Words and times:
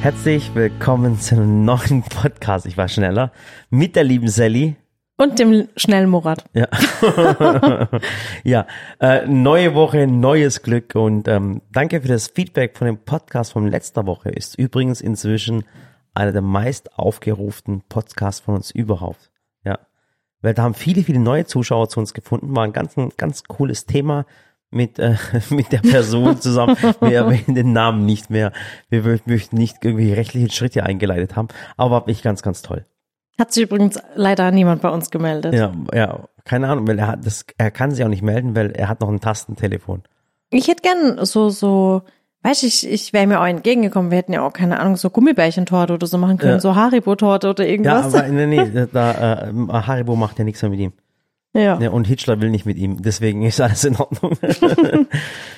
Herzlich 0.00 0.54
willkommen 0.54 1.18
zu 1.18 1.34
einem 1.34 1.64
neuen 1.64 2.04
Podcast. 2.04 2.66
Ich 2.66 2.76
war 2.76 2.86
schneller 2.86 3.32
mit 3.68 3.96
der 3.96 4.04
lieben 4.04 4.28
Sally. 4.28 4.76
Und 5.16 5.40
dem 5.40 5.68
schnellen 5.74 6.08
Murat. 6.08 6.44
Ja, 6.54 6.68
ja 8.44 8.66
äh, 9.00 9.26
neue 9.26 9.74
Woche, 9.74 10.06
neues 10.06 10.62
Glück 10.62 10.94
und 10.94 11.26
ähm, 11.26 11.62
danke 11.72 12.00
für 12.00 12.06
das 12.08 12.28
Feedback 12.28 12.78
von 12.78 12.86
dem 12.86 12.98
Podcast 12.98 13.52
von 13.52 13.66
letzter 13.66 14.06
Woche. 14.06 14.30
Ist 14.30 14.56
übrigens 14.56 15.00
inzwischen 15.00 15.64
einer 16.14 16.30
der 16.30 16.42
meist 16.42 16.96
aufgerufenen 16.96 17.82
Podcasts 17.88 18.40
von 18.40 18.54
uns 18.54 18.70
überhaupt. 18.70 19.32
Ja, 19.64 19.80
weil 20.42 20.54
da 20.54 20.62
haben 20.62 20.74
viele, 20.74 21.02
viele 21.02 21.18
neue 21.18 21.44
Zuschauer 21.44 21.88
zu 21.88 21.98
uns 21.98 22.14
gefunden. 22.14 22.54
War 22.54 22.62
ein 22.62 22.72
ganz, 22.72 22.96
ein 22.96 23.10
ganz 23.16 23.42
cooles 23.42 23.86
Thema 23.86 24.26
mit, 24.70 24.98
äh, 24.98 25.16
mit 25.50 25.72
der 25.72 25.78
Person 25.78 26.40
zusammen. 26.40 26.76
Wir 27.00 27.16
erwähnen 27.18 27.54
den 27.54 27.72
Namen 27.72 28.04
nicht 28.06 28.30
mehr. 28.30 28.52
Wir 28.90 29.02
möchten 29.26 29.56
nicht 29.56 29.76
irgendwie 29.82 30.12
rechtliche 30.12 30.50
Schritte 30.52 30.82
eingeleitet 30.84 31.36
haben. 31.36 31.48
Aber 31.76 32.02
war 32.02 32.08
ich 32.08 32.22
ganz, 32.22 32.42
ganz 32.42 32.62
toll. 32.62 32.84
Hat 33.38 33.52
sich 33.52 33.62
übrigens 33.64 33.98
leider 34.16 34.50
niemand 34.50 34.82
bei 34.82 34.88
uns 34.90 35.10
gemeldet. 35.10 35.54
Ja, 35.54 35.72
ja, 35.94 36.24
keine 36.44 36.68
Ahnung, 36.68 36.88
weil 36.88 36.98
er 36.98 37.06
hat 37.06 37.24
das, 37.24 37.44
er 37.56 37.70
kann 37.70 37.92
sich 37.92 38.04
auch 38.04 38.08
nicht 38.08 38.22
melden, 38.22 38.56
weil 38.56 38.72
er 38.72 38.88
hat 38.88 39.00
noch 39.00 39.08
ein 39.08 39.20
Tastentelefon. 39.20 40.02
Ich 40.50 40.66
hätte 40.66 40.82
gern 40.82 41.24
so, 41.24 41.48
so, 41.50 42.02
weißt 42.42 42.62
du, 42.64 42.66
ich, 42.66 42.88
ich 42.90 43.12
wäre 43.12 43.28
mir 43.28 43.40
auch 43.40 43.46
entgegengekommen, 43.46 44.10
wir 44.10 44.18
hätten 44.18 44.32
ja 44.32 44.42
auch, 44.44 44.52
keine 44.52 44.80
Ahnung, 44.80 44.96
so 44.96 45.08
Gummibärchentorte 45.10 45.92
oder 45.94 46.06
so 46.08 46.18
machen 46.18 46.38
können, 46.38 46.54
Ja. 46.54 46.60
so 46.60 46.74
Haribo-Torte 46.74 47.50
oder 47.50 47.64
Ja, 47.64 47.70
irgendwas. 47.70 48.12
aber 48.12 48.26
nee, 48.26 48.46
nee, 48.46 48.86
da, 48.92 49.44
äh, 49.44 49.52
Haribo 49.68 50.16
macht 50.16 50.38
ja 50.38 50.44
nichts 50.44 50.60
mehr 50.62 50.70
mit 50.70 50.80
ihm. 50.80 50.92
Ja, 51.54 51.80
Ja, 51.80 51.90
und 51.90 52.06
Hitler 52.06 52.40
will 52.40 52.50
nicht 52.50 52.66
mit 52.66 52.76
ihm, 52.76 53.00
deswegen 53.02 53.42
ist 53.42 53.60
alles 53.60 53.84
in 53.84 53.96
Ordnung. 53.96 54.36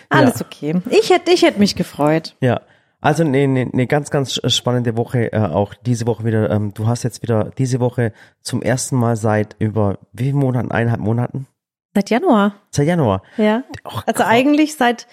alles 0.09 0.41
okay. 0.41 0.81
Ich 0.91 1.11
hätte, 1.11 1.33
ich 1.33 1.43
hätte 1.43 1.59
mich 1.59 1.75
gefreut. 1.77 2.37
ja. 2.41 2.61
Also 3.03 3.25
eine 3.25 3.49
ne, 3.49 3.65
ne 3.73 3.87
ganz, 3.87 4.11
ganz 4.11 4.39
spannende 4.53 4.95
Woche, 4.95 5.33
äh, 5.33 5.39
auch 5.39 5.73
diese 5.73 6.07
Woche 6.07 6.23
wieder. 6.27 6.51
Ähm, 6.51 6.75
du 6.75 6.87
hast 6.87 7.03
jetzt 7.03 7.23
wieder 7.23 7.51
diese 7.57 7.81
Woche 7.81 8.13
zum 8.43 8.61
ersten 8.61 8.97
Mal 8.97 9.17
seit 9.17 9.57
über 9.59 9.97
wie 10.13 10.25
vielen 10.25 10.37
Monaten? 10.37 10.71
Eineinhalb 10.71 11.01
Monaten? 11.01 11.47
Seit 11.95 12.11
Januar, 12.11 12.57
Seit 12.71 12.87
Januar. 12.87 13.23
ja. 13.39 13.63
Och, 13.87 14.03
Also 14.07 14.23
eigentlich 14.25 14.77
seit 14.77 15.07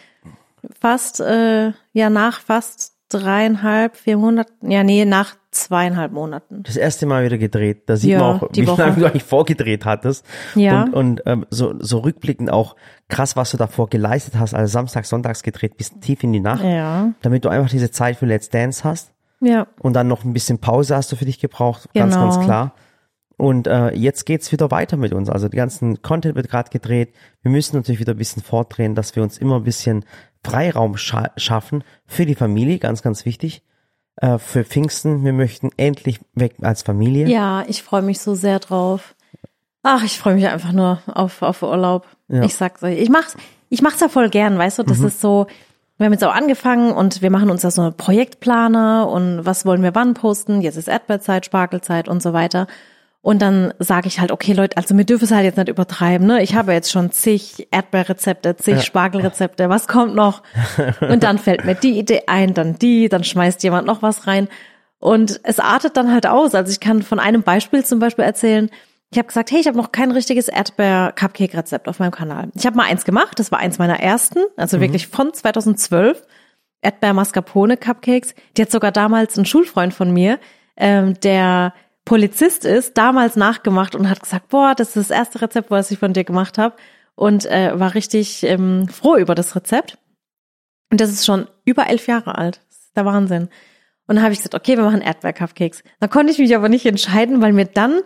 fast, 0.78 1.22
äh, 1.22 1.72
ja, 1.94 2.09
nach 2.09 2.41
fast 2.41 2.97
dreieinhalb, 3.09 3.95
vier 3.97 4.17
Monaten, 4.17 4.69
ja, 4.69 4.83
nee, 4.83 5.05
nach 5.05 5.36
zweieinhalb 5.52 6.11
Monaten. 6.11 6.63
das 6.63 6.75
erste 6.77 7.05
Mal 7.05 7.23
wieder 7.25 7.38
gedreht. 7.38 7.83
Da 7.88 7.95
sieht 7.95 8.11
Ja, 8.11 8.19
man 8.19 8.39
auch, 8.41 8.52
die 8.52 8.61
wie 8.63 8.67
Woche. 8.67 8.81
lange 8.83 8.95
du 8.97 9.05
eigentlich 9.05 9.23
vorgedreht 9.23 9.86
hattest. 9.86 10.25
Ja. 10.55 10.83
Und, 10.83 10.94
und 10.94 11.22
ähm, 11.25 11.45
so, 11.50 11.73
so 11.80 12.00
rückblickend 12.00 12.52
auch 12.52 12.75
krass, 13.08 13.35
was 13.35 13.52
du 13.52 13.58
davor 13.58 13.89
geleistet 13.89 14.35
hast. 14.38 14.53
Also 14.53 14.72
samstags, 14.72 15.09
sonntags 15.09 15.41
gedreht 15.44 15.78
bis 15.78 15.91
tief 16.00 16.23
in 16.23 16.33
die 16.33 16.39
Nacht. 16.41 16.63
Ja, 16.63 17.11
Damit 17.22 17.45
du 17.45 17.50
einfach 17.50 17.69
diese 17.69 17.89
Zeit 17.91 18.17
für 18.17 18.25
Let's 18.25 18.50
Dance 18.50 18.83
hast. 18.83 19.11
ja. 19.39 19.67
Und 19.80 19.94
dann 19.94 20.08
noch 20.08 20.23
ein 20.23 20.33
bisschen 20.33 20.59
Pause 20.59 20.95
hast 20.95 21.11
du 21.11 21.16
für 21.16 21.25
dich 21.25 21.39
gebraucht. 21.39 21.89
Ganz, 21.94 22.13
Genau. 22.16 22.30
ganz 22.30 22.44
klar. 22.45 22.73
Und 23.38 23.67
äh, 23.67 23.93
jetzt 23.93 24.25
geht's 24.25 24.52
wieder 24.52 24.71
weiter 24.71 24.97
mit 24.97 25.13
uns. 25.13 25.30
Also 25.30 25.47
die 25.47 25.57
ganzen 25.57 26.02
Content 26.02 26.35
wird 26.35 26.49
gerade 26.49 26.71
gedreht. 26.71 27.13
Wir 27.44 27.52
müssen 27.52 27.75
natürlich 27.75 27.99
wieder 27.99 28.13
ein 28.13 28.17
bisschen 28.17 28.41
fortdrehen, 28.41 28.95
dass 28.95 29.16
wir 29.16 29.21
uns 29.21 29.38
immer 29.38 29.57
ein 29.57 29.63
bisschen 29.63 30.05
Freiraum 30.44 30.97
scha 30.97 31.31
schaffen 31.38 31.83
für 32.05 32.25
die 32.25 32.35
Familie, 32.35 32.79
ganz, 32.79 33.03
ganz 33.03 33.25
wichtig. 33.25 33.61
Äh, 34.16 34.39
für 34.39 34.63
Pfingsten, 34.63 35.23
wir 35.23 35.33
möchten 35.33 35.69
endlich 35.77 36.19
weg 36.33 36.55
als 36.61 36.81
Familie. 36.81 37.27
Ja, 37.27 37.63
ich 37.67 37.83
freue 37.83 38.02
mich 38.02 38.19
so 38.19 38.33
sehr 38.33 38.57
drauf. 38.57 39.13
Ach, 39.83 40.03
ich 40.03 40.17
freue 40.17 40.33
mich 40.33 40.47
einfach 40.47 40.72
nur 40.72 41.01
auf, 41.05 41.44
auf 41.44 41.61
Urlaub. 41.61 42.07
Ja. 42.27 42.41
Ich 42.41 42.55
sag's 42.55 42.81
euch. 42.81 42.99
Ich 42.99 43.09
mach's, 43.09 43.38
ich 43.69 43.83
mach's 43.83 43.99
ja 43.99 44.09
voll 44.09 44.29
gern, 44.29 44.57
weißt 44.57 44.79
du? 44.79 44.83
Das 44.83 44.99
ist 44.99 45.22
so, 45.22 45.45
wir 45.97 46.05
haben 46.05 46.13
jetzt 46.13 46.23
auch 46.23 46.33
angefangen 46.33 46.91
und 46.91 47.22
wir 47.22 47.29
machen 47.29 47.51
uns 47.51 47.61
da 47.61 47.69
so 47.69 47.81
eine 47.81 47.91
Projektplaner 47.91 49.07
und 49.07 49.45
was 49.45 49.66
wollen 49.66 49.83
wir 49.83 49.94
wann 49.94 50.16
posten? 50.16 50.61
Jetzt 50.61 50.77
ist 50.77 50.88
Erdbeerzeit, 50.88 51.45
Spargelzeit 51.45 52.07
und 52.09 52.22
so 52.22 52.33
weiter. 52.33 52.67
Und 53.28 53.42
dann 53.42 53.74
sage 53.78 54.07
ich 54.07 54.22
halt, 54.22 54.31
okay 54.31 54.53
Leute, 54.53 54.78
also 54.78 54.96
wir 54.96 55.03
dürfen 55.03 55.25
es 55.25 55.31
halt 55.31 55.44
jetzt 55.44 55.57
nicht 55.57 55.68
übertreiben, 55.68 56.25
ne? 56.25 56.41
Ich 56.41 56.56
habe 56.56 56.72
jetzt 56.72 56.90
schon 56.90 57.12
zig 57.12 57.68
Erdbeerrezepte, 57.72 58.56
zig 58.56 58.75
Ja. 58.75 58.81
Spargelrezepte, 58.81 59.68
was 59.68 59.90
kommt 59.90 60.16
noch? 60.16 60.44
Und 61.01 61.24
dann 61.24 61.38
fällt 61.38 61.66
mir 61.66 61.75
die 61.75 62.00
Idee 62.00 62.22
ein, 62.28 62.53
dann 62.53 62.79
die, 62.79 63.09
dann 63.09 63.25
schmeißt 63.25 63.62
jemand 63.63 63.85
noch 63.85 64.01
was 64.01 64.28
rein. 64.28 64.47
Und 65.00 65.41
es 65.44 65.59
artet 65.59 65.97
dann 65.97 66.09
halt 66.09 66.25
aus. 66.25 66.56
Also 66.56 66.72
ich 66.72 66.79
kann 66.79 67.01
von 67.01 67.19
einem 67.19 67.44
Beispiel 67.44 67.84
zum 67.84 68.00
Beispiel 68.00 68.24
erzählen. 68.24 68.69
Ich 69.12 69.18
habe 69.18 69.28
gesagt, 69.28 69.51
hey, 69.51 69.59
ich 69.59 69.68
habe 69.68 69.75
noch 69.75 69.91
kein 69.91 70.12
richtiges 70.12 70.47
Erdbeer-Cupcake-Rezept 70.47 71.90
auf 71.90 72.00
meinem 72.00 72.12
Kanal. 72.12 72.47
Ich 72.56 72.66
habe 72.66 72.78
mal 72.78 72.85
eins 72.85 73.03
gemacht, 73.03 73.38
das 73.40 73.51
war 73.51 73.59
eins 73.59 73.78
meiner 73.78 74.00
ersten, 74.00 74.40
also 74.56 74.80
wirklich 74.80 75.07
von 75.07 75.34
2012. 75.34 76.24
Erdbeer-Mascarpone-Cupcakes. 76.81 78.35
Die 78.56 78.62
hat 78.62 78.72
sogar 78.72 78.94
damals 78.94 79.38
ein 79.38 79.46
Schulfreund 79.46 79.94
von 79.94 80.12
mir, 80.13 80.40
ähm, 80.78 81.19
der 81.19 81.74
Polizist 82.07 82.63
ist, 82.63 82.97
damals 82.97 83.35
nachgemacht 83.35 83.94
und 83.94 84.09
hat 84.09 84.22
gesagt, 84.22 84.47
boah, 84.47 84.73
das 84.73 84.95
ist 84.95 85.09
das 85.09 85.09
erste 85.09 85.41
Rezept, 85.41 85.69
was 85.69 85.91
ich 85.91 86.00
von 86.00 86.13
dir 86.13 86.23
gemacht 86.23 86.57
habe. 86.57 86.73
Und 87.16 87.45
äh, 87.45 87.78
war 87.78 87.95
richtig 87.95 88.44
ähm, 88.44 88.88
froh 88.88 89.18
über 89.18 89.35
das 89.35 89.57
Rezept. 89.57 89.97
Und 90.90 91.01
das 91.01 91.09
ist 91.09 91.25
schon 91.25 91.47
über 91.66 91.88
elf 91.88 92.07
Jahre 92.07 92.38
alt. 92.38 92.62
Das 92.69 92.78
ist 92.78 92.95
der 92.95 93.03
Wahnsinn. 93.03 93.50
Und 94.07 94.16
dann 94.16 94.22
habe 94.22 94.31
ich 94.31 94.40
gesagt, 94.40 94.56
okay, 94.56 94.78
wir 94.78 94.85
machen 94.85 95.01
Erdbeer-Cupcakes. 95.01 95.84
Dann 96.00 96.09
konnte 96.09 96.31
ich 96.31 96.40
mich 96.40 96.56
aber 96.56 96.69
nicht 96.69 96.85
entscheiden, 96.85 97.41
weil 97.41 97.51
mir 97.51 97.66
dann 97.66 98.00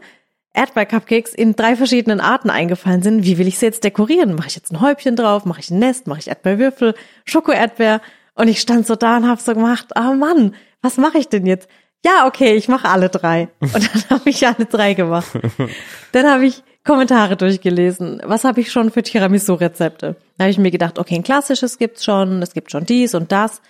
Erdbeer-Cupcakes 0.56 1.35
in 1.35 1.56
drei 1.56 1.75
verschiedenen 1.75 2.22
Arten 2.22 2.50
eingefallen 2.50 3.03
sind. 3.03 3.23
Wie 3.23 3.38
will 3.38 3.47
ich 3.47 3.59
sie 3.59 3.68
jetzt 3.68 3.83
dekorieren? 3.83 4.33
Mache 4.33 4.47
ich 4.47 4.56
jetzt 4.56 4.72
ein 4.72 4.81
Häubchen 4.81 5.16
drauf? 5.16 5.45
Mache 5.45 5.59
ich 5.59 5.69
ein 5.69 5.78
Nest? 5.78 6.07
Mache 6.07 6.22
ich 6.22 6.28
Erdbeerwürfel? 6.28 6.95
Schoko-Erdbeer? 7.25 8.01
Und 8.33 8.47
ich 8.47 8.59
stand 8.62 8.88
so 8.88 8.95
da 8.95 9.18
und 9.18 9.28
habe 9.28 9.39
so 9.39 9.53
gemacht, 9.53 9.95
ah 9.95 10.13
Mann, 10.13 10.56
was 10.81 10.97
mache 10.97 11.19
ich 11.19 11.29
denn 11.29 11.45
jetzt? 11.45 11.69
Ja, 12.03 12.25
okay, 12.25 12.56
ich 12.56 12.67
mache 12.67 12.89
alle 12.89 13.09
drei. 13.09 13.50
Und 13.59 13.73
dann 13.73 14.09
habe 14.19 14.29
ich 14.29 14.45
alle 14.45 14.66
drei 14.66 14.94
gemacht. 14.94 15.28
Dann 16.13 16.28
habe 16.28 16.45
ich 16.45 16.63
Kommentare 16.84 17.38
durchgelesen. 17.38 18.22
Was 18.25 18.44
habe 18.44 18.59
ich 18.59 18.72
schon 18.72 18.91
für 18.91 19.03
Tiramisu-Rezepte? 19.03 20.16
Da 20.38 20.44
habe 20.44 20.51
ich 20.51 20.57
mir 20.57 20.72
gedacht, 20.72 20.97
okay, 20.97 21.16
ein 21.16 21.23
klassisches 21.23 21.78
gibt's 21.78 22.03
schon, 22.03 22.41
es 22.41 22.53
gibt 22.53 22.72
schon 22.72 22.85
dies 22.85 23.13
und 23.13 23.31
das. 23.31 23.62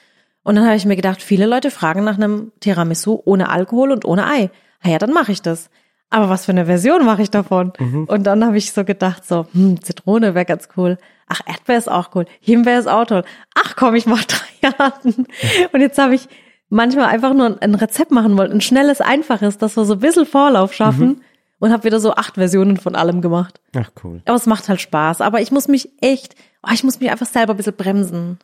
Und 0.44 0.56
dann 0.56 0.66
habe 0.66 0.75
ich 0.75 0.86
mir 0.86 0.96
gedacht, 0.96 1.22
viele 1.22 1.46
Leute 1.46 1.69
fragen 1.69 2.03
nach 2.03 2.16
einem 2.16 2.52
Tiramisu 2.62 3.22
ohne 3.25 3.50
Alkohol 3.50 3.92
und 3.92 4.06
ohne 4.06 4.25
Ei. 4.25 4.50
Ah 4.81 4.90
ja, 4.90 4.98
dann 4.98 5.12
mache 5.12 5.34
ich 5.34 5.42
das. 5.42 5.69
Aber 6.09 6.30
was 6.30 6.46
für 6.46 6.52
eine 6.52 6.66
Version 6.66 7.06
mache 7.06 7.22
ich 7.22 7.30
davon? 7.30 7.74
Und 8.08 8.24
dann 8.24 8.46
habe 8.46 8.58
ich 8.58 8.72
so 8.74 8.84
gedacht, 8.84 9.25
so, 9.25 9.46
hm, 9.53 9.81
Zitrone 9.84 10.34
wäre 10.34 10.46
ganz 10.46 10.68
cool. 10.75 10.98
Ach, 11.28 11.42
Erdbeer 11.46 11.78
ist 11.78 11.92
auch 11.92 12.09
cool. 12.16 12.25
Himbeer 12.42 12.80
ist 12.80 12.88
auch 12.88 13.06
toll. 13.06 13.24
Ach 13.56 13.75
komm, 13.75 13.96
ich 13.96 14.06
mache 14.06 14.25
drei 14.28 14.74
Arten. 14.78 15.28
Und 15.72 15.81
jetzt 15.81 15.98
habe 15.98 16.16
ich 16.16 16.28
manchmal 16.72 17.06
einfach 17.06 17.34
nur 17.34 17.62
ein 17.62 17.76
Rezept 17.76 18.12
machen 18.12 18.38
wollen, 18.38 18.52
ein 18.52 18.62
schnelles, 18.62 19.02
einfaches, 19.02 19.59
dass 19.59 19.78
wir 19.78 19.86
so 19.86 19.94
ein 19.94 20.00
bisschen 20.00 20.26
Vorlauf 20.26 20.74
schaffen 20.74 21.22
und 21.59 21.72
habe 21.72 21.84
wieder 21.84 22.00
so 22.00 22.16
acht 22.16 22.36
Versionen 22.36 22.78
von 22.78 22.96
allem 22.96 23.22
gemacht. 23.22 23.62
Ach 23.76 23.92
cool. 24.04 24.22
Aber 24.26 24.36
es 24.36 24.48
macht 24.48 24.68
halt 24.68 24.81
Spaß. 24.81 25.22
Aber 25.22 25.42
ich 25.42 25.52
muss 25.52 25.68
mich 25.68 25.90
echt, 26.02 26.36
oh, 26.64 26.72
ich 26.74 26.84
muss 26.84 27.00
mich 27.00 27.12
einfach 27.12 27.28
selber 27.28 27.54
ein 27.54 27.58
bisschen 27.58 27.76
bremsen. 27.76 28.40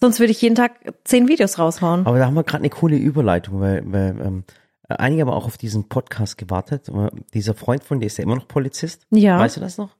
Sonst 0.00 0.18
würde 0.18 0.32
ich 0.32 0.42
jeden 0.42 0.56
Tag 0.56 0.72
zehn 1.04 1.28
Videos 1.28 1.58
raushauen. 1.58 2.06
Aber 2.06 2.18
da 2.18 2.26
haben 2.26 2.34
wir 2.34 2.42
gerade 2.42 2.62
eine 2.62 2.70
coole 2.70 2.96
Überleitung, 2.96 3.60
weil, 3.60 3.84
weil 3.84 4.16
ähm, 4.20 4.44
einige 4.88 5.22
haben 5.22 5.30
auch 5.30 5.46
auf 5.46 5.58
diesen 5.58 5.88
Podcast 5.88 6.38
gewartet. 6.38 6.90
Dieser 7.34 7.54
Freund 7.54 7.84
von 7.84 8.00
dir 8.00 8.06
ist 8.06 8.16
ja 8.16 8.24
immer 8.24 8.34
noch 8.34 8.48
Polizist. 8.48 9.06
Ja. 9.10 9.38
Weißt 9.38 9.58
du 9.58 9.60
das 9.60 9.78
noch? 9.78 9.90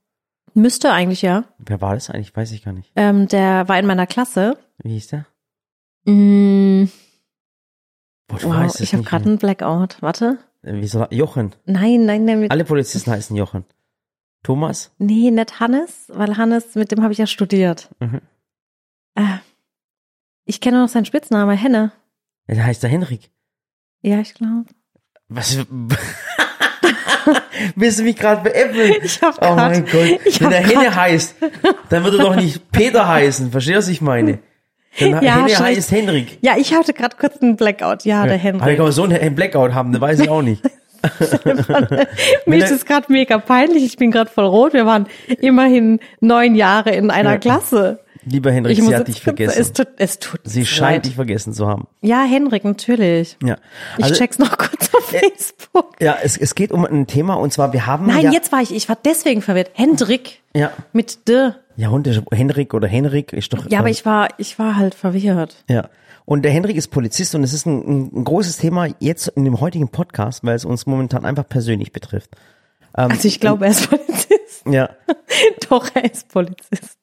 Müsste 0.54 0.90
eigentlich 0.90 1.22
ja. 1.22 1.44
Wer 1.58 1.80
war 1.80 1.94
das 1.94 2.10
eigentlich? 2.10 2.34
Weiß 2.34 2.50
ich 2.50 2.64
gar 2.64 2.72
nicht. 2.72 2.90
Ähm, 2.96 3.28
der 3.28 3.68
war 3.68 3.78
in 3.78 3.86
meiner 3.86 4.06
Klasse. 4.06 4.56
Wie 4.82 4.94
hieß 4.94 5.08
der? 5.08 5.26
Mm, 6.04 6.88
Boah, 8.40 8.64
wow, 8.64 8.80
ich 8.80 8.92
habe 8.92 8.98
nicht 9.02 9.08
gerade 9.08 9.24
einen 9.26 9.38
Blackout. 9.38 9.96
Warte. 10.00 10.38
Äh, 10.62 10.74
Wie 10.80 10.86
soll 10.86 11.02
er? 11.10 11.12
Jochen. 11.14 11.54
Nein, 11.66 12.04
nein, 12.06 12.24
nein. 12.24 12.50
Alle 12.50 12.64
Polizisten 12.64 13.10
heißen 13.10 13.36
Jochen. 13.36 13.64
Thomas? 14.42 14.90
nee, 14.98 15.30
nicht 15.30 15.60
Hannes, 15.60 16.06
weil 16.08 16.36
Hannes, 16.36 16.74
mit 16.74 16.90
dem 16.90 17.02
habe 17.02 17.12
ich 17.12 17.18
ja 17.18 17.26
studiert. 17.28 17.88
Mhm. 18.00 18.20
Äh, 19.14 19.22
ich 20.44 20.60
kenne 20.60 20.78
nur 20.78 20.86
noch 20.86 20.92
seinen 20.92 21.04
Spitznamen, 21.04 21.56
Henne. 21.56 21.92
Ja, 22.48 22.56
Der 22.56 22.64
heißt 22.66 22.82
der 22.82 22.90
Henrik. 22.90 23.30
Ja, 24.00 24.18
ich 24.18 24.34
glaube. 24.34 24.64
Was? 25.28 25.56
Willst 27.76 28.00
du 28.00 28.02
mich 28.02 28.16
gerade 28.16 28.42
beäppeln? 28.42 28.94
Ich 29.04 29.22
hab 29.22 29.36
Oh 29.36 29.54
grad- 29.54 29.70
mein 29.72 29.84
Gott. 29.84 30.40
Wenn 30.40 30.50
der 30.50 30.66
Henne 30.66 30.92
heißt, 30.94 31.36
dann 31.88 32.02
würde 32.02 32.18
er 32.18 32.24
doch 32.24 32.34
nicht 32.36 32.70
Peter 32.72 33.06
heißen. 33.06 33.52
Verstehst 33.52 33.74
du, 33.74 33.78
was 33.78 33.88
ich 33.88 34.00
meine? 34.00 34.38
Dann 35.00 35.22
Ja, 35.22 35.44
schlecht. 35.48 35.60
heißt 35.60 35.90
Henrik. 35.92 36.38
Ja, 36.42 36.54
ich 36.58 36.74
hatte 36.74 36.92
gerade 36.92 37.16
kurz 37.18 37.40
einen 37.40 37.56
Blackout. 37.56 38.04
Ja, 38.04 38.22
der 38.24 38.32
Aber 38.32 38.34
ich 38.36 38.42
Henrik. 38.42 38.76
kann 38.76 38.92
so 38.92 39.04
einen 39.04 39.34
Blackout 39.34 39.72
haben, 39.74 39.92
das 39.92 40.00
weiß 40.00 40.20
ich 40.20 40.28
auch 40.28 40.42
nicht. 40.42 40.62
Mir 42.46 42.64
ist 42.64 42.70
es 42.70 42.84
gerade 42.86 43.10
mega 43.12 43.38
peinlich. 43.38 43.84
Ich 43.84 43.96
bin 43.96 44.10
gerade 44.10 44.30
voll 44.30 44.44
rot. 44.46 44.72
Wir 44.72 44.86
waren 44.86 45.06
immerhin 45.40 45.98
neun 46.20 46.54
Jahre 46.54 46.90
in 46.90 47.10
einer 47.10 47.32
Ja. 47.32 47.38
Klasse. 47.38 48.00
Lieber 48.24 48.52
Henrik, 48.52 48.78
Ich 48.78 48.84
sie 48.84 48.94
hat 48.94 49.08
dich 49.08 49.20
vergessen. 49.20 49.60
Es 49.60 49.72
tut, 49.72 49.88
es 49.96 50.18
tut 50.18 50.40
sie 50.44 50.64
scheint 50.64 50.96
leid. 50.96 51.04
dich 51.06 51.14
vergessen 51.16 51.52
zu 51.52 51.66
haben. 51.66 51.88
Ja, 52.02 52.22
Henrik, 52.22 52.64
natürlich. 52.64 53.36
Ja. 53.42 53.56
Ich 53.98 54.04
Also, 54.04 54.14
check's 54.16 54.38
noch 54.38 54.56
kurz 54.58 54.94
auf 54.94 55.04
Facebook. 55.04 55.96
ja, 56.00 56.16
es, 56.22 56.36
es 56.36 56.54
geht 56.54 56.70
um 56.72 56.84
ein 56.84 57.06
Thema 57.06 57.34
und 57.34 57.52
zwar 57.52 57.72
wir 57.72 57.86
haben 57.86 58.06
Nein, 58.06 58.22
ja, 58.22 58.30
jetzt 58.32 58.52
war 58.52 58.62
ich, 58.62 58.72
ich 58.74 58.88
war 58.88 58.96
deswegen 59.04 59.42
verwirrt. 59.42 59.70
Hendrik 59.74 60.40
ja, 60.54 60.70
mit 60.92 61.28
D. 61.28 61.50
ja, 61.76 61.96
ist 61.98 62.22
Henrik 62.32 62.74
oder 62.74 62.86
Henrik 62.86 63.32
ist 63.32 63.52
doch 63.52 63.68
Ja, 63.70 63.80
aber 63.80 63.88
ähm, 63.88 63.92
ich 63.92 64.06
war, 64.06 64.28
ich 64.38 64.58
war 64.58 64.76
halt 64.76 64.94
verwirrt. 64.94 65.64
Ja. 65.68 65.88
Und 66.24 66.42
der 66.42 66.52
Henrik 66.52 66.76
ist 66.76 66.88
Polizist 66.88 67.34
und 67.34 67.42
es 67.42 67.52
ist 67.52 67.66
ein, 67.66 67.80
ein, 67.80 68.10
ein 68.20 68.24
großes 68.24 68.58
Thema 68.58 68.86
jetzt 69.00 69.26
in 69.28 69.44
dem 69.44 69.60
heutigen 69.60 69.88
Podcast, 69.88 70.44
weil 70.44 70.54
es 70.54 70.64
uns 70.64 70.86
momentan 70.86 71.24
einfach 71.24 71.48
persönlich 71.48 71.90
betrifft. 71.92 72.30
Ähm, 72.96 73.10
Also 73.10 73.26
ich 73.26 73.40
glaube, 73.40 73.64
er 73.64 73.72
ist 73.72 73.90
Polizist. 73.90 74.64
Ja. 74.70 74.90
Doch, 75.68 75.88
er 75.94 76.04
ist 76.12 76.28
Polizist. 76.28 76.98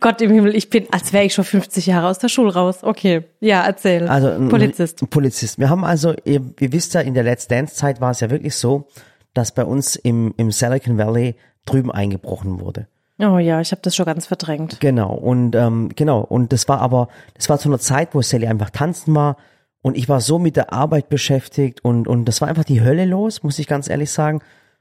Gott 0.00 0.20
im 0.20 0.30
Himmel, 0.30 0.54
ich 0.54 0.70
bin, 0.70 0.86
als 0.90 1.12
wäre 1.12 1.24
ich 1.24 1.34
schon 1.34 1.44
50 1.44 1.86
Jahre 1.86 2.08
aus 2.08 2.18
der 2.18 2.28
Schule 2.28 2.52
raus. 2.52 2.78
Okay, 2.82 3.24
ja, 3.40 3.64
erzähl. 3.64 4.08
Also 4.08 4.28
ein 4.28 4.48
Polizist. 4.48 5.02
Ein 5.02 5.08
Polizist. 5.08 5.58
Wir 5.58 5.70
haben 5.70 5.84
also, 5.84 6.14
ihr, 6.24 6.42
ihr 6.58 6.72
wisst 6.72 6.94
ja, 6.94 7.00
in 7.00 7.14
der 7.14 7.22
Let's 7.22 7.48
Dance 7.48 7.74
Zeit 7.74 8.00
war 8.00 8.10
es 8.10 8.20
ja 8.20 8.30
wirklich 8.30 8.54
so, 8.54 8.88
dass 9.34 9.52
bei 9.52 9.64
uns 9.64 9.96
im, 9.96 10.34
im 10.36 10.50
Silicon 10.50 10.98
Valley 10.98 11.36
drüben 11.66 11.90
eingebrochen 11.90 12.60
wurde. 12.60 12.86
Oh 13.18 13.38
ja, 13.38 13.60
ich 13.60 13.70
habe 13.72 13.82
das 13.82 13.94
schon 13.94 14.06
ganz 14.06 14.26
verdrängt. 14.26 14.80
Genau. 14.80 15.12
Und 15.12 15.54
ähm, 15.54 15.90
genau. 15.94 16.20
Und 16.20 16.52
das 16.52 16.68
war 16.68 16.80
aber, 16.80 17.08
das 17.34 17.48
war 17.48 17.58
zu 17.58 17.68
einer 17.68 17.78
Zeit, 17.78 18.14
wo 18.14 18.22
Sally 18.22 18.46
einfach 18.46 18.70
tanzen 18.70 19.14
war. 19.14 19.36
Und 19.82 19.96
ich 19.96 20.08
war 20.08 20.20
so 20.20 20.38
mit 20.38 20.56
der 20.56 20.72
Arbeit 20.72 21.08
beschäftigt 21.08 21.84
und, 21.84 22.06
und 22.06 22.26
das 22.26 22.40
war 22.40 22.48
einfach 22.48 22.64
die 22.64 22.82
Hölle 22.82 23.06
los, 23.06 23.42
muss 23.42 23.58
ich 23.58 23.66
ganz 23.66 23.88
ehrlich 23.88 24.10
sagen. 24.10 24.40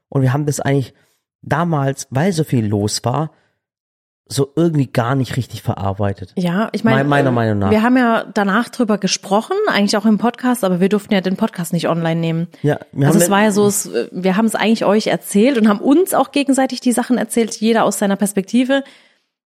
Und 0.09 0.21
wir 0.21 0.33
haben 0.33 0.45
das 0.45 0.59
eigentlich 0.59 0.93
damals, 1.41 2.07
weil 2.09 2.33
so 2.33 2.43
viel 2.43 2.65
los 2.65 3.03
war, 3.03 3.31
so 4.31 4.51
irgendwie 4.55 4.85
gar 4.85 5.15
nicht 5.15 5.35
richtig 5.37 5.63
verarbeitet. 5.63 6.33
Ja, 6.35 6.69
ich 6.71 6.83
meine, 6.83 6.97
Mein- 6.97 7.07
meiner 7.07 7.31
Meinung 7.31 7.57
nach. 7.59 7.71
wir 7.71 7.81
haben 7.81 7.97
ja 7.97 8.25
danach 8.33 8.69
drüber 8.69 8.99
gesprochen, 8.99 9.55
eigentlich 9.67 9.97
auch 9.97 10.05
im 10.05 10.19
Podcast, 10.19 10.63
aber 10.63 10.79
wir 10.79 10.87
durften 10.87 11.13
ja 11.13 11.21
den 11.21 11.35
Podcast 11.35 11.73
nicht 11.73 11.89
online 11.89 12.19
nehmen. 12.21 12.47
Ja, 12.61 12.79
wir 12.91 13.07
also 13.07 13.17
haben 13.19 13.23
es 13.23 13.29
war 13.31 13.41
ja 13.41 13.51
so, 13.51 13.65
es, 13.65 13.89
wir 14.11 14.37
haben 14.37 14.45
es 14.45 14.53
eigentlich 14.53 14.85
euch 14.85 15.07
erzählt 15.07 15.57
und 15.57 15.67
haben 15.67 15.79
uns 15.79 16.13
auch 16.13 16.31
gegenseitig 16.31 16.79
die 16.79 16.91
Sachen 16.91 17.17
erzählt, 17.17 17.55
jeder 17.55 17.83
aus 17.85 17.97
seiner 17.97 18.17
Perspektive, 18.17 18.83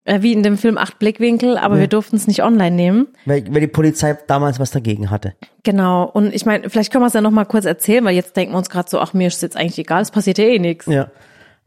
äh, 0.03 0.23
wie 0.23 0.33
in 0.33 0.41
dem 0.41 0.57
Film 0.57 0.79
Acht 0.79 0.97
Blickwinkel, 0.97 1.59
aber 1.59 1.77
wir 1.77 1.85
durften 1.87 2.15
es 2.15 2.25
nicht 2.25 2.41
online 2.41 2.75
nehmen. 2.75 3.07
weil, 3.27 3.45
weil 3.53 3.61
die 3.61 3.67
Polizei 3.67 4.17
damals 4.25 4.59
was 4.59 4.71
dagegen 4.71 5.11
hatte. 5.11 5.35
Genau. 5.63 6.05
Und 6.05 6.33
ich 6.33 6.47
meine, 6.47 6.71
vielleicht 6.71 6.91
können 6.91 7.03
wir 7.03 7.07
es 7.07 7.13
ja 7.13 7.21
noch 7.21 7.29
mal 7.29 7.45
kurz 7.45 7.65
erzählen, 7.65 8.03
weil 8.03 8.15
jetzt 8.15 8.35
denken 8.35 8.53
wir 8.53 8.57
uns 8.57 8.71
gerade 8.71 8.89
so, 8.89 8.99
ach 8.99 9.13
mir 9.13 9.27
ist 9.27 9.43
jetzt 9.43 9.55
eigentlich 9.57 9.77
egal, 9.77 10.01
es 10.01 10.09
passiert 10.09 10.39
ja 10.39 10.45
eh 10.45 10.57
nichts. 10.57 10.87
Ja. 10.87 11.11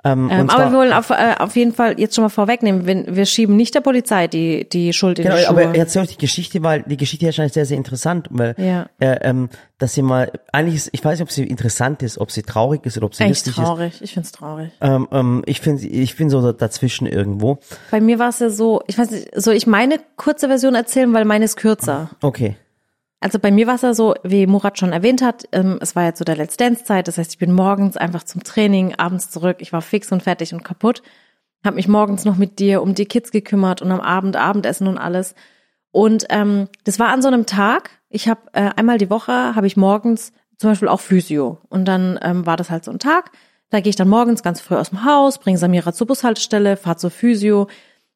Ähm, 0.07 0.29
Ähm, 0.31 0.51
aber 0.51 0.71
wir 0.71 0.77
wollen 0.79 0.93
auf, 0.93 1.09
äh, 1.11 1.35
auf 1.39 1.57
jeden 1.57 1.73
Fall 1.73 1.99
jetzt 1.99 2.15
schon 2.15 2.23
mal 2.25 2.29
vorwegnehmen, 2.29 2.87
wir, 2.87 3.17
wir 3.17 3.25
schieben 3.27 3.57
nicht 3.57 3.75
der 3.75 3.81
Polizei 3.81 4.27
die, 4.29 4.69
die 4.69 4.93
Schuld 4.93 5.19
in 5.19 5.25
Genau, 5.25 5.37
die 5.37 5.43
Schuhe. 5.45 5.51
aber 5.67 5.75
erzähl 5.77 6.03
euch 6.03 6.09
die 6.11 6.19
Geschichte, 6.19 6.63
weil 6.63 6.83
die 6.83 6.97
Geschichte 6.99 7.27
ist 7.27 7.39
eigentlich 7.41 7.55
sehr, 7.55 7.65
sehr 7.67 7.79
interessant, 7.79 8.29
weil 8.31 8.55
Ja. 8.59 8.87
äh, 9.01 9.17
ähm, 9.23 9.49
dass 9.79 9.95
sie 9.95 10.03
mal, 10.03 10.31
eigentlich 10.53 10.77
ist, 10.77 10.91
ich 10.93 11.05
weiß 11.05 11.13
nicht, 11.19 11.23
ob 11.23 11.31
sie 11.33 11.45
interessant 11.45 12.03
ist, 12.03 12.19
ob 12.19 12.31
sie 12.31 12.43
traurig 12.43 12.85
ist 12.87 12.97
oder 12.99 13.07
ob 13.07 13.15
sie 13.15 13.25
Echt 13.25 13.31
lustig 13.31 13.59
ist. 13.59 13.65
traurig. 13.65 14.03
Ich 14.03 14.13
find's 14.15 14.31
traurig. 14.33 14.71
Ähm, 14.81 15.09
ähm, 15.11 15.43
ich 15.47 15.61
finde, 15.61 15.87
ich 15.87 16.17
bin 16.17 16.29
so 16.31 16.53
dazwischen 16.53 17.07
irgendwo. 17.07 17.59
Bei 17.91 18.01
mir 18.01 18.19
war 18.19 18.29
es 18.29 18.39
ja 18.41 18.51
so, 18.51 18.83
ich 18.87 18.99
weiß 18.99 19.11
nicht, 19.11 19.31
soll 19.35 19.55
ich 19.55 19.67
meine 19.67 19.97
kurze 20.17 20.49
Version 20.49 20.75
erzählen, 20.75 21.13
weil 21.13 21.25
meine 21.25 21.45
ist 21.47 21.57
kürzer. 21.57 22.11
Okay. 22.23 22.57
Also 23.25 23.39
bei 23.39 23.51
mir 23.51 23.67
war 23.67 23.77
es 23.77 23.81
ja 23.81 23.95
so, 23.95 24.15
wie 24.23 24.47
Murat 24.47 24.79
schon 24.79 24.93
erwähnt 24.93 25.23
hat, 25.23 25.49
ähm, 25.53 25.79
es 25.81 25.97
war 25.97 26.03
ja 26.05 26.13
zu 26.13 26.27
der 26.27 26.37
Let's 26.37 26.59
Dance 26.59 26.85
Zeit, 26.85 27.09
das 27.09 27.17
heißt, 27.17 27.33
ich 27.33 27.39
bin 27.39 27.53
morgens 27.53 27.97
einfach 27.97 28.23
zum 28.25 28.45
Training, 28.45 28.97
abends 28.97 29.31
zurück, 29.31 29.57
ich 29.61 29.73
war 29.73 29.81
fix 29.81 30.13
und 30.13 30.23
fertig 30.23 30.53
und 30.53 30.63
kaputt, 30.63 31.03
habe 31.65 31.77
mich 31.77 31.89
morgens 31.89 32.27
noch 32.27 32.37
mit 32.37 32.59
dir 32.59 32.83
um 32.83 32.95
die 32.95 33.07
Kids 33.07 33.31
gekümmert 33.31 33.81
und 33.81 33.91
am 33.93 34.01
Abend 34.01 34.37
Abendessen 34.37 34.87
und 34.89 34.99
alles. 34.99 35.35
Und 35.91 36.27
ähm, 36.29 36.69
das 36.85 36.99
war 36.99 37.09
an 37.09 37.23
so 37.23 37.29
einem 37.29 37.47
Tag, 37.47 37.89
ich 38.11 38.29
habe 38.29 38.43
äh, 38.53 38.69
einmal 38.77 38.99
die 38.99 39.09
Woche, 39.09 39.55
habe 39.55 39.67
ich 39.67 39.79
morgens 39.79 40.33
zum 40.59 40.69
Beispiel 40.69 40.89
auch 40.89 41.01
Physio. 41.01 41.61
Und 41.71 41.87
dann 41.87 42.21
ähm, 42.21 42.45
war 42.45 42.59
das 42.59 42.69
halt 42.69 42.85
so 42.85 42.91
ein 42.91 42.99
Tag, 42.99 43.31
da 43.71 43.81
gehe 43.81 43.89
ich 43.89 43.97
dann 43.97 44.11
morgens 44.11 44.43
ganz 44.43 44.61
früh 44.61 44.75
aus 44.75 44.91
dem 44.91 45.07
Haus, 45.07 45.39
bringe 45.39 45.57
Samira 45.57 45.95
zur 45.95 46.09
Bushaltestelle, 46.09 46.77
fahr 46.77 46.99
zur 46.99 47.11
Physio. 47.11 47.69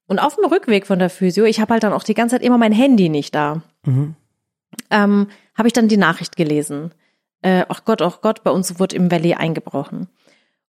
Und 0.07 0.19
auf 0.19 0.37
dem 0.37 0.45
Rückweg 0.45 0.87
von 0.87 0.99
der 0.99 1.09
Physio, 1.09 1.47
ich 1.47 1.63
habe 1.63 1.73
halt 1.73 1.83
dann 1.83 1.95
auch 1.95 2.05
die 2.05 2.13
ganze 2.13 2.35
Zeit 2.35 2.43
immer 2.43 2.59
mein 2.59 2.73
Handy 2.73 3.09
nicht 3.09 3.35
da 3.35 3.63
ähm, 4.91 5.29
habe 5.55 5.69
ich 5.69 5.73
dann 5.73 5.89
die 5.89 5.97
Nachricht 5.97 6.37
gelesen. 6.37 6.93
Äh, 7.43 7.65
ach 7.69 7.85
Gott, 7.85 8.03
ach 8.03 8.21
Gott, 8.21 8.43
bei 8.45 8.51
uns 8.51 8.79
wurde 8.79 8.97
im 8.97 9.11
Valley 9.11 9.35
eingebrochen. 9.35 10.09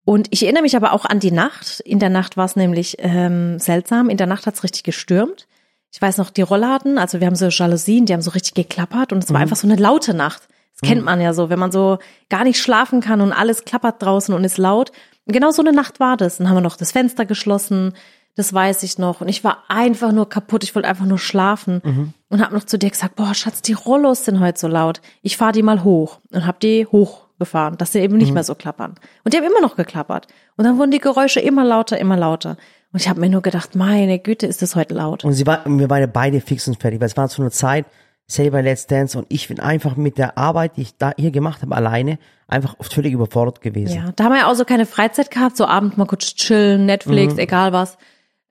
Und 0.04 0.28
ich 0.30 0.44
erinnere 0.44 0.62
mich 0.62 0.76
aber 0.76 0.92
auch 0.92 1.04
an 1.04 1.18
die 1.18 1.32
Nacht. 1.32 1.80
In 1.80 1.98
der 1.98 2.10
Nacht 2.10 2.36
war 2.36 2.44
es 2.44 2.54
nämlich 2.54 2.96
ähm, 3.00 3.58
seltsam. 3.58 4.08
In 4.08 4.16
der 4.16 4.28
Nacht 4.28 4.46
hat 4.46 4.54
es 4.54 4.62
richtig 4.62 4.84
gestürmt. 4.84 5.48
Ich 5.92 6.00
weiß 6.00 6.18
noch, 6.18 6.30
die 6.30 6.42
Rollladen, 6.42 6.98
also 6.98 7.20
wir 7.20 7.26
haben 7.26 7.36
so 7.36 7.46
Jalousien, 7.46 8.06
die 8.06 8.12
haben 8.12 8.20
so 8.20 8.32
richtig 8.32 8.54
geklappert 8.54 9.12
und 9.12 9.24
es 9.24 9.32
war 9.32 9.40
einfach 9.40 9.56
so 9.56 9.66
eine 9.66 9.76
laute 9.76 10.14
Nacht. 10.14 10.42
Das 10.78 10.86
kennt 10.86 11.04
man 11.04 11.22
ja 11.22 11.32
so, 11.32 11.48
wenn 11.48 11.58
man 11.58 11.72
so 11.72 11.98
gar 12.28 12.44
nicht 12.44 12.60
schlafen 12.60 13.00
kann 13.00 13.22
und 13.22 13.32
alles 13.32 13.64
klappert 13.64 14.02
draußen 14.02 14.34
und 14.34 14.44
ist 14.44 14.58
laut. 14.58 14.90
Und 15.24 15.32
genau 15.32 15.50
so 15.50 15.62
eine 15.62 15.72
Nacht 15.72 15.98
war 15.98 16.16
das. 16.16 16.36
Dann 16.36 16.48
haben 16.48 16.56
wir 16.56 16.60
noch 16.60 16.76
das 16.76 16.92
Fenster 16.92 17.24
geschlossen, 17.24 17.94
das 18.34 18.52
weiß 18.52 18.82
ich 18.82 18.98
noch. 18.98 19.22
Und 19.22 19.28
ich 19.28 19.42
war 19.42 19.64
einfach 19.68 20.12
nur 20.12 20.28
kaputt, 20.28 20.64
ich 20.64 20.74
wollte 20.74 20.88
einfach 20.88 21.06
nur 21.06 21.18
schlafen. 21.18 21.80
Und 22.28 22.42
habe 22.42 22.54
noch 22.54 22.64
zu 22.64 22.78
dir 22.78 22.90
gesagt, 22.90 23.14
boah, 23.16 23.34
Schatz, 23.34 23.62
die 23.62 23.72
Rollos 23.72 24.24
sind 24.24 24.40
heute 24.40 24.58
so 24.58 24.66
laut. 24.66 25.00
Ich 25.22 25.36
fahre 25.36 25.52
die 25.52 25.62
mal 25.62 25.84
hoch 25.84 26.18
und 26.32 26.44
habe 26.44 26.58
die 26.60 26.86
hochgefahren, 26.86 27.78
dass 27.78 27.92
sie 27.92 28.00
eben 28.00 28.16
nicht 28.16 28.32
mehr 28.32 28.42
so 28.42 28.56
klappern. 28.56 28.96
Und 29.22 29.32
die 29.32 29.38
haben 29.38 29.44
immer 29.44 29.60
noch 29.60 29.76
geklappert. 29.76 30.26
Und 30.56 30.64
dann 30.64 30.78
wurden 30.78 30.90
die 30.90 30.98
Geräusche 30.98 31.38
immer 31.38 31.64
lauter, 31.64 31.98
immer 31.98 32.16
lauter. 32.16 32.56
Und 32.92 33.00
ich 33.00 33.08
habe 33.08 33.20
mir 33.20 33.28
nur 33.28 33.42
gedacht, 33.42 33.76
meine 33.76 34.18
Güte, 34.18 34.46
ist 34.46 34.60
das 34.60 34.74
heute 34.74 34.94
laut. 34.94 35.24
Und 35.24 35.34
sie 35.34 35.46
war, 35.46 35.64
wir 35.66 35.88
waren 35.88 36.00
ja 36.00 36.06
beide 36.06 36.40
fix 36.40 36.66
und 36.66 36.80
fertig, 36.80 37.00
weil 37.00 37.06
es 37.06 37.16
war 37.16 37.28
zu 37.28 37.42
einer 37.42 37.50
Zeit, 37.52 37.86
Sally 38.28 38.50
bei 38.50 38.60
Let's 38.60 38.86
Dance 38.86 39.16
und 39.16 39.26
ich 39.28 39.46
bin 39.46 39.60
einfach 39.60 39.96
mit 39.96 40.18
der 40.18 40.36
Arbeit, 40.36 40.76
die 40.76 40.82
ich 40.82 40.96
da 40.96 41.12
hier 41.16 41.30
gemacht 41.30 41.62
habe, 41.62 41.76
alleine, 41.76 42.18
einfach 42.48 42.74
völlig 42.80 43.12
überfordert 43.12 43.60
gewesen. 43.60 43.94
Ja, 43.96 44.12
da 44.16 44.24
haben 44.24 44.32
wir 44.32 44.40
ja 44.40 44.50
auch 44.50 44.54
so 44.54 44.64
keine 44.64 44.86
Freizeit 44.86 45.30
gehabt, 45.30 45.56
so 45.56 45.64
abends 45.64 45.96
mal 45.96 46.06
kurz 46.06 46.34
chillen, 46.34 46.86
Netflix, 46.86 47.36
egal 47.38 47.72
was. 47.72 47.96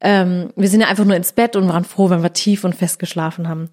Ähm, 0.06 0.54
wir 0.56 0.70
sind 0.70 0.82
ja 0.82 0.88
einfach 0.88 1.04
nur 1.04 1.16
ins 1.16 1.34
Bett 1.34 1.56
und 1.56 1.68
waren 1.68 1.84
froh, 1.84 2.12
wenn 2.12 2.22
wir 2.22 2.32
tief 2.32 2.64
und 2.64 2.76
fest 2.76 3.00
geschlafen 3.00 3.50
haben. 3.50 3.72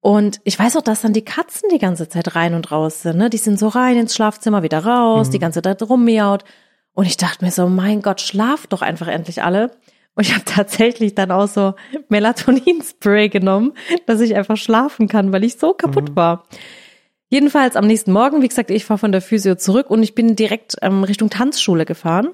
Und 0.00 0.40
ich 0.44 0.58
weiß 0.58 0.78
auch, 0.78 0.82
dass 0.82 1.02
dann 1.02 1.12
die 1.12 1.24
Katzen 1.24 1.68
die 1.70 1.78
ganze 1.78 2.08
Zeit 2.08 2.34
rein 2.34 2.54
und 2.54 2.72
raus 2.72 3.02
sind. 3.02 3.18
Ne? 3.18 3.28
Die 3.28 3.36
sind 3.36 3.58
so 3.58 3.68
rein 3.68 3.98
ins 3.98 4.14
Schlafzimmer, 4.14 4.62
wieder 4.62 4.82
raus, 4.82 5.28
die 5.28 5.38
ganze 5.38 5.60
Zeit 5.60 5.82
rummiaut. 5.82 6.44
Und 6.94 7.04
ich 7.04 7.18
dachte 7.18 7.44
mir 7.44 7.50
so, 7.50 7.68
mein 7.68 8.00
Gott, 8.00 8.22
schlaft 8.22 8.72
doch 8.72 8.80
einfach 8.80 9.08
endlich 9.08 9.42
alle. 9.42 9.70
Und 10.14 10.26
ich 10.26 10.32
habe 10.32 10.44
tatsächlich 10.46 11.14
dann 11.14 11.30
auch 11.30 11.48
so 11.48 11.74
Melatonin-Spray 12.08 13.28
genommen, 13.28 13.74
dass 14.06 14.22
ich 14.22 14.34
einfach 14.36 14.56
schlafen 14.56 15.06
kann, 15.06 15.32
weil 15.32 15.44
ich 15.44 15.58
so 15.58 15.74
kaputt 15.74 16.16
war. 16.16 16.44
Jedenfalls 17.28 17.76
am 17.76 17.86
nächsten 17.86 18.12
Morgen, 18.12 18.40
wie 18.40 18.48
gesagt, 18.48 18.70
ich 18.70 18.86
fahre 18.86 18.98
von 18.98 19.12
der 19.12 19.20
Physio 19.20 19.54
zurück 19.56 19.90
und 19.90 20.02
ich 20.02 20.14
bin 20.14 20.34
direkt 20.34 20.76
ähm, 20.80 21.04
Richtung 21.04 21.28
Tanzschule 21.28 21.84
gefahren 21.84 22.30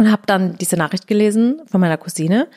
und 0.00 0.10
habe 0.10 0.22
dann 0.24 0.56
diese 0.56 0.76
Nachricht 0.76 1.06
gelesen 1.06 1.60
von 1.66 1.78
meiner 1.78 1.98
Cousine 1.98 2.48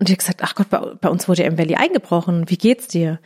und 0.00 0.08
die 0.08 0.12
hat 0.14 0.18
gesagt, 0.18 0.40
ach 0.42 0.56
Gott, 0.56 0.68
bei, 0.68 0.80
bei 1.00 1.08
uns 1.08 1.28
wurde 1.28 1.42
ja 1.42 1.48
im 1.48 1.56
Valley 1.56 1.76
eingebrochen, 1.76 2.50
wie 2.50 2.56
geht's 2.56 2.88
dir? 2.88 3.20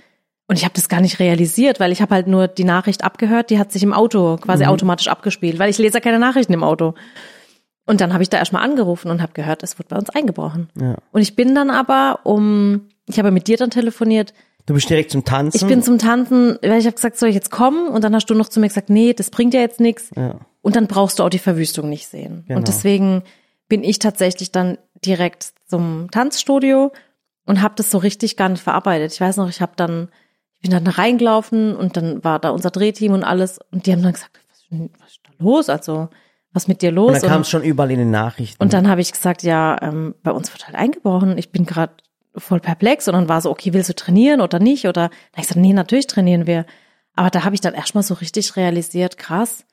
Und 0.47 0.56
ich 0.56 0.64
habe 0.64 0.75
das 0.75 0.91
gar 0.91 1.00
nicht 1.00 1.20
realisiert, 1.20 1.81
weil 1.81 1.90
ich 1.90 2.02
habe 2.02 2.14
halt 2.14 2.26
nur 2.26 2.49
die 2.49 2.64
Nachricht 2.64 3.02
abgehört, 3.02 3.49
die 3.49 3.59
hat 3.59 3.73
sich 3.73 3.83
im 3.83 3.95
Auto 3.95 4.37
quasi 4.37 4.66
automatisch 4.66 5.09
abgespielt, 5.09 5.59
weil 5.59 5.71
ich 5.71 5.78
lese 5.78 5.95
ja 5.95 6.00
keine 6.00 6.19
Nachrichten 6.19 6.52
im 6.52 6.62
Auto. 6.62 6.92
Und 7.87 8.02
dann 8.02 8.12
habe 8.12 8.23
ich 8.23 8.28
da 8.28 8.37
erstmal 8.37 8.62
angerufen 8.62 9.11
und 9.11 9.23
habe 9.23 9.33
gehört, 9.33 9.62
es 9.62 9.78
wurde 9.78 9.88
bei 9.88 9.97
uns 9.97 10.11
eingebrochen. 10.11 10.69
Ja. 10.78 10.97
Und 11.12 11.23
ich 11.23 11.35
bin 11.35 11.54
dann 11.54 11.71
aber 11.71 12.21
um, 12.25 12.83
ich 13.07 13.19
habe 13.19 13.31
mit 13.31 13.49
dir 13.49 13.57
dann 13.57 13.71
telefoniert, 13.71 14.35
Du 14.66 14.75
bist 14.75 14.90
direkt 14.90 15.12
zum 15.12 15.25
Tanzen. 15.25 15.57
ich 15.57 15.66
bin 15.66 15.83
zum 15.83 15.97
Tanzen, 15.97 16.59
weil 16.61 16.78
ich 16.78 16.87
habe 16.87 16.97
gesagt, 16.97 17.16
soll 17.16 17.31
ich 17.31 17.37
jetzt 17.37 17.52
kommen? 17.52 17.88
Und 17.88 18.04
dann 18.04 18.14
hast 18.14 18.26
du 18.26 18.35
noch 18.35 18.49
zu 18.49 18.61
mir 18.61 18.66
gesagt, 18.69 18.90
nee, 18.90 19.14
das 19.14 19.31
bringt 19.31 19.54
ja 19.54 19.61
jetzt 19.61 19.78
nichts. 19.81 20.11
Ja. 20.14 20.40
Und 20.61 20.75
dann 20.75 20.88
brauchst 20.88 21.21
du 21.21 21.23
auch 21.23 21.28
die 21.28 21.38
Verwüstung 21.38 21.88
nicht 21.88 22.09
sehen. 22.09 22.42
Genau. 22.49 22.59
Und 22.59 22.66
deswegen 22.66 23.23
bin 23.68 23.85
ich 23.85 23.99
tatsächlich 23.99 24.52
dann 24.52 24.78
direkt 25.04 25.52
zum 25.66 26.08
Tanzstudio 26.11 26.92
und 27.44 27.62
habe 27.62 27.75
das 27.76 27.90
so 27.90 27.99
richtig 27.99 28.37
gar 28.37 28.49
nicht 28.49 28.62
verarbeitet. 28.62 29.12
Ich 29.12 29.20
weiß 29.20 29.37
noch, 29.37 29.49
ich 29.49 29.61
habe 29.61 29.73
dann, 29.76 30.08
ich 30.54 30.62
bin 30.62 30.70
dann 30.70 30.85
da 30.85 30.92
reingelaufen 30.92 31.76
und 31.76 31.96
dann 31.96 32.23
war 32.25 32.38
da 32.38 32.50
unser 32.50 32.70
Drehteam 32.70 33.12
und 33.12 33.25
alles 33.25 33.58
und 33.70 33.87
die 33.87 33.92
haben 33.92 34.02
dann 34.02 34.12
gesagt, 34.12 34.38
was, 34.49 34.80
was 35.00 35.11
ist 35.11 35.20
da 35.25 35.44
los? 35.44 35.68
Also 35.68 36.08
was 36.52 36.68
mit 36.68 36.80
dir 36.80 36.90
los? 36.90 37.14
und 37.14 37.23
dann 37.23 37.30
kam 37.30 37.40
es 37.42 37.50
schon 37.50 37.62
überall 37.62 37.90
in 37.90 37.99
den 37.99 38.11
Nachrichten. 38.11 38.62
Und 38.62 38.73
dann 38.73 38.88
habe 38.88 39.02
ich 39.02 39.12
gesagt, 39.12 39.42
ja, 39.42 39.76
ähm, 39.82 40.14
bei 40.23 40.30
uns 40.30 40.52
wird 40.52 40.66
halt 40.66 40.75
eingebrochen. 40.75 41.37
Ich 41.37 41.52
bin 41.52 41.66
gerade 41.66 41.92
voll 42.35 42.61
perplex 42.61 43.08
und 43.08 43.14
dann 43.14 43.28
war 43.28 43.40
so, 43.40 43.50
okay, 43.50 43.73
willst 43.75 43.90
du 43.90 43.94
trainieren 43.94 44.40
oder 44.40 44.58
nicht? 44.58 44.87
Oder 44.87 45.08
dann 45.08 45.12
ich 45.37 45.42
gesagt, 45.42 45.61
nee, 45.61 45.73
natürlich 45.73 46.06
trainieren 46.06 46.46
wir. 46.46 46.64
Aber 47.14 47.30
da 47.30 47.44
habe 47.44 47.54
ich 47.54 47.61
dann 47.61 47.75
erstmal 47.75 48.02
so 48.02 48.14
richtig 48.14 48.56
realisiert, 48.56 49.18
krass, 49.18 49.64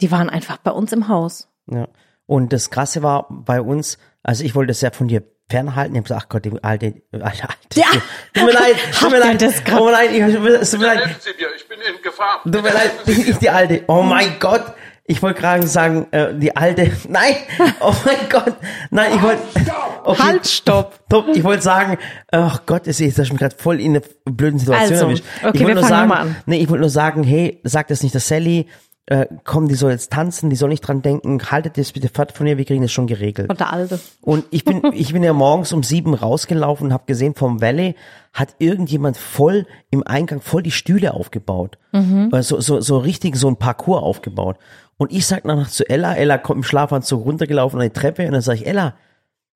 die 0.00 0.10
waren 0.10 0.30
einfach 0.30 0.58
bei 0.58 0.70
uns 0.70 0.92
im 0.92 1.08
Haus. 1.08 1.48
Ja. 1.70 1.88
Und 2.28 2.52
das 2.52 2.68
Krasse 2.70 3.02
war 3.02 3.26
bei 3.30 3.60
uns, 3.60 3.96
also 4.22 4.44
ich 4.44 4.54
wollte 4.54 4.68
das 4.68 4.82
ja 4.82 4.90
von 4.90 5.08
dir 5.08 5.22
fernhalten. 5.50 5.94
Ich 5.94 5.98
habe 6.00 6.08
gesagt, 6.08 6.22
ach 6.26 6.28
Gott, 6.28 6.44
die 6.44 6.52
alte, 6.62 7.02
alte, 7.12 7.24
alte. 7.24 7.48
Ja. 7.74 7.86
Tut 8.34 8.44
mir 8.44 8.52
leid, 8.52 8.76
tut 8.92 9.10
mir 9.10 9.18
leid, 9.18 9.40
das 9.42 9.64
tut 9.64 9.74
mir 9.84 9.90
leid, 9.90 10.10
ich, 10.12 10.20
es 10.22 10.70
tut 10.70 10.80
mir 10.80 10.86
leid, 10.86 11.16
ich 11.56 11.68
bin 11.68 11.78
in 11.80 12.02
Gefahr. 12.02 12.40
tut 12.44 12.52
mir 12.62 12.70
leid, 12.70 13.06
nicht 13.06 13.40
die 13.40 13.48
alte. 13.48 13.82
Oh 13.88 14.02
mein 14.02 14.38
Gott, 14.38 14.74
Ich 15.10 15.22
wollte 15.22 15.40
gerade 15.40 15.66
sagen, 15.66 16.06
äh, 16.10 16.34
die 16.34 16.54
alte. 16.54 16.92
Nein! 17.08 17.34
Oh 17.80 17.94
mein 18.04 18.28
Gott! 18.28 18.54
Nein, 18.90 19.12
ich 19.16 19.22
wollte. 19.22 19.42
Okay, 20.04 20.22
Halt, 20.22 20.46
stopp. 20.46 20.94
Stopp, 21.06 21.28
ich 21.34 21.44
wollte 21.44 21.62
sagen, 21.62 21.98
ach 22.30 22.60
Gott, 22.64 22.86
ist 22.86 22.98
jetzt 23.00 23.18
mich 23.18 23.28
gerade 23.36 23.54
voll 23.58 23.78
in 23.78 23.96
eine 23.96 24.02
blöden 24.24 24.58
Situation 24.58 24.92
Also, 24.92 25.04
erwischt. 25.06 25.24
okay, 25.42 25.50
ich 25.54 25.60
wollte 25.64 25.80
nur 25.80 25.84
sagen. 25.88 26.36
Nee, 26.46 26.58
ich 26.60 26.68
wollte 26.70 26.80
nur 26.80 26.88
sagen, 26.90 27.24
hey, 27.24 27.60
sag 27.64 27.88
das 27.88 28.02
nicht 28.02 28.14
der 28.14 28.22
Sally, 28.22 28.68
äh, 29.10 29.26
komm, 29.44 29.68
die 29.68 29.74
soll 29.74 29.90
jetzt 29.90 30.12
tanzen, 30.12 30.50
die 30.50 30.56
soll 30.56 30.68
nicht 30.68 30.82
dran 30.82 31.00
denken, 31.00 31.40
haltet 31.50 31.78
das 31.78 31.92
bitte 31.92 32.10
fort 32.12 32.32
von 32.32 32.46
ihr, 32.46 32.58
wir 32.58 32.66
kriegen 32.66 32.82
das 32.82 32.92
schon 32.92 33.06
geregelt. 33.06 33.48
Und 33.48 33.58
der 33.58 33.72
Alte. 33.72 33.98
Und 34.20 34.44
ich 34.50 34.64
bin, 34.64 34.82
ich 34.92 35.14
bin 35.14 35.22
ja 35.22 35.32
morgens 35.32 35.72
um 35.72 35.82
sieben 35.82 36.12
rausgelaufen 36.12 36.88
und 36.88 36.92
habe 36.92 37.04
gesehen, 37.06 37.34
vom 37.34 37.62
Valley 37.62 37.94
hat 38.34 38.56
irgendjemand 38.58 39.16
voll 39.16 39.66
im 39.90 40.06
Eingang 40.06 40.42
voll 40.42 40.62
die 40.62 40.70
Stühle 40.70 41.14
aufgebaut. 41.14 41.78
Äh, 41.92 42.42
So, 42.42 42.60
so, 42.60 42.80
so 42.80 42.98
richtig 42.98 43.36
so 43.36 43.48
ein 43.48 43.56
Parcours 43.56 44.02
aufgebaut. 44.02 44.58
Und 44.98 45.10
ich 45.10 45.26
sag 45.26 45.44
danach 45.44 45.70
zu 45.70 45.88
Ella, 45.88 46.14
Ella 46.14 46.36
kommt 46.36 46.58
im 46.58 46.62
Schlafanzug 46.64 47.24
runtergelaufen 47.24 47.80
an 47.80 47.86
die 47.86 47.92
Treppe 47.98 48.26
und 48.26 48.32
dann 48.32 48.42
sage 48.42 48.58
ich, 48.60 48.66
Ella, 48.66 48.94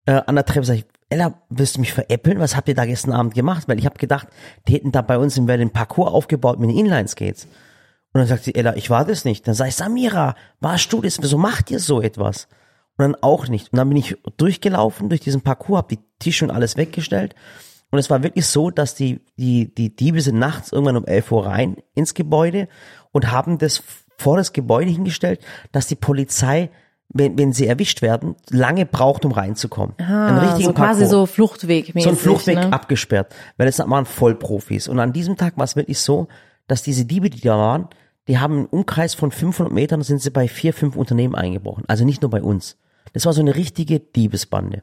äh, 0.07 0.21
an 0.27 0.35
der 0.35 0.47
Treppe 0.47 0.65
sage 0.65 0.79
ich, 0.79 0.87
Ella, 1.11 1.35
willst 1.51 1.77
du 1.77 1.81
mich 1.81 1.93
veräppeln? 1.93 2.41
Was 2.41 2.57
habt 2.57 2.69
ihr 2.69 2.75
da 2.75 2.87
gestern 2.87 3.13
Abend 3.13 3.35
gemacht? 3.35 3.65
Weil 3.69 3.79
ich 3.79 3.85
habe 3.85 3.99
gedacht, 3.99 4.29
die 4.67 4.73
hätten 4.73 4.93
da 4.93 5.03
bei 5.03 5.19
uns 5.19 5.37
im 5.37 5.47
Valley 5.47 5.63
ein 5.67 5.71
Parcours 5.71 6.11
aufgebaut 6.11 6.59
mit 6.59 6.71
den 6.71 6.79
Inline-Skates. 6.79 7.49
Und 8.13 8.19
dann 8.21 8.27
sagt 8.29 8.45
sie, 8.45 8.55
Ella, 8.55 8.77
ich 8.77 8.91
war 8.91 9.05
das 9.05 9.25
nicht. 9.25 9.47
Dann 9.49 9.55
sag 9.55 9.69
ich, 9.69 9.77
Samira, 9.77 10.35
warst 10.61 10.93
du 10.93 11.01
das? 11.01 11.23
Wieso 11.23 11.39
macht 11.39 11.71
ihr 11.71 11.79
so 11.79 12.01
etwas? 12.03 12.47
Und 12.99 13.05
dann 13.05 13.17
auch 13.23 13.49
nicht. 13.49 13.73
Und 13.73 13.79
dann 13.79 13.89
bin 13.89 13.97
ich 13.97 14.17
durchgelaufen 14.37 15.09
durch 15.09 15.23
diesen 15.23 15.41
Parcours, 15.41 15.79
habe 15.79 15.97
die 15.97 16.03
Tische 16.19 16.45
und 16.45 16.51
alles 16.51 16.77
weggestellt. 16.77 17.35
Und 17.91 17.99
es 17.99 18.11
war 18.11 18.23
wirklich 18.23 18.47
so, 18.47 18.71
dass 18.71 18.95
die, 18.95 19.21
die, 19.37 19.75
die 19.75 19.95
Diebe 19.95 20.21
sind 20.21 20.39
nachts 20.39 20.73
irgendwann 20.73 20.97
um 20.97 21.07
11 21.07 21.33
Uhr 21.33 21.47
rein 21.47 21.77
ins 21.95 22.15
Gebäude 22.15 22.69
und 23.13 23.31
haben 23.31 23.59
das 23.59 23.83
vor 24.19 24.37
das 24.37 24.53
Gebäude 24.53 24.91
hingestellt, 24.91 25.41
dass 25.73 25.89
die 25.89 25.95
Polizei, 25.95 26.71
wenn, 27.09 27.37
wenn 27.39 27.53
sie 27.53 27.67
erwischt 27.67 28.01
werden, 28.01 28.37
lange 28.51 28.87
braucht, 28.87 29.25
um 29.25 29.33
reinzukommen. 29.33 29.95
Einen 29.99 30.39
Ah, 30.39 30.59
so 30.59 30.73
quasi 30.73 31.07
so 31.07 31.27
Fluchtweg 31.27 31.93
so 31.97 32.11
ein 32.11 32.17
Fluchtweg 32.17 32.57
ne? 32.57 32.73
abgesperrt, 32.73 33.35
weil 33.57 33.69
es 33.69 33.79
waren 33.79 34.07
Vollprofis. 34.07 34.89
Und 34.89 34.99
an 34.99 35.13
diesem 35.13 35.37
Tag 35.37 35.57
war 35.57 35.65
es 35.65 35.77
wirklich 35.77 35.99
so, 35.99 36.29
dass 36.69 36.83
diese 36.83 37.05
Diebe, 37.05 37.29
die 37.29 37.41
da 37.41 37.59
waren, 37.59 37.89
die 38.29 38.39
haben 38.39 38.57
einen 38.59 38.67
Umkreis 38.67 39.15
von 39.15 39.31
500 39.31 39.73
Metern, 39.73 40.03
sind 40.03 40.21
sie 40.23 40.31
bei 40.31 40.49
vier, 40.49 40.73
fünf 40.73 40.97
Unternehmen 40.97 41.35
eingebrochen. 41.35 41.85
Also 41.89 42.05
nicht 42.05 42.23
nur 42.23 42.31
bei 42.31 42.43
uns. 42.43 42.77
Das 43.13 43.27
war 43.27 43.33
so 43.33 43.41
eine 43.41 43.55
richtige 43.57 44.01
Diebesbande. 44.01 44.83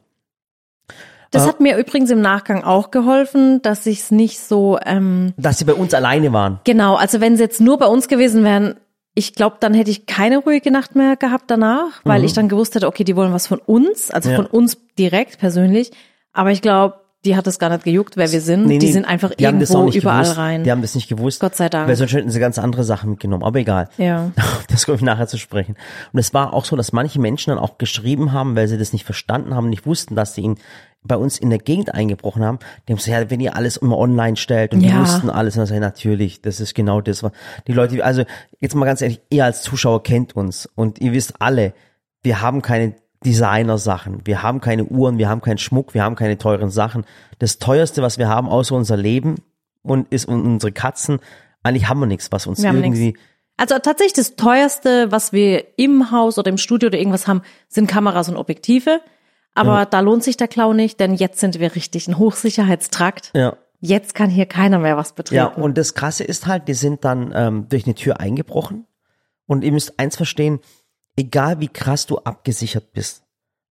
Das 1.32 1.46
hat 1.46 1.60
mir 1.60 1.78
übrigens 1.78 2.10
im 2.10 2.20
Nachgang 2.20 2.64
auch 2.64 2.90
geholfen, 2.90 3.62
dass 3.62 3.86
ich's 3.86 4.10
nicht 4.10 4.40
so 4.40 4.78
ähm, 4.84 5.32
Dass 5.36 5.58
sie 5.58 5.64
bei 5.64 5.74
uns 5.74 5.94
alleine 5.94 6.32
waren. 6.32 6.58
genau. 6.64 6.96
Also 6.96 7.20
wenn 7.20 7.36
sie 7.36 7.44
jetzt 7.44 7.60
nur 7.60 7.78
bei 7.78 7.86
uns 7.86 8.08
gewesen 8.08 8.42
wären, 8.42 8.74
ich 9.14 9.34
glaube, 9.34 9.56
dann 9.60 9.72
hätte 9.74 9.90
ich 9.92 10.06
keine 10.06 10.38
ruhige 10.38 10.72
Nacht 10.72 10.96
mehr 10.96 11.16
gehabt 11.16 11.44
danach, 11.48 12.00
weil 12.04 12.24
ich 12.24 12.32
dann 12.32 12.48
gewusst 12.48 12.74
hätte, 12.74 12.88
okay, 12.88 13.04
die 13.04 13.14
wollen 13.14 13.32
was 13.32 13.46
von 13.46 13.58
uns, 13.60 14.10
also 14.10 14.28
Mhm. 14.28 14.32
Ja. 14.34 14.42
von 14.42 14.46
uns 14.46 14.78
direkt 14.98 15.38
persönlich. 15.38 15.92
Aber 16.32 16.50
ich 16.50 16.62
glaube, 16.62 16.96
die 17.24 17.36
hat 17.36 17.46
es 17.46 17.58
gar 17.58 17.68
nicht 17.68 17.84
gejuckt, 17.84 18.16
wer 18.16 18.32
wir 18.32 18.40
sind. 18.40 18.66
Nee, 18.66 18.78
die 18.78 18.86
nee, 18.86 18.92
sind 18.92 19.04
einfach 19.04 19.34
die 19.34 19.44
irgendwo 19.44 19.88
überall 19.90 20.22
gewusst. 20.22 20.38
rein. 20.38 20.64
Die 20.64 20.70
haben 20.70 20.80
das 20.80 20.94
nicht 20.94 21.08
gewusst. 21.08 21.40
Gott 21.40 21.54
sei 21.54 21.68
Dank. 21.68 21.86
Weil 21.88 21.96
sonst 21.96 22.12
hätten 22.14 22.30
sie 22.30 22.40
ganz 22.40 22.58
andere 22.58 22.82
Sachen 22.82 23.10
mitgenommen. 23.10 23.42
Aber 23.44 23.58
egal. 23.58 23.88
Ja. 23.98 24.30
Das 24.70 24.86
komme 24.86 24.96
ich 24.96 25.02
nachher 25.02 25.26
zu 25.26 25.36
sprechen. 25.36 25.76
Und 26.12 26.18
es 26.20 26.32
war 26.32 26.54
auch 26.54 26.64
so, 26.64 26.76
dass 26.76 26.92
manche 26.92 27.20
Menschen 27.20 27.50
dann 27.50 27.58
auch 27.58 27.76
geschrieben 27.76 28.32
haben, 28.32 28.54
weil 28.56 28.68
sie 28.68 28.78
das 28.78 28.92
nicht 28.92 29.04
verstanden 29.04 29.54
haben, 29.54 29.68
nicht 29.68 29.84
wussten, 29.84 30.14
dass 30.14 30.34
sie 30.34 30.42
ihn 30.42 30.58
bei 31.02 31.16
uns 31.16 31.38
in 31.38 31.50
der 31.50 31.58
Gegend 31.58 31.92
eingebrochen 31.92 32.44
haben. 32.44 32.58
Die 32.86 32.92
haben 32.92 32.98
gesagt, 32.98 33.24
ja, 33.24 33.30
wenn 33.30 33.40
ihr 33.40 33.56
alles 33.56 33.76
immer 33.78 33.98
online 33.98 34.36
stellt 34.36 34.72
und 34.72 34.80
die 34.80 34.88
Ja. 34.88 35.00
wussten 35.00 35.28
alles, 35.28 35.54
dann 35.56 35.66
sag 35.66 35.74
ich, 35.74 35.80
natürlich, 35.80 36.40
das 36.40 36.60
ist 36.60 36.74
genau 36.74 37.00
das. 37.00 37.22
was 37.22 37.32
Die 37.66 37.72
Leute, 37.72 38.02
also 38.04 38.22
jetzt 38.60 38.74
mal 38.76 38.86
ganz 38.86 39.02
ehrlich, 39.02 39.20
ihr 39.30 39.44
als 39.44 39.62
Zuschauer 39.62 40.02
kennt 40.04 40.36
uns 40.36 40.68
und 40.76 41.00
ihr 41.00 41.12
wisst 41.12 41.34
alle, 41.40 41.74
wir 42.22 42.40
haben 42.40 42.62
keine 42.62 42.94
Designer-Sachen, 43.24 44.26
wir 44.26 44.42
haben 44.42 44.60
keine 44.60 44.84
Uhren, 44.84 45.18
wir 45.18 45.28
haben 45.28 45.40
keinen 45.40 45.58
Schmuck, 45.58 45.94
wir 45.94 46.02
haben 46.02 46.16
keine 46.16 46.38
teuren 46.38 46.70
Sachen. 46.70 47.04
Das 47.38 47.58
teuerste, 47.58 48.02
was 48.02 48.18
wir 48.18 48.28
haben, 48.28 48.48
außer 48.48 48.74
unser 48.74 48.96
Leben 48.96 49.36
und 49.82 50.10
ist 50.12 50.28
un- 50.28 50.44
unsere 50.44 50.72
Katzen, 50.72 51.20
eigentlich 51.62 51.88
haben 51.88 52.00
wir 52.00 52.06
nichts, 52.06 52.32
was 52.32 52.46
uns 52.46 52.62
Wir 52.62 52.72
irgendwie 52.72 53.16
Also 53.58 53.78
tatsächlich 53.78 54.14
das 54.14 54.36
teuerste, 54.36 55.12
was 55.12 55.32
wir 55.32 55.64
im 55.78 56.10
Haus 56.10 56.38
oder 56.38 56.48
im 56.50 56.56
Studio 56.58 56.86
oder 56.88 56.98
irgendwas 56.98 57.26
haben, 57.28 57.42
sind 57.68 57.86
Kameras 57.88 58.28
und 58.28 58.36
Objektive. 58.36 59.00
Aber 59.54 59.84
da 59.84 60.00
lohnt 60.00 60.22
sich 60.24 60.36
der 60.36 60.48
Clown 60.48 60.76
nicht, 60.76 61.00
denn 61.00 61.14
jetzt 61.14 61.40
sind 61.40 61.58
wir 61.60 61.74
richtig 61.74 62.08
ein 62.08 62.16
Hochsicherheitstrakt. 62.18 63.32
ja, 63.34 63.56
Jetzt 63.82 64.14
kann 64.14 64.28
hier 64.30 64.44
keiner 64.46 64.78
mehr 64.78 64.96
was 64.98 65.12
betreten. 65.14 65.36
Ja, 65.36 65.46
und 65.46 65.76
das 65.78 65.94
Krasse 65.94 66.22
ist 66.22 66.46
halt, 66.46 66.68
die 66.68 66.74
sind 66.74 67.04
dann 67.04 67.32
ähm, 67.34 67.66
durch 67.68 67.86
eine 67.86 67.94
Tür 67.94 68.20
eingebrochen. 68.20 68.86
Und 69.46 69.64
ihr 69.64 69.72
müsst 69.72 69.98
eins 69.98 70.16
verstehen, 70.16 70.60
egal 71.20 71.60
wie 71.60 71.68
krass 71.68 72.06
du 72.06 72.18
abgesichert 72.18 72.92
bist, 72.92 73.22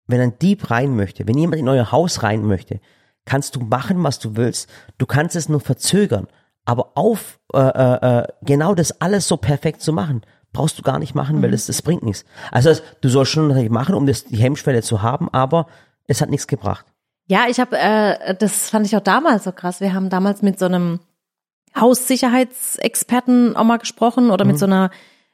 wenn 0.08 0.22
ein 0.22 0.40
Dieb 0.40 0.70
rein 0.70 0.96
möchte, 0.96 1.28
wenn 1.28 1.38
jemand 1.38 1.60
in 1.60 1.68
euer 1.68 1.92
Haus 1.92 2.24
rein 2.24 2.46
möchte, 2.46 2.80
kannst 3.26 3.56
du 3.56 3.60
machen, 3.60 4.04
was 4.04 4.20
du 4.20 4.36
willst. 4.36 4.70
Du 4.98 5.06
kannst 5.06 5.36
es 5.36 5.50
nur 5.50 5.60
verzögern. 5.60 6.28
Aber 6.66 6.92
auf 6.96 7.40
äh, 7.54 7.60
äh, 7.60 8.20
äh, 8.20 8.28
genau 8.44 8.76
das 8.76 9.02
alles 9.02 9.28
so 9.28 9.38
perfekt 9.38 9.82
zu 9.82 9.94
machen, 9.94 10.22
brauchst 10.54 10.78
du 10.78 10.84
gar 10.84 11.00
nicht 11.00 11.16
machen, 11.16 11.42
weil 11.42 11.52
das, 11.52 11.66
das 11.66 11.82
bringt 11.82 12.04
nichts. 12.04 12.26
Also 12.52 12.74
du 13.02 13.10
sollst 13.10 13.32
schon 13.32 13.48
natürlich 13.48 13.72
machen, 13.72 13.96
um 13.96 14.06
das, 14.06 14.26
die 14.26 14.38
Hemmschwelle 14.38 14.84
zu 14.84 15.02
haben, 15.02 15.30
aber 15.30 15.68
es 16.06 16.22
hat 16.22 16.30
nichts 16.30 16.48
gebracht. 16.48 16.86
Ja, 17.28 17.46
ich 17.48 17.60
habe, 17.60 17.78
äh, 17.78 18.36
das 18.36 18.70
fand 18.70 18.86
ich 18.86 18.96
auch 18.96 19.02
damals 19.02 19.44
so 19.44 19.52
krass. 19.52 19.82
Wir 19.82 19.94
haben 19.94 20.10
damals 20.10 20.42
mit 20.42 20.60
so 20.60 20.66
einem 20.66 21.00
Haussicherheitsexperten 21.80 23.56
auch 23.56 23.64
mal 23.64 23.78
gesprochen 23.78 24.32
oder 24.32 24.46
mit 24.46 24.58
so 24.58 24.66
einer 24.66 24.90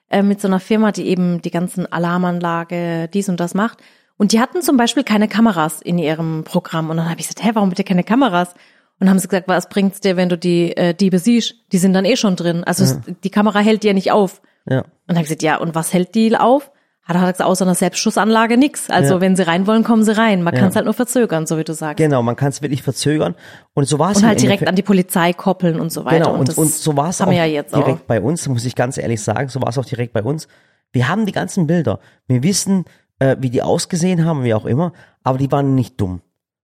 äh, 0.10 0.22
mit 0.22 0.42
so 0.42 0.48
einer 0.48 0.60
Firma, 0.60 0.92
die 0.92 1.08
eben 1.08 1.42
die 1.42 1.52
ganzen 1.52 1.92
Alarmanlage 1.92 3.10
dies 3.14 3.30
und 3.30 3.40
das 3.40 3.54
macht. 3.54 3.80
Und 4.18 4.32
die 4.32 4.40
hatten 4.40 4.62
zum 4.62 4.78
Beispiel 4.78 5.04
keine 5.04 5.28
Kameras 5.28 5.82
in 5.82 5.98
ihrem 5.98 6.44
Programm. 6.44 6.90
Und 6.90 6.98
dann 6.98 7.10
habe 7.10 7.20
ich 7.20 7.28
gesagt, 7.28 7.44
hä, 7.46 7.52
warum 7.54 7.70
bitte 7.70 7.84
keine 7.84 8.04
Kameras? 8.04 8.54
Und 9.00 9.10
haben 9.10 9.20
sie 9.20 9.28
gesagt, 9.28 9.50
was 9.50 9.68
bringt's 9.68 10.00
dir, 10.00 10.16
wenn 10.16 10.30
du 10.30 10.38
die 10.38 10.76
äh, 10.78 10.94
Diebe 10.94 11.20
siehst? 11.20 11.56
Die 11.74 11.78
sind 11.78 11.94
dann 11.94 12.06
eh 12.06 12.16
schon 12.16 12.38
drin. 12.38 12.64
Also 12.64 12.86
es, 12.86 13.00
die 13.24 13.30
Kamera 13.30 13.60
hält 13.60 13.84
die 13.84 13.88
ja 13.88 13.94
nicht 13.94 14.12
auf. 14.12 14.42
Ja. 14.70 14.80
Und 14.80 14.88
dann 15.08 15.18
habe 15.18 15.24
ich 15.24 15.30
gesagt, 15.30 15.44
ja, 15.44 15.58
und 15.58 15.76
was 15.76 15.94
hält 15.94 16.16
die 16.16 16.36
auf? 16.38 16.72
Hat 17.06 17.16
er 17.16 17.22
gesagt, 17.22 17.44
außer 17.44 17.66
einer 17.66 17.76
Selbstschussanlage 17.76 18.58
nix. 18.58 18.90
Also 18.90 19.16
Ja. 19.16 19.22
wenn 19.22 19.36
sie 19.36 19.44
rein 19.46 19.68
wollen, 19.68 19.84
kommen 19.84 20.04
sie 20.04 20.18
rein. 20.18 20.42
Man 20.42 20.54
Ja. 20.56 20.60
kann 20.62 20.70
es 20.70 20.76
halt 20.76 20.86
nur 20.86 20.94
verzögern, 20.96 21.46
so 21.46 21.58
wie 21.60 21.64
du 21.64 21.74
sagst. 21.74 21.98
Genau, 21.98 22.24
man 22.24 22.36
kann 22.36 22.50
es 22.50 22.62
wirklich 22.64 22.82
verzögern. 22.82 23.36
Und 23.76 23.88
so 23.88 24.00
war 24.00 24.12
es 24.12 24.18
Und 24.18 24.26
halt 24.28 24.40
direkt 24.42 24.62
Endeffekt. 24.64 24.70
an 24.70 24.76
die 24.76 24.82
Polizei 24.82 25.32
koppeln 25.34 25.80
und 25.80 25.92
so 25.92 26.04
weiter. 26.04 26.26
Genau, 26.26 26.36
und, 26.36 26.48
das 26.50 26.58
und 26.58 26.72
so 26.72 26.98
war 26.98 27.10
es 27.10 27.22
auch 27.22 27.32
ja 27.32 27.46
jetzt 27.46 27.76
direkt 27.76 28.02
auch. 28.02 28.06
bei 28.08 28.20
uns, 28.20 28.48
muss 28.48 28.66
ich 28.66 28.76
ganz 28.76 28.98
ehrlich 28.98 29.22
sagen, 29.22 29.50
so 29.50 29.62
war 29.62 29.70
es 29.70 29.78
auch 29.78 29.86
direkt 29.86 30.14
bei 30.14 30.24
uns. 30.24 30.48
Wir 30.92 31.08
haben 31.08 31.26
die 31.28 31.32
ganzen 31.32 31.68
Bilder. 31.68 32.00
Wir 32.28 32.42
wissen, 32.42 32.86
äh, 33.20 33.36
wie 33.40 33.50
die 33.52 33.62
ausgesehen 33.62 34.26
haben, 34.26 34.44
wie 34.44 34.54
auch 34.56 34.66
immer, 34.66 34.92
aber 35.24 35.38
die 35.38 35.52
waren 35.52 35.76
nicht 35.76 36.02
dumm, 36.02 36.22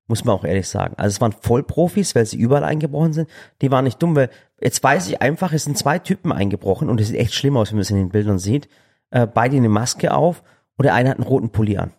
muss 0.07 0.25
man 0.25 0.35
auch 0.35 0.43
ehrlich 0.43 0.67
sagen. 0.67 0.95
Also 0.97 1.13
es 1.15 1.21
waren 1.21 1.33
Vollprofis, 1.39 2.15
weil 2.15 2.25
sie 2.25 2.37
überall 2.37 2.63
eingebrochen 2.63 3.13
sind. 3.13 3.29
Die 3.61 3.69
waren 3.69 3.83
nicht 3.83 4.01
dumm, 4.01 4.15
weil 4.15 4.29
jetzt 4.59 4.81
weiß 4.83 5.07
ich 5.07 5.21
einfach, 5.21 5.53
es 5.53 5.65
sind 5.65 5.77
zwei 5.77 5.99
Typen 5.99 6.31
eingebrochen 6.31 6.89
und 6.89 6.99
es 6.99 7.09
sieht 7.09 7.17
echt 7.19 7.33
schlimm 7.35 7.57
aus, 7.57 7.69
wenn 7.69 7.75
man 7.77 7.81
es 7.81 7.91
in 7.91 7.97
den 7.97 8.09
Bildern 8.09 8.39
sieht. 8.39 8.67
Äh, 9.11 9.27
beide 9.27 9.57
eine 9.57 9.69
Maske 9.69 10.13
auf 10.13 10.43
und 10.77 10.85
der 10.85 10.93
eine 10.95 11.09
hat 11.09 11.17
einen 11.17 11.27
roten 11.27 11.51
Pulli 11.51 11.77
an. 11.77 11.91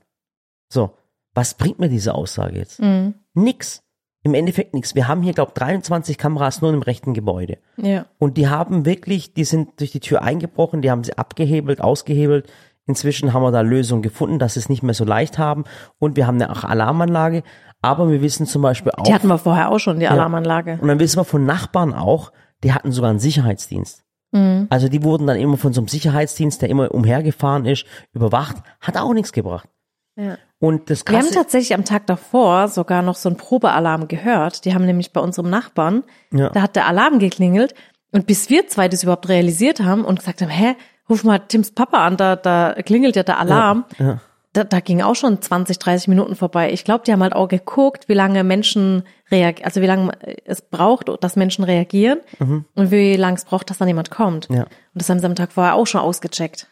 So, 0.68 0.90
was 1.34 1.54
bringt 1.54 1.78
mir 1.78 1.88
diese 1.88 2.14
Aussage 2.14 2.58
jetzt? 2.58 2.80
Mhm. 2.80 3.14
Nix. 3.34 3.82
Im 4.24 4.34
Endeffekt 4.34 4.72
nichts. 4.72 4.94
Wir 4.94 5.08
haben 5.08 5.22
hier, 5.22 5.32
glaube 5.32 5.52
23 5.54 6.16
Kameras 6.16 6.62
nur 6.62 6.72
im 6.72 6.82
rechten 6.82 7.12
Gebäude. 7.12 7.58
Ja. 7.76 8.06
Und 8.18 8.36
die 8.36 8.48
haben 8.48 8.86
wirklich, 8.86 9.34
die 9.34 9.44
sind 9.44 9.80
durch 9.80 9.90
die 9.90 9.98
Tür 10.00 10.22
eingebrochen, 10.22 10.80
die 10.80 10.90
haben 10.92 11.02
sie 11.02 11.18
abgehebelt, 11.18 11.80
ausgehebelt. 11.80 12.50
Inzwischen 12.86 13.32
haben 13.32 13.42
wir 13.42 13.50
da 13.50 13.60
Lösungen 13.62 14.02
gefunden, 14.02 14.38
dass 14.38 14.54
sie 14.54 14.60
es 14.60 14.68
nicht 14.68 14.82
mehr 14.82 14.94
so 14.94 15.04
leicht 15.04 15.38
haben. 15.38 15.64
Und 15.98 16.16
wir 16.16 16.26
haben 16.26 16.40
eine 16.40 16.50
Alarmanlage. 16.64 17.42
Aber 17.80 18.10
wir 18.10 18.22
wissen 18.22 18.46
zum 18.46 18.62
Beispiel 18.62 18.92
auch, 18.96 19.02
Die 19.02 19.12
hatten 19.14 19.26
wir 19.26 19.38
vorher 19.38 19.70
auch 19.70 19.78
schon, 19.80 19.98
die 19.98 20.06
Alarmanlage. 20.06 20.78
und 20.80 20.86
dann 20.86 21.00
wissen 21.00 21.18
wir 21.18 21.24
von 21.24 21.44
Nachbarn 21.44 21.92
auch, 21.92 22.32
die 22.62 22.72
hatten 22.72 22.92
sogar 22.92 23.10
einen 23.10 23.18
Sicherheitsdienst. 23.18 24.04
Mhm. 24.32 24.66
Also 24.70 24.88
die 24.88 25.02
wurden 25.02 25.26
dann 25.26 25.36
immer 25.38 25.56
von 25.56 25.72
so 25.72 25.80
einem 25.80 25.88
Sicherheitsdienst, 25.88 26.60
der 26.62 26.68
immer 26.70 26.92
umhergefahren 26.92 27.66
ist, 27.66 27.84
überwacht, 28.12 28.56
hat 28.80 28.96
auch 28.96 29.12
nichts 29.14 29.32
gebracht. 29.32 29.68
Ja. 30.16 30.36
Und 30.58 30.90
das 30.90 31.04
Wir 31.06 31.16
haben 31.16 31.22
Krasse, 31.24 31.34
tatsächlich 31.34 31.74
am 31.74 31.84
Tag 31.84 32.06
davor 32.06 32.68
sogar 32.68 33.02
noch 33.02 33.16
so 33.16 33.28
einen 33.28 33.36
Probealarm 33.36 34.08
gehört. 34.08 34.64
Die 34.64 34.74
haben 34.74 34.84
nämlich 34.86 35.12
bei 35.12 35.20
unserem 35.20 35.50
Nachbarn, 35.50 36.02
Ja. 36.32 36.50
da 36.50 36.62
hat 36.62 36.76
der 36.76 36.86
Alarm 36.86 37.18
geklingelt. 37.18 37.74
Und 38.12 38.26
bis 38.26 38.50
wir 38.50 38.66
zwei 38.68 38.88
das 38.88 39.02
überhaupt 39.02 39.28
realisiert 39.30 39.80
haben 39.80 40.04
und 40.04 40.18
gesagt 40.18 40.42
haben, 40.42 40.50
hä, 40.50 40.76
ruf 41.08 41.24
mal 41.24 41.38
Tims 41.38 41.70
Papa 41.72 42.04
an, 42.06 42.16
da, 42.18 42.36
da 42.36 42.74
klingelt 42.84 43.16
ja 43.16 43.22
der 43.22 43.38
Alarm. 43.38 43.84
ja. 43.98 44.20
Da, 44.52 44.64
da 44.64 44.80
ging 44.80 45.00
auch 45.00 45.14
schon 45.14 45.40
20, 45.40 45.78
30 45.78 46.08
Minuten 46.08 46.36
vorbei. 46.36 46.72
Ich 46.72 46.84
glaube, 46.84 47.04
die 47.06 47.12
haben 47.12 47.22
halt 47.22 47.34
auch 47.34 47.48
geguckt, 47.48 48.08
wie 48.08 48.14
lange 48.14 48.44
Menschen 48.44 49.04
reagieren, 49.30 49.64
also 49.64 49.80
wie 49.80 49.86
lange 49.86 50.12
es 50.44 50.60
braucht, 50.60 51.08
dass 51.22 51.36
Menschen 51.36 51.64
reagieren 51.64 52.20
und 52.38 52.90
wie 52.90 53.16
lange 53.16 53.36
es 53.36 53.46
braucht, 53.46 53.70
dass 53.70 53.78
dann 53.78 53.88
jemand 53.88 54.10
kommt. 54.10 54.50
Mhm. 54.50 54.56
Ja. 54.56 54.62
Und 54.62 54.70
das 54.94 55.08
haben 55.08 55.20
sie 55.20 55.26
am 55.26 55.34
Tag 55.34 55.52
vorher 55.52 55.74
auch 55.74 55.86
schon 55.86 56.02
ausgecheckt. 56.02 56.68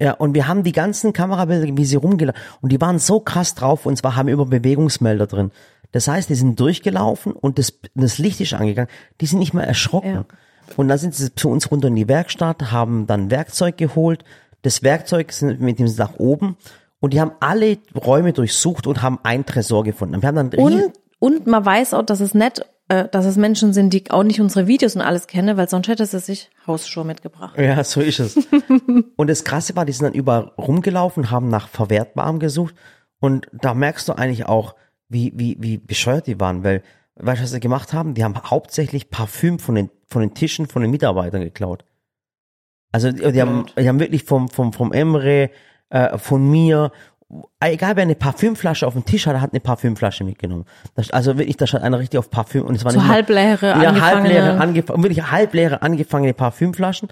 Ja, 0.00 0.12
und 0.12 0.34
wir 0.34 0.48
haben 0.48 0.64
die 0.64 0.72
ganzen 0.72 1.12
Kamerabilder, 1.12 1.76
wie 1.76 1.84
sie 1.84 1.96
rumgelaufen, 1.96 2.40
und 2.60 2.72
die 2.72 2.80
waren 2.80 2.98
so 2.98 3.20
krass 3.20 3.54
drauf, 3.54 3.86
und 3.86 3.96
zwar 3.96 4.16
haben 4.16 4.28
über 4.28 4.46
Bewegungsmelder 4.46 5.26
drin. 5.26 5.52
Das 5.92 6.08
heißt, 6.08 6.28
die 6.28 6.34
sind 6.34 6.58
durchgelaufen 6.58 7.32
und 7.32 7.58
das, 7.58 7.78
das 7.94 8.18
Licht 8.18 8.40
ist 8.40 8.52
angegangen. 8.54 8.90
Die 9.20 9.26
sind 9.26 9.38
nicht 9.38 9.54
mal 9.54 9.62
erschrocken. 9.62 10.12
Ja. 10.12 10.24
Und 10.76 10.88
dann 10.88 10.98
sind 10.98 11.14
sie 11.14 11.32
zu 11.34 11.48
uns 11.48 11.70
runter 11.70 11.86
in 11.86 11.94
die 11.94 12.08
Werkstatt, 12.08 12.72
haben 12.72 13.06
dann 13.06 13.30
Werkzeug 13.30 13.76
geholt. 13.76 14.24
Das 14.62 14.82
Werkzeug 14.82 15.30
sind 15.30 15.60
mit 15.60 15.78
dem 15.78 15.86
nach 15.96 16.14
oben 16.16 16.56
und 17.04 17.12
die 17.12 17.20
haben 17.20 17.32
alle 17.40 17.76
Räume 17.94 18.32
durchsucht 18.32 18.86
und 18.86 19.02
haben 19.02 19.18
einen 19.24 19.44
Tresor 19.44 19.84
gefunden. 19.84 20.22
Wir 20.22 20.26
haben 20.26 20.36
dann 20.36 20.48
Und, 20.54 20.94
und 21.18 21.46
man 21.46 21.62
weiß 21.62 21.92
auch, 21.92 22.02
dass 22.02 22.20
es 22.20 22.32
nicht, 22.32 22.64
äh, 22.88 23.10
dass 23.10 23.26
es 23.26 23.36
Menschen 23.36 23.74
sind, 23.74 23.92
die 23.92 24.10
auch 24.10 24.22
nicht 24.22 24.40
unsere 24.40 24.66
Videos 24.66 24.96
und 24.96 25.02
alles 25.02 25.26
kennen, 25.26 25.58
weil 25.58 25.68
sonst 25.68 25.88
hätte 25.88 26.06
sie 26.06 26.18
sich 26.18 26.48
Hausschuhe 26.66 27.04
mitgebracht. 27.04 27.58
Ja, 27.58 27.84
so 27.84 28.00
ist 28.00 28.20
es. 28.20 28.48
und 29.16 29.28
das 29.28 29.44
Krasse 29.44 29.76
war, 29.76 29.84
die 29.84 29.92
sind 29.92 30.04
dann 30.06 30.14
überall 30.14 30.52
rumgelaufen, 30.56 31.30
haben 31.30 31.50
nach 31.50 31.68
Verwertbarem 31.68 32.38
gesucht. 32.38 32.74
Und 33.20 33.48
da 33.52 33.74
merkst 33.74 34.08
du 34.08 34.14
eigentlich 34.14 34.46
auch, 34.46 34.74
wie, 35.10 35.30
wie, 35.36 35.58
wie 35.60 35.76
bescheuert 35.76 36.26
die 36.26 36.40
waren, 36.40 36.64
weil, 36.64 36.82
weißt 37.16 37.40
du, 37.40 37.44
was 37.44 37.50
sie 37.50 37.60
gemacht 37.60 37.92
haben? 37.92 38.14
Die 38.14 38.24
haben 38.24 38.34
hauptsächlich 38.46 39.10
Parfüm 39.10 39.58
von 39.58 39.74
den, 39.74 39.90
von 40.06 40.22
den 40.22 40.32
Tischen 40.32 40.68
von 40.68 40.80
den 40.80 40.90
Mitarbeitern 40.90 41.42
geklaut. 41.42 41.84
Also, 42.92 43.12
die, 43.12 43.30
die 43.30 43.42
haben, 43.42 43.66
die 43.78 43.86
haben 43.86 44.00
wirklich 44.00 44.24
vom, 44.24 44.48
vom, 44.48 44.72
vom 44.72 44.90
Emre, 44.90 45.50
äh, 45.90 46.18
von 46.18 46.50
mir, 46.50 46.92
egal 47.60 47.96
wer 47.96 48.02
eine 48.02 48.14
Parfümflasche 48.14 48.86
auf 48.86 48.92
dem 48.94 49.04
Tisch 49.04 49.26
hatte, 49.26 49.40
hat 49.40 49.52
eine 49.52 49.60
Parfümflasche 49.60 50.24
mitgenommen. 50.24 50.64
Das, 50.94 51.10
also 51.10 51.38
wirklich, 51.38 51.56
da 51.56 51.66
stand 51.66 51.84
einer 51.84 51.98
richtig 51.98 52.18
auf 52.18 52.30
Parfüm 52.30 52.64
und 52.64 52.74
es 52.74 52.84
war 52.84 52.92
So 52.92 53.06
halbleere, 53.06 53.68
ja, 53.68 53.90
angefangene- 53.90 54.00
halbleere, 54.00 54.60
angef 54.60 54.88
wirklich 54.88 55.30
halbleere 55.30 55.82
angefangene 55.82 56.34
Parfümflaschen. 56.34 57.08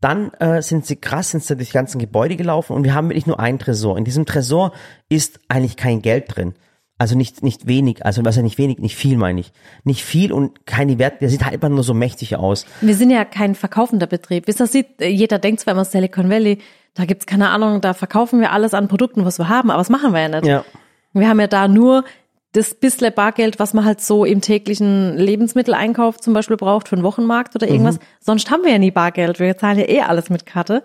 Dann 0.00 0.30
äh, 0.34 0.60
sind 0.60 0.84
sie 0.84 0.96
krass, 0.96 1.30
sind 1.30 1.42
sie 1.42 1.56
durch 1.56 1.68
die 1.70 1.74
ganzen 1.74 1.98
Gebäude 1.98 2.36
gelaufen 2.36 2.74
und 2.74 2.84
wir 2.84 2.94
haben 2.94 3.08
wirklich 3.08 3.26
nur 3.26 3.40
einen 3.40 3.58
Tresor. 3.58 3.96
In 3.96 4.04
diesem 4.04 4.26
Tresor 4.26 4.72
ist 5.08 5.40
eigentlich 5.48 5.76
kein 5.76 6.02
Geld 6.02 6.36
drin. 6.36 6.54
Also 6.98 7.16
nicht, 7.16 7.42
nicht 7.42 7.66
wenig, 7.66 8.04
also 8.06 8.24
was 8.24 8.36
ja 8.36 8.42
nicht 8.42 8.56
wenig, 8.58 8.78
nicht 8.78 8.96
viel 8.96 9.16
meine 9.18 9.40
ich. 9.40 9.52
Nicht 9.84 10.02
viel 10.04 10.32
und 10.32 10.64
keine 10.66 10.98
Wert, 10.98 11.20
der 11.20 11.28
sieht 11.28 11.44
halt 11.44 11.54
einfach 11.54 11.68
nur 11.68 11.82
so 11.82 11.92
mächtig 11.92 12.36
aus. 12.36 12.66
Wir 12.80 12.94
sind 12.94 13.10
ja 13.10 13.24
kein 13.24 13.54
verkaufender 13.54 14.06
Betrieb. 14.06 14.46
Das 14.46 14.56
sieht, 14.72 15.00
jeder 15.00 15.38
denkt 15.38 15.60
zwar 15.60 15.72
immer 15.74 15.84
Silicon 15.84 16.30
Valley, 16.30 16.58
da 16.96 17.04
gibt's 17.04 17.26
keine 17.26 17.50
Ahnung, 17.50 17.80
da 17.80 17.94
verkaufen 17.94 18.40
wir 18.40 18.52
alles 18.52 18.74
an 18.74 18.88
Produkten, 18.88 19.24
was 19.24 19.38
wir 19.38 19.48
haben, 19.48 19.70
aber 19.70 19.78
das 19.78 19.90
machen 19.90 20.12
wir 20.12 20.20
ja 20.20 20.28
nicht. 20.28 20.46
Ja. 20.46 20.64
Wir 21.12 21.28
haben 21.28 21.40
ja 21.40 21.46
da 21.46 21.68
nur 21.68 22.04
das 22.52 22.74
bisschen 22.74 23.12
Bargeld, 23.14 23.58
was 23.58 23.74
man 23.74 23.84
halt 23.84 24.00
so 24.00 24.24
im 24.24 24.40
täglichen 24.40 25.16
Lebensmitteleinkauf 25.16 26.18
zum 26.18 26.32
Beispiel 26.32 26.56
braucht 26.56 26.88
für 26.88 26.96
einen 26.96 27.04
Wochenmarkt 27.04 27.54
oder 27.54 27.68
irgendwas. 27.68 27.98
Sonst 28.20 28.50
haben 28.50 28.64
wir 28.64 28.72
ja 28.72 28.78
nie 28.78 28.90
Bargeld. 28.90 29.38
Wir 29.38 29.56
zahlen 29.58 29.78
ja 29.78 29.88
eh 29.88 30.00
alles 30.00 30.30
mit 30.30 30.46
Karte. 30.46 30.82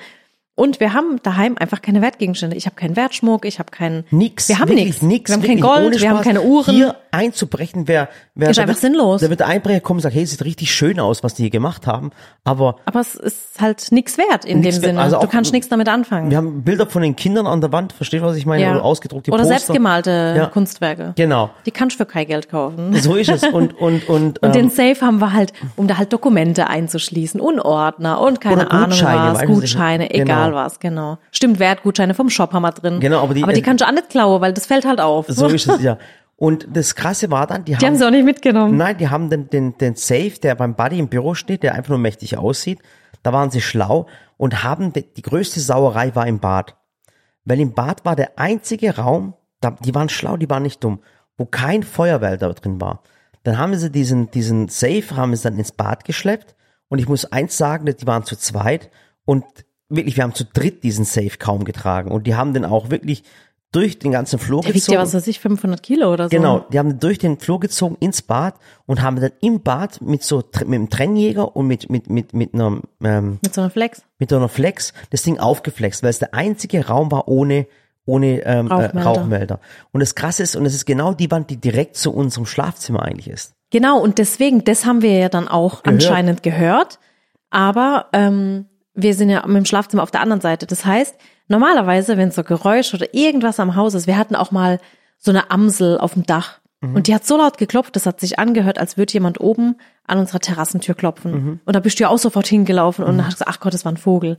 Und 0.56 0.80
wir 0.80 0.94
haben 0.94 1.20
daheim 1.24 1.56
einfach 1.58 1.82
keine 1.82 2.02
Wertgegenstände. 2.02 2.56
Ich 2.58 2.66
habe 2.66 2.76
keinen 2.76 2.96
Wertschmuck, 2.96 3.46
ich 3.46 3.58
habe 3.60 3.72
keinen. 3.72 4.04
Nix. 4.12 4.50
Wir 4.50 4.60
haben 4.60 4.74
nichts. 4.76 5.02
Wir 5.02 5.34
haben 5.34 5.42
kein 5.44 5.60
Gold, 5.62 6.00
wir 6.02 6.10
haben 6.10 6.22
keine 6.22 6.42
Uhren. 6.42 6.76
Hier 6.76 6.96
einzubrechen 7.14 7.88
wäre, 7.88 8.08
wär, 8.36 8.50
Ist 8.52 8.60
einfach 8.60 8.70
wird- 8.76 8.80
sinnlos. 8.80 9.22
Da 9.22 9.30
wird 9.30 9.40
der 9.42 9.48
Einbrecher 9.48 9.80
kommen 9.82 9.98
und 9.98 10.02
sagen, 10.04 10.16
hey, 10.16 10.26
sieht 10.26 10.44
richtig 10.46 10.72
schön 10.74 11.00
aus, 11.00 11.24
was 11.24 11.34
die 11.34 11.44
hier 11.44 11.50
gemacht 11.50 11.88
haben. 11.88 12.12
Aber 12.44 12.78
aber 12.86 13.00
es 13.02 13.16
ist 13.16 13.60
halt 13.60 13.92
nichts 13.92 14.18
wert 14.18 14.46
in 14.46 14.60
Nix 14.62 14.76
dem. 14.76 14.84
Sinne. 14.84 15.02
Also 15.02 15.18
du 15.20 15.24
auch- 15.26 15.30
kannst 15.30 15.52
nichts 15.54 15.68
damit 15.70 15.88
anfangen. 15.90 16.30
wir 16.30 16.38
haben 16.38 16.64
Bilder 16.64 16.86
von 16.86 17.02
den 17.02 17.16
Kindern 17.16 17.48
an 17.48 17.60
der 17.62 17.72
Wand, 17.72 17.92
versteht 17.94 18.22
was 18.22 18.36
ich 18.38 18.46
meine? 18.46 18.70
Oder 18.72 18.84
ausgedruckte 18.84 19.32
Oder 19.32 19.40
Poster. 19.44 19.54
selbstgemalte 19.60 20.34
Ja. 20.38 20.46
Kunstwerke. 20.48 21.14
Genau. 21.16 21.50
Die 21.66 21.72
kannst 21.72 21.96
du 22.00 22.04
für 22.04 22.06
kein 22.10 22.28
Geld 22.28 22.50
kaufen. 22.50 22.94
So 22.96 23.16
ist 23.16 23.30
es. 23.30 23.44
Und, 23.44 23.78
und, 23.80 24.08
und, 24.10 24.40
Und 24.44 24.56
den 24.56 24.66
ähm, 24.66 24.70
Safe 24.70 25.02
haben 25.02 25.20
wir 25.20 25.34
halt, 25.34 25.54
um 25.76 25.88
da 25.88 25.98
halt 25.98 26.14
Dokumente 26.14 26.68
einzuschließen 26.68 27.40
und 27.42 27.60
Ordner 27.60 28.22
und 28.22 28.40
keine 28.42 28.72
Ahnung 28.72 28.90
Gutscheine, 28.90 29.32
was, 29.34 29.40
weißt 29.40 29.50
du, 29.50 29.54
Gutscheine, 29.54 30.10
genau. 30.52 30.58
egal 30.60 30.66
was, 30.66 30.80
genau. 30.80 31.18
Stimmt, 31.32 31.60
Wertgutscheine 31.60 32.14
vom 32.14 32.30
Shop 32.30 32.54
haben 32.54 32.62
wir 32.64 32.72
drin. 32.72 33.00
Genau, 33.00 33.22
aber 33.24 33.34
die- 33.34 33.44
aber 33.44 33.54
die 33.54 33.62
kannst 33.62 33.82
du 33.84 33.88
auch 33.88 33.92
nicht 33.92 34.10
klauen, 34.10 34.42
weil 34.42 34.54
das 34.54 34.66
fällt 34.66 34.86
halt 34.86 35.00
auf. 35.02 35.26
so 35.28 35.48
ist 35.48 35.68
es, 35.68 35.82
ja. 35.84 35.98
Und 36.36 36.68
das 36.74 36.96
Krasse 36.96 37.30
war 37.30 37.46
dann, 37.46 37.66
die, 37.66 37.76
Die 37.76 37.86
haben 37.86 37.96
sie 37.96 38.06
auch 38.06 38.10
nicht 38.12 38.26
mitgenommen. 38.26 38.76
Nein, 38.76 38.98
die 38.98 39.10
haben 39.10 39.30
den, 39.30 39.50
den, 39.50 39.78
den 39.78 39.96
Safe, 39.96 40.32
der 40.42 40.56
beim 40.56 40.74
Buddy 40.76 40.98
im 40.98 41.08
Büro 41.08 41.36
steht, 41.36 41.62
der 41.62 41.76
einfach 41.76 41.90
nur 41.90 42.00
mächtig 42.00 42.36
aussieht. 42.38 42.80
Da 43.22 43.32
waren 43.32 43.52
sie 43.52 43.62
schlau 43.62 44.08
und 44.38 44.64
haben, 44.64 44.92
die, 44.92 45.04
die 45.14 45.22
größte 45.22 45.60
Sauerei 45.60 46.16
war 46.16 46.26
im 46.26 46.40
Bad. 46.40 46.76
Weil 47.46 47.60
im 47.60 47.74
Bad 47.74 48.06
war 48.06 48.16
der 48.16 48.40
einzige 48.40 48.96
Raum, 48.98 49.36
da, 49.60 49.72
die 49.86 49.94
waren 49.94 50.10
schlau, 50.10 50.38
die 50.38 50.50
waren 50.50 50.64
nicht 50.64 50.84
dumm, 50.84 51.02
wo 51.38 51.46
kein 51.46 51.84
Feuerwälder 51.84 52.52
drin 52.56 52.82
war. 52.82 53.04
Dann 53.44 53.60
haben 53.60 53.76
sie 53.76 53.92
diesen, 53.92 54.32
diesen 54.32 54.68
Safe, 54.68 55.04
haben 55.16 55.36
sie 55.36 55.44
dann 55.44 55.58
ins 55.60 55.72
Bad 55.72 56.06
geschleppt 56.06 56.56
und 56.90 56.98
ich 56.98 57.08
muss 57.08 57.26
eins 57.32 57.56
sagen, 57.58 57.86
die 57.86 58.08
waren 58.08 58.24
zu 58.24 58.36
zweit 58.36 58.90
und 59.26 59.44
wirklich, 59.96 60.16
wir 60.18 60.24
haben 60.24 60.34
zu 60.34 60.46
dritt 60.46 60.84
diesen 60.84 61.06
Safe 61.06 61.38
kaum 61.38 61.64
getragen 61.66 62.12
und 62.12 62.26
die 62.28 62.36
haben 62.36 62.54
den 62.54 62.66
auch 62.66 62.90
wirklich 62.90 63.24
durch 63.72 64.00
den 64.00 64.12
ganzen 64.12 64.38
Flur 64.38 64.62
Der 64.62 64.70
wiegt 64.74 64.86
gezogen. 64.86 64.96
ja, 64.96 65.02
was 65.02 65.14
weiß 65.14 65.28
ich, 65.28 65.40
500 65.40 65.82
Kilo 65.82 66.12
oder 66.12 66.26
so. 66.26 66.30
Genau, 66.30 66.66
die 66.74 66.78
haben 66.80 67.00
durch 67.00 67.20
den 67.20 67.40
Flur 67.40 67.60
gezogen 67.60 67.96
ins 68.02 68.22
Bad 68.22 68.56
und 68.86 69.02
haben 69.02 69.20
dann 69.20 69.32
im 69.40 69.62
Bad 69.62 70.02
mit 70.02 70.24
so 70.24 70.38
mit 70.38 70.64
einem 70.66 70.90
Trennjäger 70.90 71.56
und 71.56 71.68
mit 71.68 71.90
mit 71.90 72.10
mit 72.10 72.34
mit 72.34 72.54
einer 72.54 72.82
ähm, 73.02 73.40
Mit 73.42 73.54
so 73.54 73.62
einer 73.62 73.70
Flex. 73.70 74.04
mit 74.20 74.30
so 74.30 74.36
einer 74.36 74.50
Flex 74.50 74.94
das 75.12 75.22
Ding 75.24 75.40
aufgeflext, 75.40 76.04
weil 76.04 76.10
es 76.10 76.20
der 76.20 76.34
einzige 76.34 76.88
Raum 76.88 77.12
war 77.12 77.28
ohne 77.30 77.68
ohne 78.06 78.42
ähm, 78.46 78.68
Rauchmelder. 78.68 79.00
Äh, 79.00 79.04
Rauchmelder. 79.04 79.60
Und 79.92 80.00
das 80.02 80.16
Krasse 80.16 80.44
ist 80.44 80.56
und 80.58 80.66
es 80.66 80.74
ist 80.74 80.86
genau 80.86 81.14
die 81.14 81.32
Wand, 81.32 81.50
die 81.50 81.58
direkt 81.58 81.96
zu 81.96 82.12
unserem 82.14 82.46
Schlafzimmer 82.46 83.04
eigentlich 83.04 83.30
ist. 83.30 83.54
Genau, 83.70 84.02
und 84.02 84.18
deswegen, 84.18 84.66
das 84.66 84.86
haben 84.86 85.02
wir 85.02 85.18
ja 85.18 85.30
dann 85.30 85.48
auch 85.48 85.86
anscheinend 85.86 86.44
gehört. 86.44 87.00
Aber 87.52 88.08
ähm, 88.12 88.66
wir 88.94 89.14
sind 89.14 89.30
ja 89.30 89.46
mit 89.48 89.58
dem 89.58 89.66
Schlafzimmer 89.66 90.04
auf 90.04 90.12
der 90.12 90.22
anderen 90.22 90.42
Seite. 90.42 90.66
Das 90.68 90.86
heißt, 90.86 91.16
normalerweise, 91.48 92.18
wenn 92.18 92.32
so 92.32 92.44
Geräusch 92.44 92.94
oder 92.94 93.14
irgendwas 93.14 93.60
am 93.60 93.76
Haus 93.76 93.94
ist, 93.94 94.08
wir 94.08 94.18
hatten 94.18 94.36
auch 94.36 94.52
mal 94.52 94.80
so 95.18 95.32
eine 95.32 95.52
Amsel 95.52 95.98
auf 95.98 96.14
dem 96.14 96.26
Dach. 96.26 96.60
Und 96.84 97.06
die 97.06 97.14
hat 97.14 97.24
so 97.28 97.38
laut 97.38 97.60
geklopft, 97.60 97.96
das 97.96 98.08
hat 98.08 98.20
sich 98.20 98.40
angehört, 98.40 98.80
als 98.80 98.98
würde 98.98 99.14
jemand 99.14 99.40
oben 99.40 99.76
an 100.08 100.18
unserer 100.18 100.40
Terrassentür 100.40 100.96
klopfen. 100.96 101.62
Und 101.64 101.76
da 101.76 101.80
bist 101.80 102.00
du 102.00 102.06
ja 102.06 102.10
auch 102.10 102.18
sofort 102.18 102.48
hingelaufen 102.48 103.06
und 103.06 103.24
hast 103.24 103.36
gesagt, 103.36 103.52
ach 103.54 103.60
Gott, 103.60 103.76
das 103.76 103.86
war 103.86 103.92
ein 103.92 103.98
Vogel. 103.98 104.38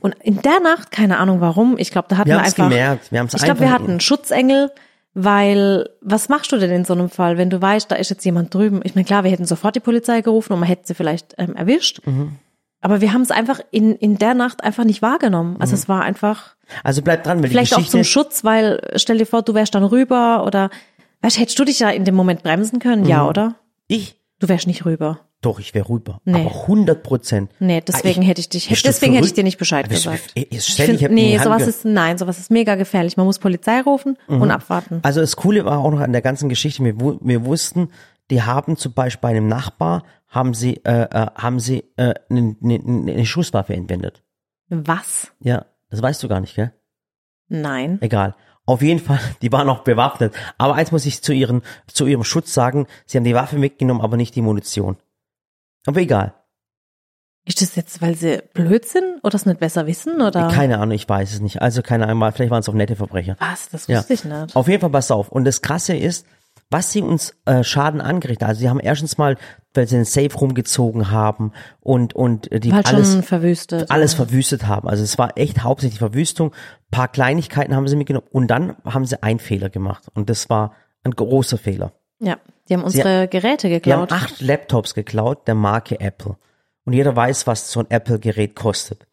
Und 0.00 0.16
in 0.20 0.42
der 0.42 0.58
Nacht, 0.58 0.90
keine 0.90 1.18
Ahnung 1.18 1.40
warum, 1.40 1.78
ich 1.78 1.92
glaube, 1.92 2.08
da 2.08 2.16
hatten 2.16 2.30
Wir 2.30 2.38
wir, 2.38 2.42
einfach. 2.42 2.68
gemerkt, 2.68 3.12
wir 3.12 3.22
ich 3.22 3.44
glaube, 3.44 3.60
wir 3.60 3.70
hatten 3.70 3.90
einen 3.90 4.00
Schutzengel, 4.00 4.72
weil 5.14 5.88
was 6.00 6.28
machst 6.28 6.50
du 6.50 6.58
denn 6.58 6.72
in 6.72 6.84
so 6.84 6.94
einem 6.94 7.10
Fall, 7.10 7.38
wenn 7.38 7.48
du 7.48 7.62
weißt, 7.62 7.88
da 7.88 7.94
ist 7.94 8.10
jetzt 8.10 8.24
jemand 8.24 8.52
drüben? 8.52 8.80
Ich 8.82 8.96
meine, 8.96 9.04
klar, 9.04 9.22
wir 9.22 9.30
hätten 9.30 9.46
sofort 9.46 9.76
die 9.76 9.80
Polizei 9.80 10.20
gerufen 10.20 10.52
und 10.52 10.58
man 10.58 10.68
hätte 10.68 10.82
sie 10.86 10.94
vielleicht 10.94 11.36
ähm, 11.38 11.54
erwischt. 11.54 12.00
Aber 12.84 13.00
wir 13.00 13.14
haben 13.14 13.22
es 13.22 13.30
einfach 13.30 13.60
in, 13.70 13.94
in 13.96 14.18
der 14.18 14.34
Nacht 14.34 14.62
einfach 14.62 14.84
nicht 14.84 15.00
wahrgenommen. 15.00 15.56
Also 15.58 15.72
es 15.74 15.88
war 15.88 16.02
einfach 16.02 16.54
Also 16.82 17.00
bleib 17.00 17.24
dran, 17.24 17.42
weil 17.42 17.48
vielleicht 17.48 17.70
die 17.70 17.76
auch 17.76 17.78
Geschichte 17.78 17.96
zum 17.98 18.04
Schutz, 18.04 18.44
weil 18.44 18.80
stell 18.96 19.16
dir 19.16 19.24
vor, 19.26 19.40
du 19.42 19.54
wärst 19.54 19.74
dann 19.74 19.84
rüber 19.84 20.44
oder 20.46 20.68
weißt, 21.22 21.38
hättest 21.38 21.58
du 21.58 21.64
dich 21.64 21.78
ja 21.78 21.88
in 21.88 22.04
dem 22.04 22.14
Moment 22.14 22.42
bremsen 22.42 22.80
können? 22.80 23.06
Ja, 23.06 23.26
oder? 23.26 23.54
ich 23.88 24.20
Du 24.38 24.48
wärst 24.48 24.66
nicht 24.66 24.84
rüber. 24.84 25.20
doch, 25.40 25.58
ich 25.60 25.72
wäre 25.72 25.88
rüber, 25.88 26.20
Nee. 26.26 26.40
aber 26.42 26.50
100 26.66 27.02
Prozent. 27.02 27.50
Nee, 27.58 27.80
deswegen 27.80 28.20
hätte 28.20 28.40
ich 28.42 28.50
dich, 28.50 28.68
Bist 28.68 28.84
du 28.84 28.88
deswegen 28.88 29.14
hätte 29.14 29.26
ich 29.26 29.32
dir 29.32 29.44
nicht 29.44 29.56
Bescheid 29.58 29.86
du- 29.86 29.90
gesagt. 29.90 30.32
Ich- 30.34 30.46
ich- 30.52 30.58
Ich 30.58 30.64
stell 30.66 30.88
dich, 30.88 30.98
find, 30.98 31.12
nee, 31.14 31.38
sowas 31.38 31.66
ist, 31.66 31.86
nein, 31.86 32.18
sowas 32.18 32.38
ist 32.38 32.50
mega 32.50 32.74
gefährlich. 32.74 33.16
Man 33.16 33.24
muss 33.24 33.38
Polizei 33.38 33.80
rufen 33.80 34.18
und 34.28 34.50
abwarten. 34.50 34.98
Also 35.02 35.20
das 35.22 35.36
Coole 35.36 35.64
war 35.64 35.78
auch 35.78 35.90
noch 35.90 36.00
an 36.00 36.12
der 36.12 36.20
ganzen 36.22 36.50
Geschichte, 36.50 36.84
wir, 36.84 36.94
wir 36.98 37.46
wussten, 37.46 37.88
die 38.30 38.42
haben 38.42 38.76
zum 38.76 38.92
Beispiel 38.92 39.20
bei 39.22 39.28
einem 39.36 39.46
Nachbar, 39.48 40.02
haben 40.34 40.52
sie, 40.54 40.76
äh, 40.84 41.02
äh, 41.10 41.26
haben 41.36 41.60
sie 41.60 41.84
äh, 41.96 42.14
eine, 42.28 42.56
eine, 42.62 42.74
eine 43.12 43.26
Schusswaffe 43.26 43.74
entwendet. 43.74 44.22
Was? 44.68 45.32
Ja, 45.40 45.66
das 45.90 46.02
weißt 46.02 46.22
du 46.22 46.28
gar 46.28 46.40
nicht, 46.40 46.54
gell? 46.56 46.72
Nein. 47.48 47.98
Egal. 48.00 48.34
Auf 48.66 48.82
jeden 48.82 49.00
Fall, 49.00 49.20
die 49.42 49.52
waren 49.52 49.68
auch 49.68 49.84
bewaffnet. 49.84 50.34
Aber 50.58 50.74
eins 50.74 50.90
muss 50.92 51.06
ich 51.06 51.22
zu, 51.22 51.32
ihren, 51.32 51.62
zu 51.86 52.06
ihrem 52.06 52.24
Schutz 52.24 52.52
sagen, 52.52 52.86
sie 53.06 53.16
haben 53.18 53.24
die 53.24 53.34
Waffe 53.34 53.56
mitgenommen, 53.58 54.00
aber 54.00 54.16
nicht 54.16 54.34
die 54.34 54.42
Munition. 54.42 54.96
Aber 55.86 56.00
egal. 56.00 56.34
Ist 57.46 57.60
das 57.60 57.76
jetzt, 57.76 58.00
weil 58.00 58.14
sie 58.16 58.42
blöd 58.54 58.86
sind 58.86 59.20
oder 59.22 59.34
es 59.34 59.44
nicht 59.44 59.60
besser 59.60 59.86
wissen 59.86 60.22
oder? 60.22 60.48
Keine 60.48 60.78
Ahnung, 60.78 60.92
ich 60.94 61.06
weiß 61.06 61.34
es 61.34 61.40
nicht. 61.40 61.60
Also 61.60 61.82
keine 61.82 62.08
Ahnung, 62.08 62.32
vielleicht 62.32 62.50
waren 62.50 62.60
es 62.60 62.68
auch 62.70 62.74
nette 62.74 62.96
Verbrecher. 62.96 63.36
Was? 63.38 63.68
Das 63.68 63.86
Ja. 63.86 63.98
wusste 63.98 64.14
ich 64.14 64.24
nicht. 64.24 64.56
Auf 64.56 64.66
jeden 64.66 64.80
Fall, 64.80 64.88
pass 64.88 65.10
auf. 65.10 65.28
Und 65.28 65.44
das 65.44 65.60
Krasse 65.60 65.94
ist, 65.94 66.26
was 66.70 66.90
sie 66.90 67.02
uns 67.02 67.36
äh, 67.44 67.62
Schaden 67.62 68.00
angerichtet 68.00 68.44
haben. 68.44 68.48
Also 68.48 68.60
sie 68.60 68.70
haben 68.70 68.80
erstens 68.80 69.18
mal, 69.18 69.36
weil 69.74 69.86
sie 69.88 69.96
den 69.96 70.04
Safe 70.04 70.32
rumgezogen 70.34 71.10
haben 71.10 71.52
und 71.80 72.14
und 72.14 72.50
äh, 72.52 72.60
die 72.60 72.72
Halt 72.72 72.86
alles 72.88 73.14
verwüstet. 73.24 73.90
alles 73.90 74.14
verwüstet 74.14 74.66
haben. 74.66 74.88
Also 74.88 75.02
es 75.02 75.18
war 75.18 75.36
echt 75.36 75.62
hauptsächlich 75.62 75.98
Verwüstung. 75.98 76.52
paar 76.90 77.08
Kleinigkeiten 77.08 77.74
haben 77.74 77.86
sie 77.88 77.96
mitgenommen 77.96 78.26
und 78.30 78.48
dann 78.48 78.76
haben 78.84 79.04
sie 79.04 79.22
einen 79.22 79.38
Fehler 79.40 79.68
gemacht 79.70 80.04
und 80.14 80.30
das 80.30 80.48
war 80.48 80.72
ein 81.02 81.12
großer 81.12 81.58
Fehler. 81.58 81.92
Ja, 82.20 82.36
die 82.68 82.74
haben 82.74 82.84
unsere 82.84 83.28
Geräte 83.28 83.68
Die 83.68 83.74
haben 83.92 84.06
geklaut. 84.06 84.12
acht 84.12 84.40
Laptops 84.40 84.94
geklaut 84.94 85.46
der 85.48 85.54
Marke 85.54 86.00
Apple 86.00 86.36
und 86.84 86.92
jeder 86.92 87.14
weiß, 87.16 87.46
was 87.46 87.70
so 87.70 87.80
ein 87.80 87.86
Apple-Gerät 87.90 88.54
kostet. 88.54 89.06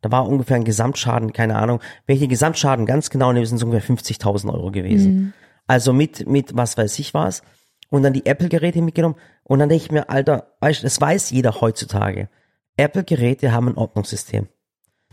Da 0.00 0.10
war 0.12 0.28
ungefähr 0.28 0.56
ein 0.56 0.64
Gesamtschaden, 0.64 1.32
keine 1.32 1.56
Ahnung, 1.56 1.80
welche 2.06 2.28
Gesamtschaden 2.28 2.86
ganz 2.86 3.10
genau 3.10 3.32
nehmen, 3.32 3.46
sind 3.46 3.58
so 3.58 3.66
ungefähr 3.66 3.96
50.000 3.96 4.52
Euro 4.52 4.70
gewesen. 4.70 5.34
Also 5.66 5.92
mit, 5.92 6.26
mit 6.28 6.56
was 6.56 6.76
weiß 6.76 6.98
ich 7.00 7.14
was. 7.14 7.42
Und 7.90 8.02
dann 8.02 8.12
die 8.12 8.26
Apple-Geräte 8.26 8.82
mitgenommen. 8.82 9.16
Und 9.44 9.60
dann 9.60 9.68
denke 9.68 9.84
ich 9.84 9.90
mir, 9.90 10.10
Alter, 10.10 10.54
weißt, 10.60 10.84
das 10.84 11.00
weiß 11.00 11.30
jeder 11.30 11.60
heutzutage. 11.60 12.28
Apple-Geräte 12.76 13.52
haben 13.52 13.68
ein 13.68 13.76
Ordnungssystem. 13.76 14.48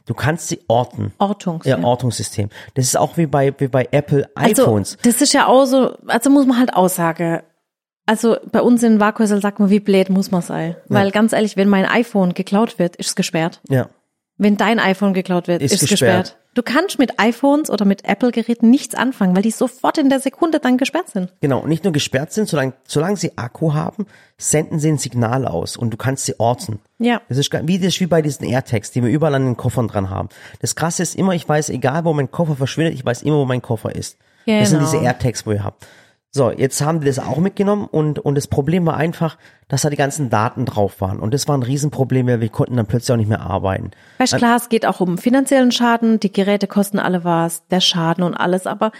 Du 0.05 0.13
kannst 0.13 0.49
sie 0.49 0.59
orten. 0.67 1.13
Ortungs. 1.17 1.65
Ja, 1.65 1.81
Ortungssystem. 1.83 2.49
Das 2.75 2.85
ist 2.85 2.95
auch 2.95 3.17
wie 3.17 3.25
bei, 3.25 3.53
wie 3.57 3.67
bei 3.67 3.87
Apple 3.91 4.29
also, 4.35 4.63
iPhones. 4.63 4.97
das 5.01 5.21
ist 5.21 5.33
ja 5.33 5.47
auch 5.47 5.65
so, 5.65 5.97
also 6.07 6.29
muss 6.29 6.45
man 6.45 6.59
halt 6.59 6.75
Aussage. 6.75 7.43
Also 8.05 8.37
bei 8.51 8.61
uns 8.61 8.83
in 8.83 8.99
Waghäusel 8.99 9.41
sagt 9.41 9.59
man, 9.59 9.71
wie 9.71 9.79
blöd 9.79 10.09
muss 10.09 10.29
man 10.29 10.43
sein. 10.43 10.75
Weil 10.87 11.09
ganz 11.09 11.33
ehrlich, 11.33 11.57
wenn 11.57 11.69
mein 11.69 11.85
iPhone 11.85 12.35
geklaut 12.35 12.77
wird, 12.77 12.95
ist 12.97 13.07
es 13.07 13.15
gesperrt. 13.15 13.61
Ja. 13.67 13.89
Wenn 14.37 14.57
dein 14.57 14.79
iPhone 14.79 15.15
geklaut 15.15 15.47
wird, 15.47 15.63
Ist 15.63 15.73
ist, 15.73 15.83
es 15.83 15.89
gesperrt. 15.89 16.23
gesperrt. 16.25 16.44
Du 16.55 16.63
kannst 16.63 16.99
mit 16.99 17.19
iPhones 17.19 17.69
oder 17.69 17.83
mit 17.83 18.05
Apple-Geräten 18.05 18.69
nichts 18.69 18.95
anfangen, 18.95 19.35
weil 19.35 19.43
die 19.43 19.51
sofort 19.51 19.97
in 19.97 20.09
der 20.09 20.21
Sekunde 20.21 20.59
dann 20.61 20.77
gesperrt 20.77 21.09
sind. 21.09 21.33
Genau, 21.41 21.59
und 21.59 21.67
nicht 21.67 21.83
nur 21.83 21.91
gesperrt 21.91 22.31
sind, 22.31 22.47
solange, 22.47 22.71
solange 22.87 23.17
sie 23.17 23.37
Akku 23.37 23.73
haben, 23.73 24.07
senden 24.37 24.79
sie 24.79 24.87
ein 24.89 24.97
Signal 24.97 25.45
aus 25.45 25.75
und 25.75 25.91
du 25.91 25.97
kannst 25.97 26.25
sie 26.25 26.39
orten. 26.39 26.79
Ja. 26.97 27.21
Das 27.27 27.37
ist 27.37 27.51
wie, 27.67 27.77
das 27.77 27.87
ist 27.89 27.99
wie 27.99 28.05
bei 28.07 28.21
diesen 28.21 28.47
AirTags, 28.47 28.91
die 28.91 29.03
wir 29.03 29.09
überall 29.09 29.35
an 29.35 29.43
den 29.45 29.57
Koffern 29.57 29.89
dran 29.89 30.09
haben. 30.09 30.29
Das 30.61 30.77
Krasse 30.77 31.03
ist 31.03 31.15
immer, 31.15 31.33
ich 31.33 31.47
weiß, 31.47 31.69
egal 31.69 32.05
wo 32.05 32.13
mein 32.13 32.31
Koffer 32.31 32.55
verschwindet, 32.55 32.93
ich 32.93 33.05
weiß 33.05 33.23
immer, 33.23 33.35
wo 33.37 33.45
mein 33.45 33.61
Koffer 33.61 33.93
ist. 33.93 34.17
Das 34.45 34.69
sind 34.69 34.79
Genau. 34.79 34.89
diese 34.91 35.03
AirTags, 35.03 35.45
wo 35.45 35.51
ihr 35.51 35.63
habt. 35.63 35.85
So, 36.35 36.51
jetzt 36.51 36.81
haben 36.81 36.99
die 36.99 37.07
das 37.07 37.17
auch 37.17 37.37
mitgenommen 37.37 37.87
und, 37.89 38.19
und 38.19 38.35
das 38.35 38.47
Problem 38.47 38.85
war 38.85 38.97
einfach, 38.97 39.37
dass 39.69 39.83
da 39.83 39.89
die 39.89 39.95
ganzen 39.95 40.29
Daten 40.29 40.65
drauf 40.65 40.99
waren. 40.99 41.21
Und 41.21 41.33
das 41.33 41.47
war 41.47 41.57
ein 41.57 41.63
Riesenproblem, 41.63 42.27
weil 42.27 42.41
wir 42.41 42.49
konnten 42.49 42.75
dann 42.75 42.87
plötzlich 42.87 43.13
auch 43.13 43.17
nicht 43.17 43.29
mehr 43.29 43.39
arbeiten. 43.39 43.91
Weißt 44.17 44.33
du, 44.33 44.37
klar, 44.37 44.57
es 44.57 44.67
geht 44.67 44.85
auch 44.85 44.99
um 44.99 45.17
finanziellen 45.17 45.71
Schaden, 45.71 46.19
die 46.19 46.33
Geräte 46.33 46.67
kosten 46.67 46.99
alle 46.99 47.23
was, 47.23 47.65
der 47.67 47.79
Schaden 47.79 48.21
und 48.21 48.33
alles, 48.33 48.67
aber 48.67 48.91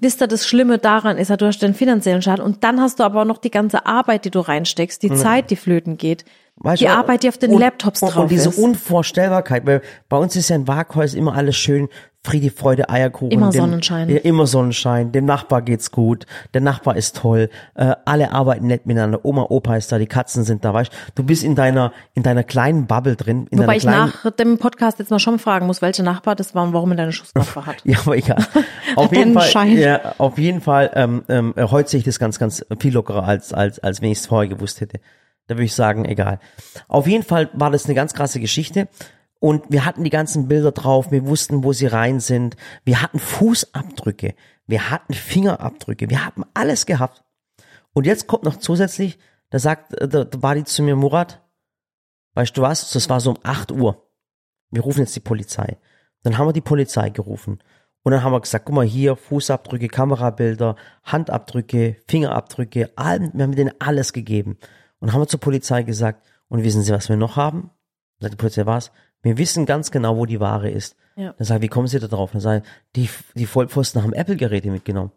wisst 0.00 0.20
ihr, 0.20 0.26
das 0.26 0.48
Schlimme 0.48 0.78
daran 0.78 1.16
ist 1.16 1.28
ja, 1.28 1.36
du 1.36 1.46
hast 1.46 1.62
den 1.62 1.74
finanziellen 1.74 2.22
Schaden. 2.22 2.44
Und 2.44 2.64
dann 2.64 2.80
hast 2.80 2.98
du 2.98 3.04
aber 3.04 3.22
auch 3.22 3.26
noch 3.26 3.38
die 3.38 3.52
ganze 3.52 3.86
Arbeit, 3.86 4.24
die 4.24 4.32
du 4.32 4.40
reinsteckst, 4.40 5.00
die 5.00 5.14
Zeit, 5.14 5.52
die 5.52 5.56
flöten 5.56 5.96
geht, 5.96 6.24
Weißt 6.62 6.82
die 6.82 6.86
du, 6.86 6.92
Arbeit, 6.92 7.22
die 7.22 7.28
auf 7.28 7.38
den 7.38 7.52
und, 7.52 7.60
Laptops 7.60 8.02
und, 8.02 8.14
drauf 8.14 8.24
Und 8.24 8.30
diese 8.30 8.50
ist. 8.50 8.58
Unvorstellbarkeit, 8.58 9.64
weil 9.66 9.80
bei 10.10 10.18
uns 10.18 10.36
ist 10.36 10.50
ja 10.50 10.56
in 10.56 10.68
Waghäus 10.68 11.14
immer 11.14 11.34
alles 11.34 11.56
schön, 11.56 11.88
Friede, 12.22 12.50
Freude, 12.50 12.90
Eierkuchen. 12.90 13.30
Immer 13.30 13.48
dem, 13.48 13.62
Sonnenschein. 13.62 14.10
Ja, 14.10 14.18
immer 14.18 14.46
Sonnenschein. 14.46 15.10
Dem 15.10 15.24
Nachbar 15.24 15.62
geht's 15.62 15.90
gut. 15.90 16.26
Der 16.52 16.60
Nachbar 16.60 16.96
ist 16.96 17.16
toll. 17.16 17.48
Äh, 17.74 17.94
alle 18.04 18.32
arbeiten 18.32 18.66
nett 18.66 18.84
miteinander. 18.84 19.24
Oma, 19.24 19.46
Opa 19.48 19.76
ist 19.76 19.90
da, 19.90 19.96
die 19.96 20.06
Katzen 20.06 20.44
sind 20.44 20.62
da, 20.66 20.74
weißt 20.74 20.92
du. 21.14 21.24
bist 21.24 21.42
in 21.42 21.54
deiner, 21.54 21.94
in 22.12 22.22
deiner 22.22 22.44
kleinen 22.44 22.86
Bubble 22.86 23.16
drin. 23.16 23.46
In 23.50 23.60
Wobei 23.60 23.76
ich 23.76 23.84
nach 23.84 24.30
dem 24.32 24.58
Podcast 24.58 24.98
jetzt 24.98 25.10
mal 25.10 25.18
schon 25.18 25.38
fragen 25.38 25.66
muss, 25.66 25.80
welcher 25.80 26.02
Nachbar 26.02 26.36
das 26.36 26.54
war 26.54 26.64
und 26.64 26.74
warum 26.74 26.90
er 26.90 26.98
deine 26.98 27.12
Schusswaffe 27.12 27.64
hat. 27.66 27.76
Ja, 27.84 28.00
aber 28.00 28.18
egal. 28.18 28.44
Auf 28.96 29.14
jeden 29.14 29.32
Fall, 29.32 29.48
Schein. 29.48 29.78
ja, 29.78 30.14
auf 30.18 30.36
jeden 30.36 30.60
Fall, 30.60 30.90
ähm, 30.94 31.22
ähm, 31.28 31.54
äh, 31.56 31.64
heute 31.64 31.88
sehe 31.88 31.98
ich 31.98 32.04
das 32.04 32.18
ganz, 32.18 32.38
ganz 32.38 32.66
viel 32.80 32.92
lockerer 32.92 33.24
als, 33.24 33.54
als, 33.54 33.78
als 33.78 34.02
wenn 34.02 34.10
ich 34.10 34.18
es 34.18 34.26
vorher 34.26 34.48
gewusst 34.48 34.80
hätte. 34.80 35.00
Da 35.50 35.56
würde 35.56 35.64
ich 35.64 35.74
sagen, 35.74 36.04
egal. 36.04 36.38
Auf 36.86 37.08
jeden 37.08 37.24
Fall 37.24 37.50
war 37.54 37.72
das 37.72 37.86
eine 37.86 37.96
ganz 37.96 38.14
krasse 38.14 38.38
Geschichte. 38.38 38.86
Und 39.40 39.64
wir 39.68 39.84
hatten 39.84 40.04
die 40.04 40.10
ganzen 40.10 40.46
Bilder 40.46 40.70
drauf, 40.70 41.10
wir 41.10 41.26
wussten, 41.26 41.64
wo 41.64 41.72
sie 41.72 41.86
rein 41.86 42.20
sind. 42.20 42.54
Wir 42.84 43.02
hatten 43.02 43.18
Fußabdrücke, 43.18 44.36
wir 44.68 44.90
hatten 44.90 45.12
Fingerabdrücke, 45.12 46.08
wir 46.08 46.24
hatten 46.24 46.44
alles 46.54 46.86
gehabt. 46.86 47.24
Und 47.94 48.06
jetzt 48.06 48.28
kommt 48.28 48.44
noch 48.44 48.58
zusätzlich, 48.58 49.18
da 49.48 49.58
sagt, 49.58 49.92
äh, 49.94 50.06
da, 50.06 50.22
da 50.22 50.40
war 50.40 50.54
die 50.54 50.62
zu 50.62 50.84
mir, 50.84 50.94
Murat, 50.94 51.42
weißt 52.34 52.56
du 52.56 52.62
was, 52.62 52.92
das 52.92 53.08
war 53.08 53.18
so 53.18 53.30
um 53.30 53.38
8 53.42 53.72
Uhr. 53.72 54.08
Wir 54.70 54.82
rufen 54.82 55.00
jetzt 55.00 55.16
die 55.16 55.20
Polizei. 55.20 55.78
Dann 56.22 56.38
haben 56.38 56.46
wir 56.46 56.52
die 56.52 56.60
Polizei 56.60 57.10
gerufen. 57.10 57.58
Und 58.04 58.12
dann 58.12 58.22
haben 58.22 58.32
wir 58.32 58.40
gesagt, 58.40 58.66
guck 58.66 58.76
mal 58.76 58.86
hier, 58.86 59.16
Fußabdrücke, 59.16 59.88
Kamerabilder, 59.88 60.76
Handabdrücke, 61.02 61.96
Fingerabdrücke, 62.06 62.92
allen, 62.94 63.32
wir 63.34 63.42
haben 63.42 63.56
denen 63.56 63.74
alles 63.80 64.12
gegeben. 64.12 64.58
Und 65.00 65.12
haben 65.12 65.20
wir 65.20 65.28
zur 65.28 65.40
Polizei 65.40 65.82
gesagt, 65.82 66.26
und 66.48 66.64
wissen 66.64 66.82
Sie, 66.82 66.92
was 66.92 67.08
wir 67.08 67.16
noch 67.16 67.36
haben? 67.36 67.70
Dann 68.18 68.28
sagt 68.28 68.32
die 68.34 68.36
Polizei, 68.36 68.66
was? 68.66 68.92
Wir 69.22 69.38
wissen 69.38 69.66
ganz 69.66 69.90
genau, 69.90 70.16
wo 70.16 70.26
die 70.26 70.40
Ware 70.40 70.70
ist. 70.70 70.96
Ja. 71.16 71.32
Dann 71.36 71.46
sage 71.46 71.58
ich, 71.58 71.62
wie 71.62 71.68
kommen 71.68 71.86
Sie 71.86 71.98
da 71.98 72.06
drauf? 72.06 72.32
Dann 72.32 72.40
sage 72.40 72.62
ich, 72.64 72.70
die, 72.96 73.10
die 73.34 73.46
Vollpfosten 73.46 74.02
haben 74.02 74.12
Apple-Geräte 74.12 74.70
mitgenommen. 74.70 75.12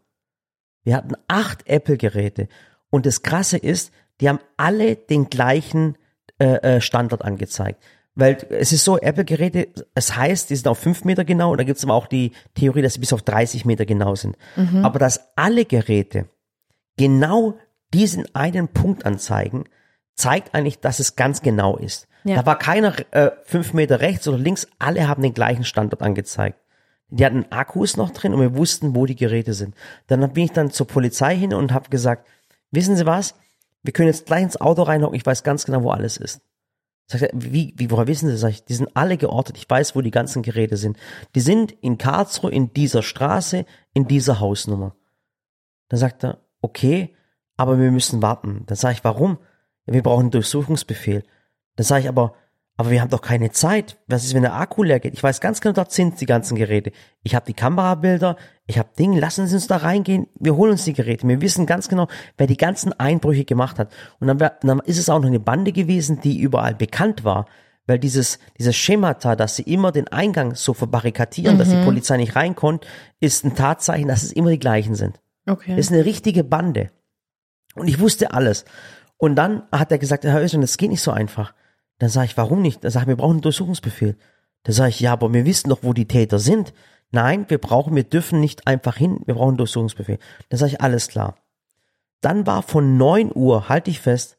Wir 0.84 0.96
hatten 0.96 1.16
acht 1.28 1.68
Apple-Geräte. 1.68 2.48
Und 2.90 3.06
das 3.06 3.24
Krasse 3.24 3.58
ist, 3.58 3.92
die 4.22 4.30
haben 4.30 4.40
alle 4.58 4.96
den 4.96 5.30
gleichen 5.30 5.98
äh, 6.40 6.76
äh, 6.76 6.82
Standard 6.82 7.24
angezeigt. 7.24 7.84
Weil 8.16 8.38
es 8.50 8.72
ist 8.72 8.84
so, 8.84 9.00
Apple-Geräte, 9.00 9.70
es 9.96 10.16
heißt, 10.16 10.50
die 10.50 10.56
sind 10.56 10.68
auf 10.68 10.78
fünf 10.78 11.04
Meter 11.04 11.26
genau, 11.26 11.52
und 11.52 11.58
da 11.58 11.64
gibt 11.64 11.80
es 11.80 11.84
aber 11.84 11.96
auch 11.96 12.06
die 12.06 12.32
Theorie, 12.54 12.84
dass 12.84 12.94
sie 12.94 13.00
bis 13.00 13.12
auf 13.12 13.24
30 13.24 13.66
Meter 13.66 13.86
genau 13.88 14.14
sind. 14.14 14.38
Aber 14.84 15.00
dass 15.00 15.36
alle 15.36 15.66
Geräte 15.66 16.28
genau 16.96 17.58
diesen 17.94 18.34
einen 18.36 18.68
Punkt 18.68 19.06
anzeigen, 19.06 19.66
zeigt 20.16 20.54
eigentlich, 20.54 20.80
dass 20.80 21.00
es 21.00 21.16
ganz 21.16 21.42
genau 21.42 21.78
ist. 21.78 22.08
Ja. 22.24 22.38
Da 22.38 22.46
war 22.46 22.58
keiner 22.58 22.96
äh, 23.12 23.32
fünf 23.44 23.74
Meter 23.74 24.00
rechts 24.00 24.28
oder 24.28 24.38
links, 24.38 24.68
alle 24.80 25.08
haben 25.08 25.22
den 25.22 25.34
gleichen 25.34 25.64
Standort 25.64 26.02
angezeigt. 26.02 26.60
Die 27.10 27.26
hatten 27.26 27.46
Akkus 27.52 27.98
noch 27.98 28.12
drin 28.12 28.34
und 28.34 28.42
wir 28.42 28.56
wussten, 28.56 28.96
wo 28.96 29.06
die 29.06 29.16
Geräte 29.16 29.54
sind. 29.54 29.76
Dann 30.08 30.34
bin 30.34 30.46
ich 30.46 30.52
dann 30.52 30.72
zur 30.72 30.88
Polizei 30.88 31.36
hin 31.36 31.54
und 31.54 31.72
habe 31.72 31.90
gesagt, 31.90 32.28
wissen 32.72 32.96
Sie 32.96 33.06
was, 33.06 33.36
wir 33.84 33.94
können 33.94 34.08
jetzt 34.08 34.26
gleich 34.26 34.44
ins 34.44 34.60
Auto 34.60 34.84
reinhocken, 34.84 35.16
ich 35.16 35.26
weiß 35.26 35.44
ganz 35.44 35.66
genau, 35.66 35.84
wo 35.84 35.92
alles 35.92 36.18
ist. 36.18 36.42
Sagt 37.08 37.24
er, 37.24 37.30
wie, 37.34 37.74
wie, 37.76 37.92
woher 37.92 38.08
wissen 38.08 38.30
Sie? 38.30 38.38
Sag 38.38 38.50
ich, 38.50 38.64
die 38.64 38.74
sind 38.74 38.96
alle 38.96 39.18
geortet, 39.18 39.58
ich 39.58 39.70
weiß, 39.70 39.96
wo 39.96 40.02
die 40.02 40.12
ganzen 40.12 40.42
Geräte 40.42 40.78
sind. 40.78 40.98
Die 41.36 41.42
sind 41.42 41.74
in 41.82 41.98
Karlsruhe, 41.98 42.52
in 42.52 42.74
dieser 42.74 43.04
Straße, 43.04 43.66
in 43.94 44.08
dieser 44.08 44.40
Hausnummer. 44.40 44.96
Dann 45.90 46.00
sagt 46.00 46.24
er, 46.24 46.40
okay, 46.62 47.14
aber 47.58 47.80
wir 47.80 47.92
müssen 47.92 48.22
warten. 48.22 48.64
Dann 48.66 48.76
sage 48.76 48.96
ich, 48.96 49.04
warum? 49.04 49.38
Ja, 49.86 49.94
wir 49.94 50.04
brauchen 50.04 50.24
einen 50.24 50.32
Durchsuchungsbefehl. 50.32 51.24
Dann 51.76 51.86
sage 51.86 52.04
ich 52.04 52.10
aber, 52.10 52.34
aber 52.76 52.90
wir 52.90 53.02
haben 53.02 53.10
doch 53.10 53.22
keine 53.22 53.52
Zeit. 53.52 54.00
Was 54.08 54.24
ist, 54.24 54.34
wenn 54.34 54.42
der 54.42 54.56
Akku 54.56 54.84
leer 54.84 55.00
geht? 55.00 55.14
Ich 55.14 55.22
weiß 55.22 55.42
ganz 55.42 55.62
genau, 55.62 55.74
dort 55.74 55.92
sind 55.92 56.20
die 56.20 56.26
ganzen 56.26 56.56
Geräte. 56.56 56.92
Ich 57.22 57.36
habe 57.36 57.46
die 57.46 57.54
Kamerabilder, 57.54 58.36
ich 58.66 58.80
habe 58.80 58.90
Dinge, 58.98 59.20
lassen 59.20 59.48
Sie 59.48 59.56
uns 59.56 59.68
da 59.68 59.78
reingehen. 59.78 60.28
Wir 60.40 60.56
holen 60.56 60.72
uns 60.72 60.84
die 60.84 60.94
Geräte. 60.94 61.28
Wir 61.28 61.42
wissen 61.42 61.66
ganz 61.68 61.88
genau, 61.88 62.08
wer 62.38 62.48
die 62.48 62.58
ganzen 62.58 62.92
Einbrüche 62.94 63.46
gemacht 63.46 63.78
hat. 63.78 63.92
Und 64.20 64.28
dann, 64.28 64.38
dann 64.62 64.80
ist 64.86 64.98
es 64.98 65.10
auch 65.10 65.20
noch 65.20 65.28
eine 65.28 65.40
Bande 65.40 65.72
gewesen, 65.72 66.22
die 66.22 66.40
überall 66.40 66.74
bekannt 66.74 67.24
war. 67.24 67.46
Weil 67.86 68.00
dieses, 68.00 68.40
dieses 68.58 68.78
Schemata, 68.78 69.36
dass 69.36 69.58
sie 69.58 69.64
immer 69.64 69.92
den 69.92 70.08
Eingang 70.08 70.56
so 70.56 70.74
verbarrikadieren, 70.74 71.58
dass 71.58 71.70
die 71.70 71.84
Polizei 71.84 72.16
nicht 72.16 72.36
reinkommt, 72.36 72.88
ist 73.20 73.44
ein 73.44 73.56
Tatzeichen, 73.56 74.08
dass 74.08 74.24
es 74.24 74.32
immer 74.32 74.52
die 74.52 74.60
gleichen 74.60 74.96
sind. 74.96 75.20
Okay. 75.46 75.76
Das 75.76 75.88
ist 75.88 75.92
eine 75.92 76.06
richtige 76.06 76.46
Bande. 76.46 76.92
Und 77.76 77.88
ich 77.88 78.00
wusste 78.00 78.34
alles. 78.34 78.66
Und 79.18 79.36
dann 79.36 79.64
hat 79.72 79.92
er 79.92 79.98
gesagt, 79.98 80.24
Herr 80.26 80.42
Ösern, 80.44 80.62
das 80.62 80.78
geht 80.78 80.92
nicht 80.92 81.02
so 81.02 81.12
einfach. 81.12 81.54
Dann 82.00 82.10
sage 82.10 82.26
ich, 82.26 82.38
warum 82.38 82.62
nicht? 82.62 82.84
Dann 82.84 82.92
sage 82.92 83.04
ich, 83.04 83.08
wir 83.10 83.16
brauchen 83.16 83.34
einen 83.34 83.42
Durchsuchungsbefehl. 83.42 84.18
Dann 84.64 84.74
sage 84.74 84.90
ich, 84.90 85.00
ja, 85.00 85.14
aber 85.14 85.32
wir 85.34 85.46
wissen 85.46 85.70
doch, 85.70 85.80
wo 85.82 85.94
die 85.94 86.08
Täter 86.08 86.40
sind. 86.40 86.74
Nein, 87.12 87.46
wir 87.48 87.60
brauchen, 87.60 87.96
wir 87.96 88.04
dürfen 88.04 88.40
nicht 88.40 88.68
einfach 88.68 88.98
hin, 88.98 89.22
wir 89.26 89.36
brauchen 89.36 89.50
einen 89.50 89.58
Durchsuchungsbefehl. 89.58 90.18
Dann 90.50 90.58
sage 90.58 90.74
ich, 90.74 90.82
alles 90.82 91.08
klar. 91.08 91.36
Dann 92.22 92.48
war 92.48 92.64
von 92.64 92.98
9 92.98 93.32
Uhr, 93.34 93.70
halte 93.70 93.92
ich 93.92 94.00
fest, 94.00 94.38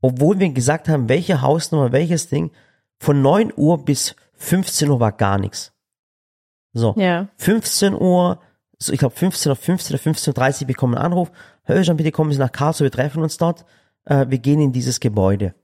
obwohl 0.00 0.38
wir 0.38 0.48
gesagt 0.50 0.88
haben, 0.88 1.08
welche 1.08 1.42
Hausnummer, 1.42 1.92
welches 1.92 2.28
Ding, 2.28 2.50
von 2.98 3.22
9 3.22 3.52
Uhr 3.56 3.84
bis 3.84 4.16
15 4.34 4.88
Uhr 4.90 5.00
war 5.00 5.12
gar 5.12 5.38
nichts. 5.38 5.72
So. 6.72 6.94
Ja. 6.96 7.28
15 7.36 7.94
Uhr, 7.94 8.40
so 8.78 8.92
ich 8.92 8.98
glaube 8.98 9.14
15 9.14 9.50
Uhr 9.50 9.56
15 9.56 9.94
oder 9.94 10.02
15.30 10.02 10.60
Uhr 10.62 10.66
bekommen 10.66 10.94
einen 10.94 11.04
Anruf. 11.04 11.30
Herr 11.62 11.76
Özcan, 11.76 11.96
bitte 11.96 12.12
kommen 12.12 12.32
Sie 12.32 12.38
nach 12.38 12.52
Karlsruhe, 12.52 12.86
wir 12.86 12.92
treffen 12.92 13.22
uns 13.22 13.36
dort. 13.36 13.64
Äh, 14.04 14.26
wir 14.28 14.38
gehen 14.38 14.60
in 14.60 14.72
dieses 14.72 15.00
Gebäude. 15.00 15.54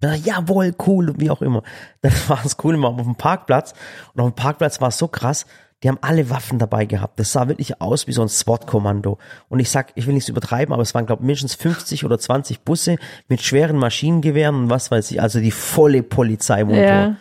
Ich, 0.00 0.26
jawohl, 0.26 0.74
cool, 0.86 1.14
wie 1.18 1.30
auch 1.30 1.42
immer. 1.42 1.62
Dann 2.02 2.12
war 2.28 2.44
es 2.44 2.56
cool, 2.62 2.76
wir 2.76 2.82
waren 2.82 3.00
auf 3.00 3.06
dem 3.06 3.16
Parkplatz. 3.16 3.74
Und 4.14 4.20
auf 4.20 4.30
dem 4.30 4.36
Parkplatz 4.36 4.80
war 4.80 4.88
es 4.88 4.98
so 4.98 5.08
krass, 5.08 5.46
die 5.82 5.88
haben 5.88 5.98
alle 6.00 6.28
Waffen 6.28 6.58
dabei 6.58 6.86
gehabt. 6.86 7.20
Das 7.20 7.32
sah 7.32 7.46
wirklich 7.46 7.80
aus 7.80 8.08
wie 8.08 8.12
so 8.12 8.22
ein 8.22 8.28
SWAT-Kommando. 8.28 9.18
Und 9.48 9.60
ich 9.60 9.70
sag, 9.70 9.92
ich 9.94 10.06
will 10.06 10.14
nichts 10.14 10.28
übertreiben, 10.28 10.72
aber 10.72 10.82
es 10.82 10.94
waren, 10.94 11.06
glaube 11.06 11.22
ich, 11.22 11.26
mindestens 11.26 11.54
50 11.54 12.04
oder 12.04 12.18
20 12.18 12.62
Busse 12.62 12.96
mit 13.28 13.42
schweren 13.42 13.76
Maschinengewehren 13.76 14.56
und 14.56 14.70
was 14.70 14.90
weiß 14.90 15.10
ich, 15.12 15.22
also 15.22 15.38
die 15.40 15.52
volle 15.52 16.02
Polizeimontur. 16.02 16.82
Ja. 16.82 17.16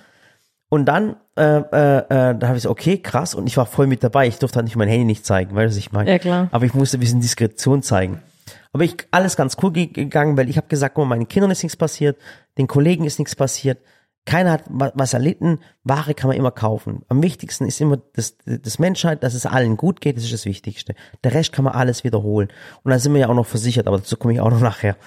Und 0.69 0.85
dann, 0.85 1.15
äh, 1.37 1.43
äh, 1.59 1.97
äh, 1.99 2.03
da 2.37 2.47
habe 2.47 2.57
ich 2.57 2.63
so, 2.63 2.69
okay, 2.69 2.97
krass, 2.97 3.33
und 3.35 3.47
ich 3.47 3.55
war 3.57 3.65
voll 3.65 3.87
mit 3.87 4.03
dabei. 4.03 4.27
Ich 4.27 4.37
durfte 4.39 4.57
halt 4.57 4.65
nicht 4.65 4.75
mein 4.75 4.89
Handy 4.89 5.05
nicht 5.05 5.25
zeigen, 5.25 5.55
weißt 5.55 5.65
du, 5.65 5.69
was 5.69 5.77
ich 5.77 5.91
meine? 5.93 6.11
Ja, 6.11 6.19
klar. 6.19 6.49
Aber 6.51 6.65
ich 6.65 6.73
musste 6.73 6.97
ein 6.97 6.99
bisschen 6.99 7.21
Diskretion 7.21 7.81
zeigen. 7.83 8.21
Aber 8.73 8.83
ich, 8.83 8.95
alles 9.11 9.37
ganz 9.37 9.55
cool 9.63 9.71
ge- 9.71 9.87
gegangen, 9.87 10.35
weil 10.37 10.49
ich 10.49 10.57
habe 10.57 10.67
gesagt, 10.67 10.95
guck 10.95 11.05
mal, 11.07 11.15
meinen 11.15 11.27
Kindern 11.29 11.51
ist 11.51 11.63
nichts 11.63 11.77
passiert, 11.77 12.17
den 12.57 12.67
Kollegen 12.67 13.05
ist 13.05 13.17
nichts 13.17 13.35
passiert, 13.35 13.77
keiner 14.25 14.51
hat 14.51 14.63
wa- 14.67 14.91
was 14.93 15.13
erlitten, 15.13 15.59
Ware 15.85 16.13
kann 16.13 16.27
man 16.27 16.35
immer 16.37 16.51
kaufen. 16.51 17.01
Am 17.07 17.23
wichtigsten 17.23 17.65
ist 17.65 17.79
immer 17.79 17.97
das, 18.13 18.35
das 18.45 18.77
Menschheit, 18.77 19.23
dass 19.23 19.33
es 19.35 19.45
allen 19.45 19.77
gut 19.77 20.01
geht, 20.01 20.17
das 20.17 20.25
ist 20.25 20.33
das 20.33 20.45
Wichtigste. 20.45 20.95
Der 21.23 21.33
Rest 21.33 21.53
kann 21.53 21.63
man 21.63 21.73
alles 21.75 22.03
wiederholen. 22.03 22.49
Und 22.83 22.91
da 22.91 22.99
sind 22.99 23.13
wir 23.13 23.21
ja 23.21 23.29
auch 23.29 23.33
noch 23.35 23.45
versichert, 23.45 23.87
aber 23.87 23.99
dazu 23.99 24.17
komme 24.17 24.33
ich 24.33 24.41
auch 24.41 24.51
noch 24.51 24.59
nachher. 24.59 24.97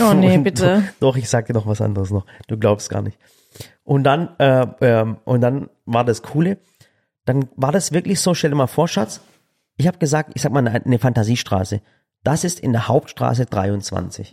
Oh 0.00 0.12
nee, 0.12 0.36
bitte. 0.44 0.84
Doch, 1.00 1.16
ich 1.16 1.30
sag 1.30 1.46
dir 1.46 1.54
noch 1.54 1.66
was 1.66 1.80
anderes 1.80 2.10
noch. 2.10 2.26
Du 2.46 2.58
glaubst 2.58 2.90
gar 2.90 3.00
nicht. 3.00 3.18
Und 3.84 4.04
dann, 4.04 4.36
äh, 4.38 4.66
ähm, 4.80 5.18
und 5.24 5.40
dann 5.40 5.68
war 5.86 6.04
das 6.04 6.22
Coole. 6.22 6.58
Dann 7.24 7.48
war 7.56 7.72
das 7.72 7.92
wirklich 7.92 8.20
so, 8.20 8.34
stell 8.34 8.50
dir 8.50 8.56
mal 8.56 8.66
vor, 8.66 8.88
Schatz. 8.88 9.20
Ich 9.76 9.86
habe 9.86 9.98
gesagt, 9.98 10.32
ich 10.34 10.42
sag 10.42 10.52
mal 10.52 10.66
eine, 10.66 10.84
eine 10.84 10.98
Fantasiestraße. 10.98 11.80
Das 12.22 12.44
ist 12.44 12.60
in 12.60 12.72
der 12.72 12.88
Hauptstraße 12.88 13.46
23. 13.46 14.32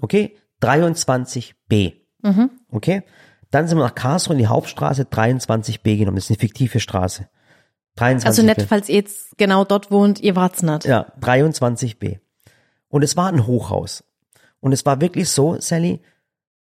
Okay? 0.00 0.36
23b. 0.62 1.94
Okay? 2.70 3.02
Dann 3.50 3.68
sind 3.68 3.78
wir 3.78 3.84
nach 3.84 3.94
Karlsruhe 3.94 4.34
in 4.34 4.40
die 4.40 4.46
Hauptstraße 4.48 5.04
23b 5.04 5.98
genommen. 5.98 6.16
Das 6.16 6.24
ist 6.24 6.30
eine 6.30 6.38
fiktive 6.38 6.80
Straße. 6.80 7.28
23 7.96 8.26
Also 8.26 8.42
nicht, 8.42 8.68
falls 8.68 8.88
ihr 8.88 8.96
jetzt 8.96 9.38
genau 9.38 9.64
dort 9.64 9.90
wohnt, 9.90 10.20
ihr 10.20 10.36
wart's 10.36 10.62
nicht. 10.62 10.84
ja, 10.84 11.12
23b. 11.20 12.18
Und 12.88 13.02
es 13.02 13.16
war 13.16 13.28
ein 13.28 13.46
Hochhaus. 13.46 14.04
Und 14.60 14.72
es 14.72 14.84
war 14.86 15.00
wirklich 15.00 15.28
so, 15.30 15.60
Sally, 15.60 16.00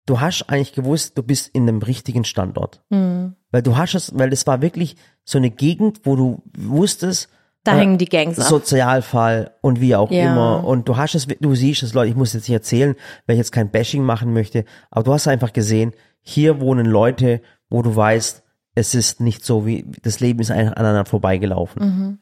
du 0.07 0.19
hast 0.19 0.49
eigentlich 0.49 0.73
gewusst, 0.73 1.17
du 1.17 1.21
bist 1.21 1.49
in 1.53 1.63
einem 1.69 1.83
richtigen 1.83 2.23
Standort. 2.23 2.81
Mhm. 2.89 3.35
Weil 3.51 3.61
du 3.61 3.77
hast 3.77 3.93
es, 3.93 4.17
weil 4.17 4.31
das 4.31 4.47
war 4.47 4.61
wirklich 4.63 4.95
so 5.23 5.37
eine 5.37 5.51
Gegend, 5.51 6.01
wo 6.05 6.15
du 6.15 6.41
wusstest, 6.57 7.29
Da 7.63 7.75
äh, 7.75 7.79
hängen 7.81 7.97
die 7.97 8.05
Gangs 8.09 8.39
ab. 8.39 8.47
Sozialfall 8.47 9.51
und 9.61 9.79
wie 9.81 9.95
auch 9.95 10.09
Ja. 10.09 10.31
immer. 10.31 10.63
Und 10.63 10.87
du 10.89 10.97
hast 10.97 11.13
es, 11.15 11.27
du 11.27 11.53
siehst 11.55 11.83
es, 11.83 11.93
Leute, 11.93 12.09
ich 12.09 12.15
muss 12.15 12.33
jetzt 12.33 12.47
nicht 12.47 12.53
erzählen, 12.55 12.95
weil 13.25 13.35
ich 13.35 13.39
jetzt 13.39 13.51
kein 13.51 13.69
Bashing 13.69 14.03
machen 14.03 14.33
möchte, 14.33 14.65
aber 14.89 15.03
du 15.03 15.13
hast 15.13 15.27
einfach 15.27 15.53
gesehen, 15.53 15.91
hier 16.21 16.59
wohnen 16.61 16.85
Leute, 16.85 17.41
wo 17.69 17.81
du 17.81 17.95
weißt, 17.95 18.43
es 18.75 18.95
ist 18.95 19.19
nicht 19.21 19.43
so 19.43 19.65
wie, 19.65 19.85
das 20.03 20.19
Leben 20.19 20.39
ist 20.39 20.51
einfach 20.51 20.75
aneinander 20.77 21.05
vorbeigelaufen. 21.05 22.19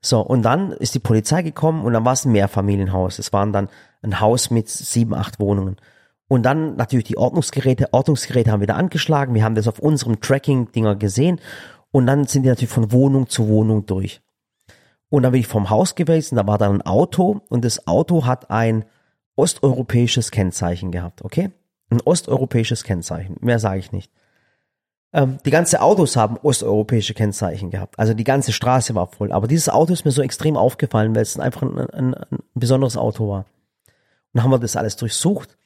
So, 0.00 0.20
und 0.20 0.42
dann 0.42 0.72
ist 0.72 0.94
die 0.94 0.98
Polizei 0.98 1.42
gekommen 1.42 1.84
und 1.84 1.92
dann 1.92 2.04
war 2.04 2.14
es 2.14 2.24
ein 2.24 2.32
Mehrfamilienhaus. 2.32 3.18
Es 3.18 3.32
waren 3.34 3.52
dann 3.52 3.68
ein 4.02 4.18
Haus 4.18 4.50
mit 4.50 4.68
sieben, 4.68 5.14
acht 5.14 5.38
Wohnungen. 5.40 5.76
Und 6.30 6.44
dann 6.44 6.76
natürlich 6.76 7.06
die 7.06 7.18
Ordnungsgeräte. 7.18 7.92
Ordnungsgeräte 7.92 8.52
haben 8.52 8.60
wieder 8.60 8.76
angeschlagen. 8.76 9.34
Wir 9.34 9.42
haben 9.42 9.56
das 9.56 9.66
auf 9.66 9.80
unserem 9.80 10.20
Tracking-Dinger 10.20 10.94
gesehen. 10.94 11.40
Und 11.90 12.06
dann 12.06 12.24
sind 12.28 12.44
die 12.44 12.48
natürlich 12.48 12.70
von 12.70 12.92
Wohnung 12.92 13.28
zu 13.28 13.48
Wohnung 13.48 13.84
durch. 13.84 14.22
Und 15.08 15.24
dann 15.24 15.32
bin 15.32 15.40
ich 15.40 15.48
vom 15.48 15.70
Haus 15.70 15.96
gewesen, 15.96 16.36
da 16.36 16.46
war 16.46 16.56
dann 16.56 16.76
ein 16.76 16.82
Auto 16.82 17.40
und 17.48 17.64
das 17.64 17.88
Auto 17.88 18.26
hat 18.26 18.48
ein 18.48 18.84
osteuropäisches 19.34 20.30
Kennzeichen 20.30 20.92
gehabt, 20.92 21.24
okay? 21.24 21.50
Ein 21.88 22.00
osteuropäisches 22.00 22.84
Kennzeichen, 22.84 23.36
mehr 23.40 23.58
sage 23.58 23.80
ich 23.80 23.90
nicht. 23.90 24.12
Ähm, 25.12 25.38
die 25.44 25.50
ganze 25.50 25.82
Autos 25.82 26.14
haben 26.14 26.36
osteuropäische 26.36 27.14
Kennzeichen 27.14 27.70
gehabt, 27.70 27.98
also 27.98 28.14
die 28.14 28.22
ganze 28.22 28.52
Straße 28.52 28.94
war 28.94 29.08
voll. 29.08 29.32
Aber 29.32 29.48
dieses 29.48 29.68
Auto 29.68 29.92
ist 29.92 30.04
mir 30.04 30.12
so 30.12 30.22
extrem 30.22 30.56
aufgefallen, 30.56 31.12
weil 31.16 31.22
es 31.22 31.40
einfach 31.40 31.62
ein, 31.62 31.76
ein, 31.76 32.14
ein 32.14 32.38
besonderes 32.54 32.96
Auto 32.96 33.28
war. 33.28 33.40
Und 33.40 33.46
dann 34.34 34.44
haben 34.44 34.52
wir 34.52 34.60
das 34.60 34.76
alles 34.76 34.94
durchsucht 34.94 35.58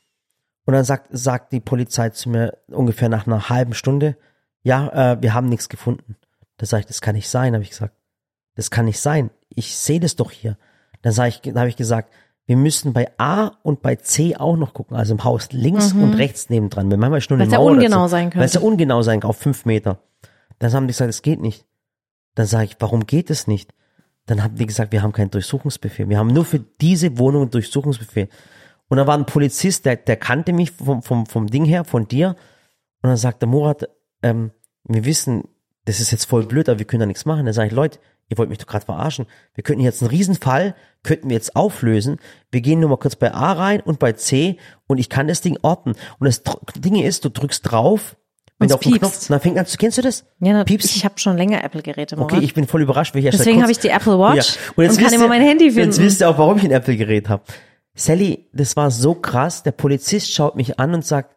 und 0.66 0.74
dann 0.74 0.85
sagt, 0.85 1.09
sagt 1.11 1.53
die 1.53 1.61
Polizei 1.61 2.11
zu 2.11 2.29
mir 2.31 2.59
ungefähr 2.68 3.09
nach 3.09 3.27
einer 3.27 3.48
halben 3.48 3.74
Stunde, 3.74 4.16
ja, 4.62 5.12
äh, 5.12 5.22
wir 5.22 5.35
haben 5.35 5.48
nichts 5.48 5.68
gefunden. 5.68 6.16
Da 6.57 6.66
sage 6.66 6.81
ich, 6.83 6.87
das 6.87 7.00
kann 7.00 7.14
nicht 7.14 7.29
sein, 7.29 7.53
habe 7.55 7.62
ich 7.64 7.70
gesagt. 7.70 7.94
Das 8.55 8.70
kann 8.70 8.85
nicht 8.87 9.00
sein. 9.00 9.31
Ich 9.50 9.77
sehe 9.77 10.00
das 10.00 10.16
doch 10.16 10.31
hier. 10.31 10.57
Dann 11.03 11.12
sage 11.12 11.29
ich, 11.31 11.40
dann 11.42 11.59
habe 11.59 11.68
ich 11.68 11.77
gesagt, 11.77 12.12
wir 12.46 12.57
müssen 12.57 12.92
bei 12.92 13.11
A 13.18 13.53
und 13.62 13.83
bei 13.83 13.96
C 13.96 14.37
auch 14.37 14.57
noch 14.57 14.74
gucken, 14.74 14.96
also 14.96 15.14
im 15.14 15.24
Haus 15.24 15.50
links 15.53 15.92
und 15.92 16.14
rechts 16.14 16.50
nebendran. 16.50 16.90
Weil 16.90 16.98
manchmal 16.98 17.18
ist 17.18 17.31
nur 17.31 17.38
eine 17.38 17.46
Mhm. 17.46 17.50
Weil's 17.50 17.53
ja 17.53 17.59
Mauer 17.59 17.70
ungenau 17.72 17.96
dazu. 18.03 18.11
sein 18.11 18.35
Weil 18.35 18.44
es 18.44 18.55
ja 18.55 18.61
könnte. 18.61 18.72
ungenau 18.72 19.03
sein 19.03 19.20
kann, 19.20 19.31
auf 19.31 19.38
fünf 19.38 19.64
Meter. 19.64 19.98
Dann 20.59 20.72
haben 20.72 20.87
die 20.87 20.92
gesagt, 20.92 21.11
es 21.11 21.22
geht 21.22 21.40
nicht. 21.40 21.66
Dann 22.35 22.46
sage 22.46 22.64
ich, 22.66 22.77
warum 22.81 23.07
geht 23.07 23.31
es 23.31 23.46
nicht? 23.46 23.72
Dann 24.27 24.42
haben 24.42 24.55
die 24.57 24.66
gesagt, 24.66 24.92
wir 24.92 25.03
haben 25.03 25.12
keinen 25.12 25.31
Durchsuchungsbefehl. 25.31 26.09
Wir 26.09 26.18
haben 26.18 26.29
nur 26.29 26.44
für 26.44 26.59
diese 26.59 27.18
Wohnung 27.18 27.42
einen 27.42 27.50
Durchsuchungsbefehl. 27.50 28.29
Und 28.88 28.99
da 28.99 29.07
war 29.07 29.16
ein 29.16 29.27
Polizist, 29.27 29.87
der, 29.87 29.97
der 29.97 30.16
kannte 30.16 30.53
mich 30.53 30.73
vom, 30.73 31.03
vom, 31.03 31.27
vom 31.27 31.47
Ding 31.47 31.64
her, 31.64 31.85
von 31.85 32.07
dir. 32.07 32.37
Und 33.03 33.09
dann 33.09 33.16
sagte 33.16 33.47
Murat, 33.47 33.88
ähm, 34.23 34.51
wir 34.85 35.05
wissen, 35.05 35.44
das 35.85 36.01
ist 36.01 36.11
jetzt 36.11 36.25
voll 36.25 36.44
blöd, 36.47 36.68
aber 36.68 36.79
wir 36.79 36.87
können 36.87 37.01
da 37.01 37.07
nichts 37.07 37.25
machen. 37.25 37.44
Dann 37.44 37.55
sage 37.55 37.68
ich, 37.68 37.75
Leute, 37.75 37.99
ihr 38.29 38.38
wollt 38.38 38.49
mich 38.49 38.59
doch 38.59 38.66
gerade 38.66 38.85
verarschen. 38.85 39.27
Wir 39.55 39.64
könnten 39.64 39.83
jetzt 39.83 40.03
einen 40.03 40.11
Riesenfall, 40.11 40.75
könnten 41.03 41.29
wir 41.29 41.37
jetzt 41.37 41.57
auflösen. 41.57 42.18
Wir 42.51 42.61
gehen 42.61 42.81
nur 42.81 42.90
mal 42.90 42.97
kurz 42.97 43.16
bei 43.16 43.33
A 43.33 43.53
rein 43.53 43.81
und 43.81 43.99
bei 43.99 44.12
C 44.12 44.59
und 44.87 44.99
ich 44.99 45.09
kann 45.09 45.29
das 45.29 45.40
Ding 45.40 45.59
orten. 45.62 45.94
Und 46.18 46.27
das 46.27 46.42
Ding 46.77 46.97
ist, 46.97 47.25
du 47.25 47.29
drückst 47.29 47.70
drauf, 47.70 48.16
wenn 48.59 48.66
Und 48.66 48.70
du 48.70 48.75
auf 48.77 48.81
den. 48.81 48.99
Knopf, 48.99 49.29
dann 49.29 49.40
fängt 49.40 49.59
an 49.59 49.66
zu, 49.66 49.77
kennst 49.77 49.99
du 49.99 50.03
das? 50.03 50.25
Ja, 50.40 50.53
na, 50.53 50.64
Piepst. 50.64 50.94
ich 50.94 51.05
habe 51.05 51.18
schon 51.18 51.37
länger 51.37 51.64
Apple-Geräte. 51.64 52.16
Okay, 52.16 52.38
ich 52.40 52.55
bin 52.55 52.66
voll 52.66 52.83
überrascht, 52.83 53.14
weil 53.14 53.20
ich 53.20 53.27
erst 53.27 53.40
Deswegen 53.40 53.62
habe 53.62 53.73
ich 53.73 53.79
die 53.79 53.88
Apple 53.88 54.18
Watch 54.18 54.57
und, 54.77 54.85
jetzt 54.85 54.97
kann 54.97 55.07
wisst 55.07 55.14
immer 55.16 55.29
mein 55.29 55.42
Handy 55.42 55.70
finden. 55.70 55.90
Jetzt 55.90 56.01
wisst 56.01 56.20
ihr 56.20 56.31
auch, 56.31 56.38
warum 56.38 56.59
ich 56.59 56.64
ein 56.64 56.70
Apple-Gerät 56.70 57.29
habe. 57.29 57.42
Sally, 57.95 58.49
das 58.53 58.77
war 58.77 58.91
so 58.91 59.15
krass. 59.15 59.63
Der 59.63 59.73
Polizist 59.73 60.33
schaut 60.33 60.57
mich 60.57 60.79
an 60.79 60.95
und 60.95 61.05
sagt, 61.05 61.37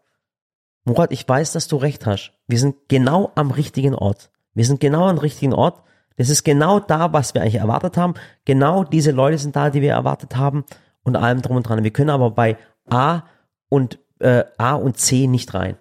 Murat, 0.86 1.12
ich 1.12 1.28
weiß, 1.28 1.52
dass 1.52 1.67
du 1.67 1.76
recht 1.76 2.06
hast. 2.06 2.34
Wir 2.48 2.60
sind 2.60 2.76
genau 2.88 3.32
am 3.36 3.52
richtigen 3.52 3.93
Ort. 3.93 4.32
Wir 4.54 4.65
sind 4.65 4.80
genau 4.80 5.08
am 5.08 5.17
richtigen 5.17 5.54
Ort. 5.54 5.84
Das 6.15 6.30
ist 6.30 6.43
genau 6.43 6.80
da, 6.80 7.13
was 7.13 7.34
wir 7.34 7.41
eigentlich 7.41 7.56
erwartet 7.56 7.98
haben. 7.98 8.15
Genau 8.46 8.84
diese 8.84 9.12
Leute 9.12 9.38
sind 9.38 9.56
da, 9.56 9.70
die 9.70 9.82
wir 9.82 9.91
erwartet 9.91 10.36
haben 10.36 10.65
und 11.04 11.15
allem 11.15 11.41
drum 11.41 11.58
und 11.58 11.63
dran. 11.67 11.84
Wir 11.84 11.91
können 11.91 12.10
aber 12.10 12.32
bei 12.32 12.58
A 12.89 13.24
und 13.70 14.00
äh, 14.20 14.46
A 14.58 14.74
und 14.74 14.98
C 14.98 15.28
nicht 15.28 15.54
rein, 15.54 15.78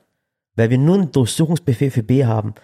weil 0.57 0.71
wir 0.71 0.79
nur 0.79 0.97
einen 0.97 1.13
Durchsuchungsbefehl 1.13 1.91
für 1.91 2.03
B 2.03 2.27
haben. 2.27 2.55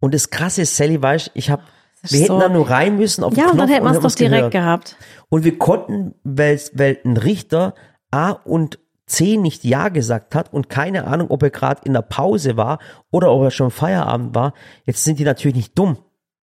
Und 0.00 0.14
das 0.14 0.30
Krasse 0.30 0.62
ist, 0.62 0.76
Sally, 0.76 1.02
weißt, 1.02 1.32
ich 1.34 1.50
habe, 1.50 1.62
wir 2.02 2.20
hätten 2.20 2.32
so- 2.32 2.40
da 2.40 2.48
nur 2.48 2.68
rein 2.70 2.96
müssen 2.96 3.24
auf 3.24 3.34
den 3.34 3.40
ja, 3.40 3.50
und 3.50 3.58
dann 3.58 3.66
Knopf 3.66 3.70
hätte 3.76 3.84
man 3.84 3.92
es 3.92 3.96
hätten 3.98 4.08
doch 4.08 4.14
direkt 4.14 4.52
gehört. 4.52 4.52
gehabt. 4.52 4.96
Und 5.28 5.44
wir 5.44 5.58
konnten, 5.58 6.14
weil, 6.24 6.60
weil 6.74 6.98
ein 7.04 7.16
Richter 7.16 7.74
A 8.10 8.30
und 8.30 8.78
C 9.06 9.36
nicht 9.36 9.64
Ja 9.64 9.88
gesagt 9.88 10.34
hat 10.34 10.52
und 10.52 10.68
keine 10.68 11.06
Ahnung, 11.06 11.30
ob 11.30 11.42
er 11.42 11.50
gerade 11.50 11.80
in 11.84 11.94
der 11.94 12.02
Pause 12.02 12.56
war 12.56 12.78
oder 13.10 13.32
ob 13.32 13.42
er 13.42 13.50
schon 13.50 13.70
Feierabend 13.70 14.34
war. 14.34 14.52
Jetzt 14.84 15.02
sind 15.04 15.18
die 15.18 15.24
natürlich 15.24 15.56
nicht 15.56 15.78
dumm. 15.78 15.98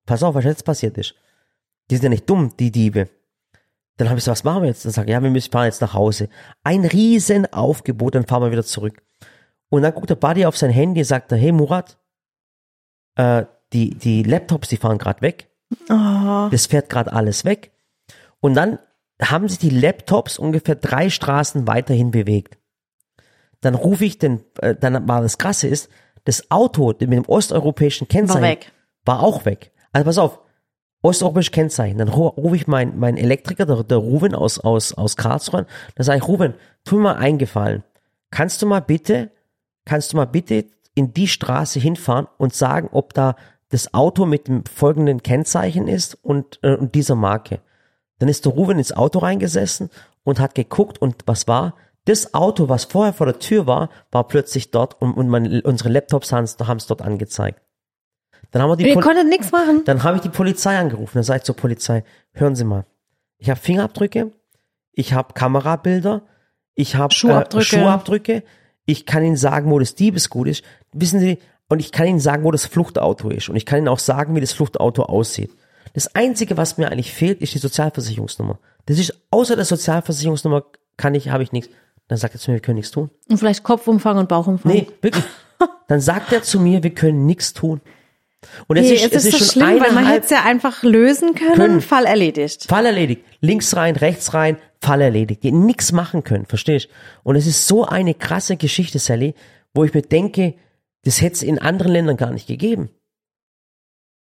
Pass 0.05 0.23
auf, 0.23 0.35
was 0.35 0.43
jetzt 0.45 0.65
passiert 0.65 0.97
ist. 0.97 1.15
Die 1.89 1.95
sind 1.95 2.03
ja 2.03 2.09
nicht 2.09 2.29
dumm, 2.29 2.53
die 2.59 2.71
Diebe. 2.71 3.07
Dann 3.97 4.09
habe 4.09 4.17
ich 4.17 4.23
so, 4.25 4.31
was 4.31 4.43
machen 4.43 4.63
wir 4.63 4.69
jetzt? 4.69 4.83
Dann 4.83 4.91
sage 4.91 5.07
ich, 5.07 5.13
ja, 5.13 5.21
wir 5.23 5.29
müssen 5.29 5.51
fahren 5.51 5.65
jetzt 5.65 5.81
nach 5.81 5.93
Hause. 5.93 6.27
Ein 6.63 6.85
riesen 6.85 7.51
Aufgebot, 7.53 8.15
dann 8.15 8.25
fahren 8.25 8.41
wir 8.43 8.51
wieder 8.51 8.63
zurück. 8.65 9.01
Und 9.69 9.83
dann 9.83 9.93
guckt 9.93 10.09
der 10.09 10.15
Buddy 10.15 10.45
auf 10.45 10.57
sein 10.57 10.69
Handy 10.71 11.01
und 11.01 11.05
sagt, 11.05 11.31
er, 11.31 11.37
hey 11.37 11.51
Murat, 11.51 11.97
äh, 13.15 13.45
die, 13.73 13.91
die 13.95 14.23
Laptops, 14.23 14.67
die 14.69 14.77
fahren 14.77 14.97
gerade 14.97 15.21
weg. 15.21 15.49
Oh, 15.89 16.47
Das 16.51 16.67
fährt 16.67 16.89
gerade 16.89 17.11
alles 17.13 17.45
weg. 17.45 17.71
Und 18.39 18.53
dann 18.53 18.79
haben 19.21 19.47
sich 19.49 19.57
die 19.59 19.69
Laptops 19.69 20.37
ungefähr 20.37 20.75
drei 20.75 21.09
Straßen 21.09 21.67
weiterhin 21.67 22.11
bewegt. 22.11 22.57
Dann 23.61 23.75
rufe 23.75 24.05
ich 24.05 24.19
den, 24.19 24.43
äh, 24.59 24.75
dann 24.75 25.07
war 25.07 25.21
das 25.21 25.37
Krasse 25.37 25.67
ist, 25.67 25.89
das 26.25 26.51
Auto 26.51 26.87
mit 26.87 27.01
dem 27.11 27.25
osteuropäischen 27.25 28.07
Kennzeichen 28.07 28.41
war 28.41 28.49
weg. 28.49 28.71
war 29.05 29.23
auch 29.23 29.45
weg. 29.45 29.71
Also 29.91 30.05
pass 30.05 30.17
auf, 30.17 30.39
osteuropäisches 31.01 31.51
Kennzeichen. 31.51 31.97
Dann 31.97 32.09
ru- 32.09 32.33
rufe 32.35 32.55
ich 32.55 32.67
meinen 32.67 32.99
mein 32.99 33.17
Elektriker, 33.17 33.65
der, 33.65 33.83
der 33.83 33.97
Ruben 33.97 34.35
aus, 34.35 34.59
aus, 34.59 34.93
aus 34.93 35.15
Karlsruhe, 35.15 35.61
an. 35.61 35.65
dann 35.95 36.03
sage 36.03 36.17
ich, 36.19 36.27
Ruben, 36.27 36.53
tu 36.83 36.95
mir 36.97 37.01
mal 37.03 37.15
eingefallen. 37.15 37.83
Kannst 38.31 38.61
du 38.61 38.65
mal 38.65 38.81
bitte, 38.81 39.31
kannst 39.85 40.11
du 40.13 40.17
mal 40.17 40.25
bitte 40.25 40.65
in 40.95 41.13
die 41.13 41.27
Straße 41.27 41.79
hinfahren 41.79 42.27
und 42.37 42.53
sagen, 42.53 42.89
ob 42.91 43.13
da 43.13 43.35
das 43.75 43.93
Auto 43.93 44.25
mit 44.25 44.47
dem 44.47 44.63
folgenden 44.65 45.21
Kennzeichen 45.21 45.89
ist 45.89 46.15
und, 46.23 46.59
äh, 46.63 46.75
und 46.75 46.95
dieser 46.95 47.15
Marke. 47.15 47.59
Dann 48.19 48.29
ist 48.29 48.45
der 48.45 48.53
Ruben 48.53 48.77
ins 48.77 48.93
Auto 48.93 49.19
reingesessen 49.19 49.89
und 50.23 50.39
hat 50.39 50.55
geguckt 50.55 50.97
und 51.01 51.23
was 51.25 51.47
war? 51.49 51.75
Das 52.05 52.33
Auto, 52.33 52.69
was 52.69 52.85
vorher 52.85 53.11
vor 53.11 53.25
der 53.25 53.39
Tür 53.39 53.67
war, 53.67 53.89
war 54.11 54.27
plötzlich 54.29 54.71
dort 54.71 55.01
und, 55.01 55.13
und 55.13 55.27
meine, 55.27 55.61
unsere 55.63 55.89
Laptops 55.89 56.31
haben 56.31 56.45
es 56.45 56.55
dort 56.87 57.01
angezeigt. 57.01 57.61
Dann 58.51 58.61
haben 58.61 58.69
wir 58.69 58.77
die 58.77 58.87
Ihr 58.87 58.93
Pol- 58.93 59.03
konntet 59.03 59.27
nichts 59.27 59.51
machen. 59.51 59.81
dann 59.83 60.03
habe 60.03 60.15
ich 60.17 60.21
die 60.23 60.29
Polizei 60.29 60.77
angerufen. 60.77 61.11
Dann 61.15 61.23
sage 61.23 61.39
ich 61.39 61.43
zur 61.43 61.55
Polizei, 61.57 62.05
hören 62.31 62.55
Sie 62.55 62.63
mal, 62.63 62.85
ich 63.37 63.49
habe 63.49 63.59
Fingerabdrücke, 63.59 64.31
ich 64.93 65.11
habe 65.13 65.33
Kamerabilder, 65.33 66.21
ich 66.75 66.95
habe 66.95 67.13
Schuhabdrücke. 67.13 67.65
Äh, 67.75 67.79
Schuhabdrücke, 67.79 68.43
ich 68.85 69.05
kann 69.05 69.23
Ihnen 69.25 69.35
sagen, 69.35 69.69
wo 69.71 69.79
das 69.79 69.95
Diebesgut 69.95 70.47
ist. 70.47 70.63
Wissen 70.93 71.19
Sie, 71.19 71.39
und 71.69 71.79
ich 71.79 71.91
kann 71.91 72.07
Ihnen 72.07 72.19
sagen, 72.19 72.43
wo 72.43 72.51
das 72.51 72.65
Fluchtauto 72.65 73.29
ist. 73.29 73.49
Und 73.49 73.55
ich 73.55 73.65
kann 73.65 73.79
Ihnen 73.79 73.87
auch 73.87 73.99
sagen, 73.99 74.35
wie 74.35 74.41
das 74.41 74.53
Fluchtauto 74.53 75.03
aussieht. 75.03 75.51
Das 75.93 76.13
Einzige, 76.15 76.57
was 76.57 76.77
mir 76.77 76.91
eigentlich 76.91 77.13
fehlt, 77.13 77.41
ist 77.41 77.53
die 77.53 77.59
Sozialversicherungsnummer. 77.59 78.59
Das 78.85 78.99
ist, 78.99 79.13
außer 79.31 79.55
der 79.55 79.65
Sozialversicherungsnummer 79.65 80.65
kann 80.97 81.15
ich, 81.15 81.29
habe 81.29 81.43
ich 81.43 81.51
nichts. 81.51 81.69
Dann 82.07 82.17
sagt 82.17 82.35
er 82.35 82.39
zu 82.39 82.51
mir, 82.51 82.55
wir 82.55 82.61
können 82.61 82.75
nichts 82.75 82.91
tun. 82.91 83.09
Und 83.29 83.37
vielleicht 83.37 83.63
Kopfumfang 83.63 84.17
und 84.17 84.29
Bauchumfang. 84.29 84.71
Nee, 84.71 84.87
wirklich. 85.01 85.23
Dann 85.87 86.01
sagt 86.01 86.31
er 86.33 86.43
zu 86.43 86.59
mir, 86.59 86.83
wir 86.83 86.93
können 86.93 87.25
nichts 87.25 87.53
tun. 87.53 87.81
Und 88.67 88.77
es 88.77 88.83
Nee, 88.85 88.93
ist, 88.93 89.13
es 89.13 89.25
ist, 89.25 89.37
schon 89.37 89.47
schlimm, 89.47 89.79
weil 89.79 89.91
man 89.91 90.05
hätte 90.05 90.25
es 90.25 90.29
ja 90.29 90.43
einfach 90.43 90.83
lösen 90.83 91.33
können, 91.33 91.55
Können. 91.55 91.81
Fall 91.81 92.05
erledigt. 92.05 92.65
Fall 92.65 92.85
erledigt. 92.85 93.23
Links 93.39 93.75
rein, 93.75 93.95
rechts 93.95 94.33
rein, 94.33 94.57
Fall 94.81 95.01
erledigt. 95.01 95.43
Die 95.43 95.51
nichts 95.51 95.91
machen 95.91 96.23
können, 96.23 96.45
verstehst? 96.45 96.89
Und 97.23 97.35
es 97.35 97.47
ist 97.47 97.67
so 97.67 97.85
eine 97.85 98.13
krasse 98.13 98.55
Geschichte, 98.57 98.99
Sally, 98.99 99.33
wo 99.73 99.83
ich 99.83 99.93
mir 99.93 100.03
denke, 100.03 100.53
das 101.05 101.21
hätte 101.21 101.35
es 101.35 101.43
in 101.43 101.59
anderen 101.59 101.91
Ländern 101.91 102.17
gar 102.17 102.31
nicht 102.31 102.47
gegeben. 102.47 102.89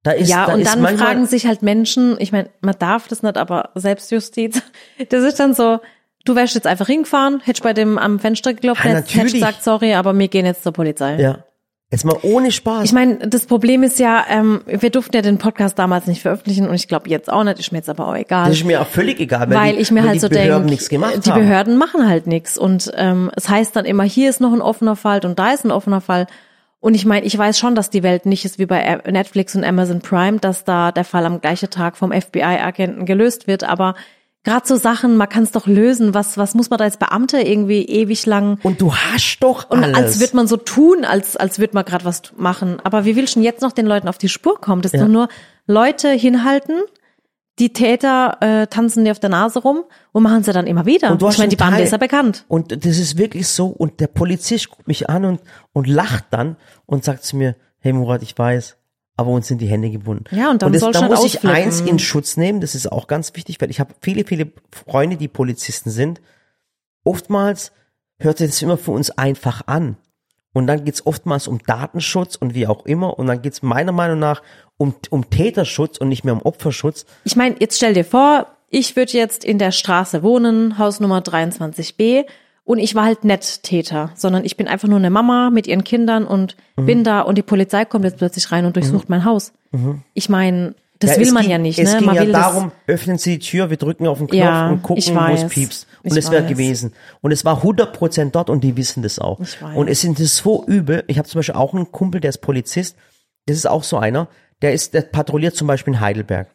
Da 0.03 0.13
ist, 0.13 0.31
ja, 0.31 0.47
da 0.47 0.55
und 0.55 0.61
ist 0.61 0.75
dann 0.75 0.97
fragen 0.97 1.27
sich 1.27 1.47
halt 1.47 1.61
Menschen, 1.63 2.17
ich 2.19 2.33
meine, 2.33 2.49
man 2.63 2.75
darf 2.79 3.07
das 3.09 3.23
nicht, 3.23 3.37
aber 3.37 3.71
Selbstjustiz, 3.75 4.63
das 5.11 5.25
ist 5.25 5.39
dann 5.39 5.53
so, 5.53 5.81
du 6.25 6.35
wärst 6.35 6.55
jetzt 6.55 6.67
einfach 6.67 6.87
hingefahren, 6.87 7.41
hättest 7.45 7.63
bei 7.63 7.75
dem 7.75 7.99
am 7.99 8.19
Fenster 8.19 8.55
geklopft, 8.55 8.85
Ja, 8.85 8.93
hättest, 8.93 9.15
hättest 9.15 9.35
gesagt, 9.35 9.63
sorry, 9.63 9.93
aber 9.95 10.19
wir 10.19 10.29
gehen 10.29 10.47
jetzt 10.47 10.63
zur 10.63 10.73
Polizei. 10.73 11.21
ja. 11.21 11.45
Jetzt 11.93 12.05
mal 12.05 12.17
ohne 12.23 12.53
Spaß. 12.53 12.85
Ich 12.85 12.93
meine, 12.93 13.17
das 13.27 13.47
Problem 13.47 13.83
ist 13.83 13.99
ja, 13.99 14.25
ähm, 14.29 14.61
wir 14.65 14.91
durften 14.91 15.17
ja 15.17 15.23
den 15.23 15.39
Podcast 15.39 15.77
damals 15.77 16.07
nicht 16.07 16.23
veröffentlichen 16.23 16.69
und 16.69 16.75
ich 16.77 16.87
glaube 16.87 17.11
jetzt 17.11 17.29
auch 17.29 17.43
nicht, 17.43 17.59
ist 17.59 17.73
mir 17.73 17.79
jetzt 17.79 17.89
aber 17.89 18.07
auch 18.07 18.15
egal. 18.15 18.47
das 18.49 18.59
ist 18.59 18.65
mir 18.65 18.81
auch 18.81 18.87
völlig 18.87 19.19
egal, 19.19 19.51
weil, 19.51 19.57
weil 19.57 19.75
die, 19.75 19.81
ich 19.81 19.91
mir 19.91 20.03
weil 20.03 20.11
halt 20.11 20.21
so 20.21 20.29
denke, 20.29 20.67
die 20.67 21.31
haben. 21.33 21.41
Behörden 21.41 21.77
machen 21.77 22.09
halt 22.09 22.29
nichts 22.29 22.57
und 22.57 22.93
ähm, 22.95 23.33
es 23.35 23.49
heißt 23.49 23.75
dann 23.75 23.87
immer, 23.87 24.05
hier 24.05 24.31
ist 24.31 24.41
noch 24.41 24.53
ein 24.53 24.63
offener 24.63 24.95
Fall 24.95 25.21
und 25.25 25.41
da 25.41 25.51
ist 25.51 25.65
ein 25.65 25.73
offener 25.73 26.01
Fall. 26.01 26.29
Und 26.81 26.95
ich 26.95 27.05
meine, 27.05 27.27
ich 27.27 27.37
weiß 27.37 27.59
schon, 27.59 27.75
dass 27.75 27.91
die 27.91 28.03
Welt 28.03 28.25
nicht 28.27 28.45
ist 28.47 28.59
wie 28.59 28.67
bei 28.67 29.01
Netflix 29.07 29.55
und 29.55 29.65
Amazon 29.65 30.01
Prime, 30.01 30.39
dass 30.39 30.65
da 30.65 30.93
der 30.93 31.05
Fall 31.05 31.27
am 31.27 31.41
gleichen 31.41 31.69
Tag 31.71 31.97
vom 31.97 32.11
FBI-Agenten 32.11 33.05
gelöst 33.05 33.47
wird, 33.47 33.65
aber 33.65 33.95
gerade 34.45 34.67
so 34.67 34.77
Sachen, 34.77 35.19
man 35.19 35.29
kann 35.29 35.43
es 35.43 35.53
doch 35.53 35.67
lösen. 35.67 36.15
Was, 36.15 36.39
was 36.39 36.55
muss 36.55 36.71
man 36.71 36.79
da 36.79 36.85
als 36.85 36.97
Beamter 36.97 37.45
irgendwie 37.47 37.85
ewig 37.85 38.25
lang 38.25 38.59
Und 38.63 38.81
du 38.81 38.95
hast 38.95 39.41
doch 39.41 39.69
und 39.69 39.85
alles. 39.85 39.95
als 39.97 40.21
wird 40.21 40.33
man 40.33 40.47
so 40.47 40.57
tun, 40.57 41.05
als, 41.05 41.37
als 41.37 41.59
würde 41.59 41.75
man 41.75 41.85
gerade 41.85 42.07
was 42.07 42.23
machen. 42.39 42.79
Aber 42.83 43.05
wie 43.05 43.15
will 43.17 43.29
schon 43.29 43.43
jetzt 43.43 43.61
noch 43.61 43.73
den 43.73 43.85
Leuten 43.87 44.09
auf 44.09 44.17
die 44.17 44.31
Spur 44.31 44.59
kommen? 44.59 44.81
Das 44.81 44.95
ist 44.95 44.99
Ja. 45.01 45.05
doch 45.05 45.13
nur 45.13 45.29
Leute 45.67 46.09
hinhalten, 46.09 46.81
die 47.61 47.73
Täter 47.73 48.39
äh, 48.41 48.67
tanzen 48.67 49.05
dir 49.05 49.13
auf 49.13 49.21
der 49.21 49.31
Nase 49.31 49.61
rum 49.61 49.85
und 50.13 50.23
machen 50.23 50.43
sie 50.43 50.53
dann 50.53 50.67
immer 50.67 50.87
wieder. 50.87 51.13
Und 51.13 51.23
du 51.23 51.27
hast 51.29 51.35
ich 51.35 51.39
meine, 51.39 51.51
die 51.51 51.61
einen 51.61 51.67
Bande 51.71 51.77
Teil- 51.77 51.85
ist 51.85 51.93
ja 51.93 51.99
bekannt. 51.99 52.45
Und 52.49 52.85
das 52.85 52.99
ist 52.99 53.17
wirklich 53.19 53.47
so. 53.47 53.67
Und 53.69 54.01
der 54.01 54.09
Polizist 54.09 54.71
guckt 54.71 54.89
mich 54.89 55.09
an 55.09 55.25
und, 55.25 55.41
und 55.73 55.87
lacht 55.87 56.25
dann 56.31 56.57
und 56.87 57.05
sagt 57.05 57.23
zu 57.23 57.37
mir, 57.37 57.55
hey 57.79 57.93
Murat, 57.93 58.23
ich 58.23 58.37
weiß, 58.37 58.77
aber 59.17 59.31
uns 59.31 59.47
sind 59.49 59.61
die 59.61 59.67
Hände 59.69 59.91
gebunden. 59.91 60.25
Ja, 60.35 60.51
und 60.51 60.63
dann 60.63 60.73
das, 60.73 60.81
soll 60.81 60.93
da 60.93 61.03
muss 61.03 61.21
ich 61.25 61.37
ausflippen. 61.37 61.51
eins 61.51 61.81
in 61.83 61.99
Schutz 61.99 62.37
nehmen, 62.37 62.61
das 62.61 62.75
ist 62.75 62.91
auch 62.91 63.07
ganz 63.07 63.35
wichtig, 63.37 63.61
weil 63.61 63.71
ich 63.71 63.79
habe 63.79 63.95
viele, 64.01 64.25
viele 64.25 64.51
Freunde, 64.73 65.17
die 65.17 65.29
Polizisten 65.29 65.91
sind. 65.91 66.21
Oftmals 67.05 67.73
hört 68.19 68.41
das 68.41 68.61
immer 68.63 68.77
für 68.79 68.93
uns 68.93 69.11
einfach 69.11 69.63
an. 69.67 69.97
Und 70.53 70.67
dann 70.67 70.85
geht's 70.85 71.07
oftmals 71.07 71.47
um 71.49 71.59
Datenschutz 71.65 72.37
und 72.37 72.55
wie 72.55 72.67
auch 72.67 72.85
immer. 72.87 73.19
Und 73.19 73.27
dann 73.29 73.41
geht's 73.43 73.63
meiner 73.63 73.93
Meinung 73.93 74.19
nach 74.19 74.43
um, 74.79 74.95
um 75.11 75.31
Täterschutz 75.31 75.99
und 75.99 76.09
nicht 76.09 76.25
mehr 76.25 76.35
um 76.35 76.43
Opferschutz. 76.43 77.07
Ich 77.25 77.37
meine, 77.37 77.57
jetzt 77.61 77.77
stell 77.77 77.95
dir 77.95 78.05
vor, 78.05 78.47
ich 78.69 78.97
würde 78.97 79.13
jetzt 79.13 79.45
in 79.45 79.59
der 79.59 79.71
Straße 79.73 80.23
wohnen, 80.23 80.79
Hausnummer 80.79 81.21
23b, 81.21 82.25
und 82.65 82.79
ich 82.79 82.95
war 82.95 83.05
halt 83.05 83.25
nicht 83.25 83.65
Täter, 83.65 84.13
sondern 84.15 84.45
ich 84.45 84.57
bin 84.57 84.69
einfach 84.69 84.87
nur 84.87 84.99
eine 84.99 85.11
Mama 85.11 85.51
mit 85.51 85.67
ihren 85.67 85.83
Kindern 85.83 86.25
und 86.25 86.57
Mhm. 86.77 86.87
bin 86.87 87.05
da 87.05 87.21
und 87.23 87.37
die 87.37 87.43
Polizei 87.43 87.85
kommt 87.85 88.05
jetzt 88.05 88.19
plötzlich 88.19 88.53
rein 88.53 88.65
und 88.65 88.77
durchsucht 88.77 89.09
mein 89.09 89.25
Haus. 89.25 89.53
Ich 90.15 90.29
meine, 90.29 90.75
das 91.01 91.17
will 91.17 91.27
es 91.27 91.33
man 91.33 91.43
ging, 91.43 91.51
ja 91.51 91.59
nicht, 91.59 91.79
Es 91.79 91.93
ne? 91.93 91.99
ging 91.99 92.07
Man 92.07 92.15
ja 92.15 92.23
will 92.23 92.33
darum, 92.33 92.73
öffnen 92.87 93.19
Sie 93.19 93.39
die 93.39 93.47
Tür, 93.47 93.71
wir 93.71 93.79
drücken 93.79 94.07
auf 94.07 94.19
den 94.19 94.27
Knopf 94.27 94.39
Ja, 94.39 94.69
und 94.69 94.83
gucken, 94.83 95.17
wo 95.17 95.33
es 95.33 95.49
piepst. 95.49 95.87
Und 96.03 96.17
es 96.17 96.31
wäre 96.31 96.47
gewesen. 96.47 96.93
Und 97.21 97.33
es 97.33 97.45
war 97.45 97.63
100% 97.63 98.31
dort 98.31 98.51
und 98.51 98.63
die 98.63 98.77
wissen 98.77 99.03
das 99.03 99.19
auch. 99.19 99.41
Und 99.75 99.89
es 99.89 100.03
sind 100.03 100.21
es 100.21 100.37
so 100.37 100.65
übel. 100.67 101.05
Ich 101.07 101.19
habe 101.19 101.27
zum 101.27 101.39
Beispiel 101.39 101.55
auch 101.55 101.75
einen 101.75 101.91
Kumpel, 101.91 102.21
der 102.21 102.29
ist 102.29 102.39
Polizist. 102.39 102.97
Das 103.47 103.57
ist 103.57 103.67
auch 103.67 103.83
so 103.83 103.97
einer. 103.97 104.29
Der 104.63 104.75
ist, 104.75 104.95
der 104.95 105.03
patrouilliert 105.03 105.57
zum 105.57 105.67
Beispiel 105.67 105.95
in 105.95 106.01
Heidelberg. 106.01 106.49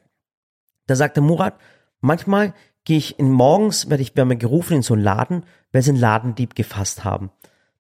Da 0.88 0.96
sagte 0.96 1.22
Murat, 1.22 1.56
manchmal 2.02 2.54
gehe 2.84 2.98
ich 2.98 3.18
in 3.18 3.32
morgens, 3.32 3.90
werde 3.90 4.04
ich, 4.04 4.16
werden 4.16 4.30
wir 4.30 4.38
gerufen 4.38 4.76
in 4.76 4.82
so 4.84 4.94
einen 4.94 5.04
Laden, 5.04 5.44
weil 5.72 5.82
sie 5.82 5.90
einen 5.90 6.00
Ladendieb 6.00 6.56
gefasst 6.56 7.04
haben. 7.04 7.32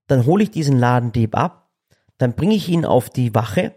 Dann 0.07 0.25
hole 0.25 0.43
ich 0.43 0.51
diesen 0.51 0.79
Ladendieb 0.79 1.35
ab, 1.37 1.69
dann 2.17 2.33
bringe 2.33 2.55
ich 2.55 2.69
ihn 2.69 2.85
auf 2.85 3.09
die 3.09 3.35
Wache, 3.35 3.75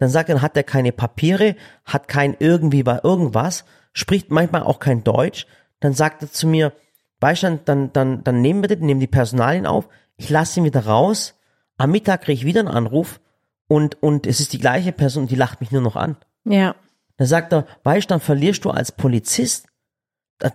dann 0.00 0.08
sagt 0.08 0.28
er, 0.30 0.36
dann 0.36 0.42
hat 0.42 0.56
er 0.56 0.64
keine 0.64 0.92
Papiere, 0.92 1.54
hat 1.84 2.08
kein 2.08 2.34
irgendwie 2.38 2.86
war 2.86 3.04
irgendwas, 3.04 3.64
spricht 3.92 4.30
manchmal 4.30 4.62
auch 4.62 4.80
kein 4.80 5.04
Deutsch, 5.04 5.46
dann 5.78 5.92
sagt 5.92 6.22
er 6.22 6.32
zu 6.32 6.46
mir, 6.48 6.72
du, 7.20 7.42
dann, 7.42 7.60
dann, 7.64 7.92
dann, 7.92 8.24
dann 8.24 8.40
nehmen 8.40 8.62
wir 8.62 8.68
den, 8.68 8.80
nehmen 8.80 9.00
die 9.00 9.06
Personalien 9.06 9.66
auf, 9.66 9.88
ich 10.16 10.30
lasse 10.30 10.58
ihn 10.58 10.64
wieder 10.64 10.86
raus, 10.86 11.38
am 11.76 11.90
Mittag 11.90 12.22
kriege 12.22 12.38
ich 12.38 12.44
wieder 12.46 12.60
einen 12.60 12.68
Anruf 12.68 13.20
und, 13.68 14.02
und 14.02 14.26
es 14.26 14.40
ist 14.40 14.54
die 14.54 14.58
gleiche 14.58 14.92
Person, 14.92 15.26
die 15.26 15.36
lacht 15.36 15.60
mich 15.60 15.70
nur 15.70 15.82
noch 15.82 15.96
an. 15.96 16.16
Ja. 16.44 16.74
Da 17.18 17.26
sagt 17.26 17.52
er, 17.52 17.66
weißt 17.84 18.10
dann 18.10 18.20
verlierst 18.20 18.64
du 18.64 18.70
als 18.70 18.92
Polizist. 18.92 19.66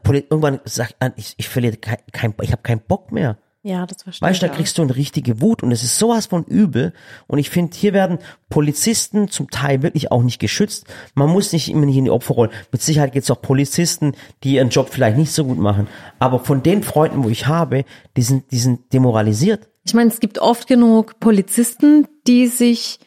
Irgendwann 0.04 0.60
sagt 0.66 0.96
er, 1.00 1.14
ich, 1.16 1.36
ich 1.38 1.48
verliere 1.48 1.78
kein, 1.78 2.00
kein 2.12 2.34
ich 2.42 2.52
habe 2.52 2.64
keinen 2.64 2.82
Bock 2.82 3.12
mehr. 3.12 3.38
Ja, 3.68 3.88
das 3.88 4.04
verstehe 4.04 4.30
Weißt 4.30 4.44
du, 4.44 4.46
ich. 4.46 4.52
da 4.52 4.56
kriegst 4.56 4.78
du 4.78 4.84
eine 4.84 4.96
richtige 4.96 5.42
Wut 5.42 5.64
und 5.64 5.72
es 5.72 5.82
ist 5.82 5.98
sowas 5.98 6.28
von 6.28 6.44
übel. 6.44 6.94
Und 7.26 7.40
ich 7.40 7.50
finde, 7.50 7.76
hier 7.76 7.94
werden 7.94 8.20
Polizisten 8.48 9.28
zum 9.28 9.50
Teil 9.50 9.82
wirklich 9.82 10.12
auch 10.12 10.22
nicht 10.22 10.38
geschützt. 10.38 10.86
Man 11.16 11.32
muss 11.32 11.52
nicht 11.52 11.70
immer 11.70 11.88
nicht 11.88 11.98
in 11.98 12.06
die 12.06 12.12
Opferrolle. 12.12 12.52
Mit 12.72 12.84
Sicherheit 12.84 13.12
gibt 13.14 13.24
es 13.24 13.32
auch 13.32 13.42
Polizisten, 13.42 14.14
die 14.44 14.54
ihren 14.54 14.70
Job 14.70 14.90
vielleicht 14.92 15.18
nicht 15.18 15.32
so 15.32 15.46
gut 15.46 15.58
machen. 15.58 15.88
Aber 16.20 16.38
von 16.38 16.62
den 16.62 16.84
Freunden, 16.84 17.24
wo 17.24 17.30
ich 17.30 17.48
habe, 17.48 17.86
die 18.16 18.22
sind, 18.22 18.52
die 18.52 18.60
sind 18.60 18.94
demoralisiert. 18.94 19.68
Ich 19.84 19.96
meine, 19.96 20.12
es 20.12 20.20
gibt 20.20 20.38
oft 20.38 20.68
genug 20.68 21.20
Polizisten, 21.20 22.08
die 22.28 22.46
sich 22.46 23.00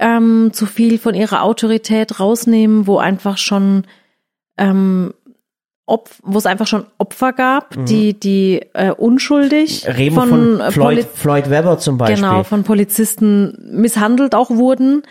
ähm, 0.00 0.50
zu 0.52 0.66
viel 0.66 0.98
von 0.98 1.14
ihrer 1.14 1.44
Autorität 1.44 2.18
rausnehmen, 2.18 2.88
wo 2.88 2.98
einfach 2.98 3.38
schon 3.38 3.84
ähm, 4.58 5.14
wo 5.86 6.38
es 6.38 6.46
einfach 6.46 6.66
schon 6.66 6.86
Opfer 6.98 7.32
gab, 7.32 7.74
die 7.86 8.18
die 8.18 8.60
äh, 8.72 8.92
unschuldig 8.92 9.84
Mhm. 9.86 9.92
Reden 9.92 10.14
von, 10.14 10.60
äh, 10.60 10.70
Floyd, 10.70 11.06
Floyd 11.14 11.50
Webber 11.50 11.78
zum 11.78 11.98
Beispiel. 11.98 12.16
genau 12.16 12.42
von 12.44 12.62
Polizisten 12.64 13.56
misshandelt 13.72 14.34
auch 14.34 14.50
wurden, 14.50 15.02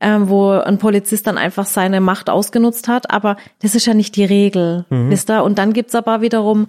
ähm, 0.00 0.28
wo 0.30 0.50
ein 0.50 0.78
Polizist 0.78 1.26
dann 1.26 1.36
einfach 1.36 1.66
seine 1.66 2.00
Macht 2.00 2.30
ausgenutzt 2.30 2.88
hat. 2.88 3.10
Aber 3.10 3.36
das 3.60 3.74
ist 3.74 3.86
ja 3.86 3.92
nicht 3.94 4.16
die 4.16 4.24
Regel, 4.24 4.86
Mhm. 4.88 5.10
wisst 5.10 5.28
ihr? 5.30 5.42
Und 5.44 5.58
dann 5.58 5.72
gibt's 5.72 5.94
aber 5.94 6.20
wiederum 6.22 6.68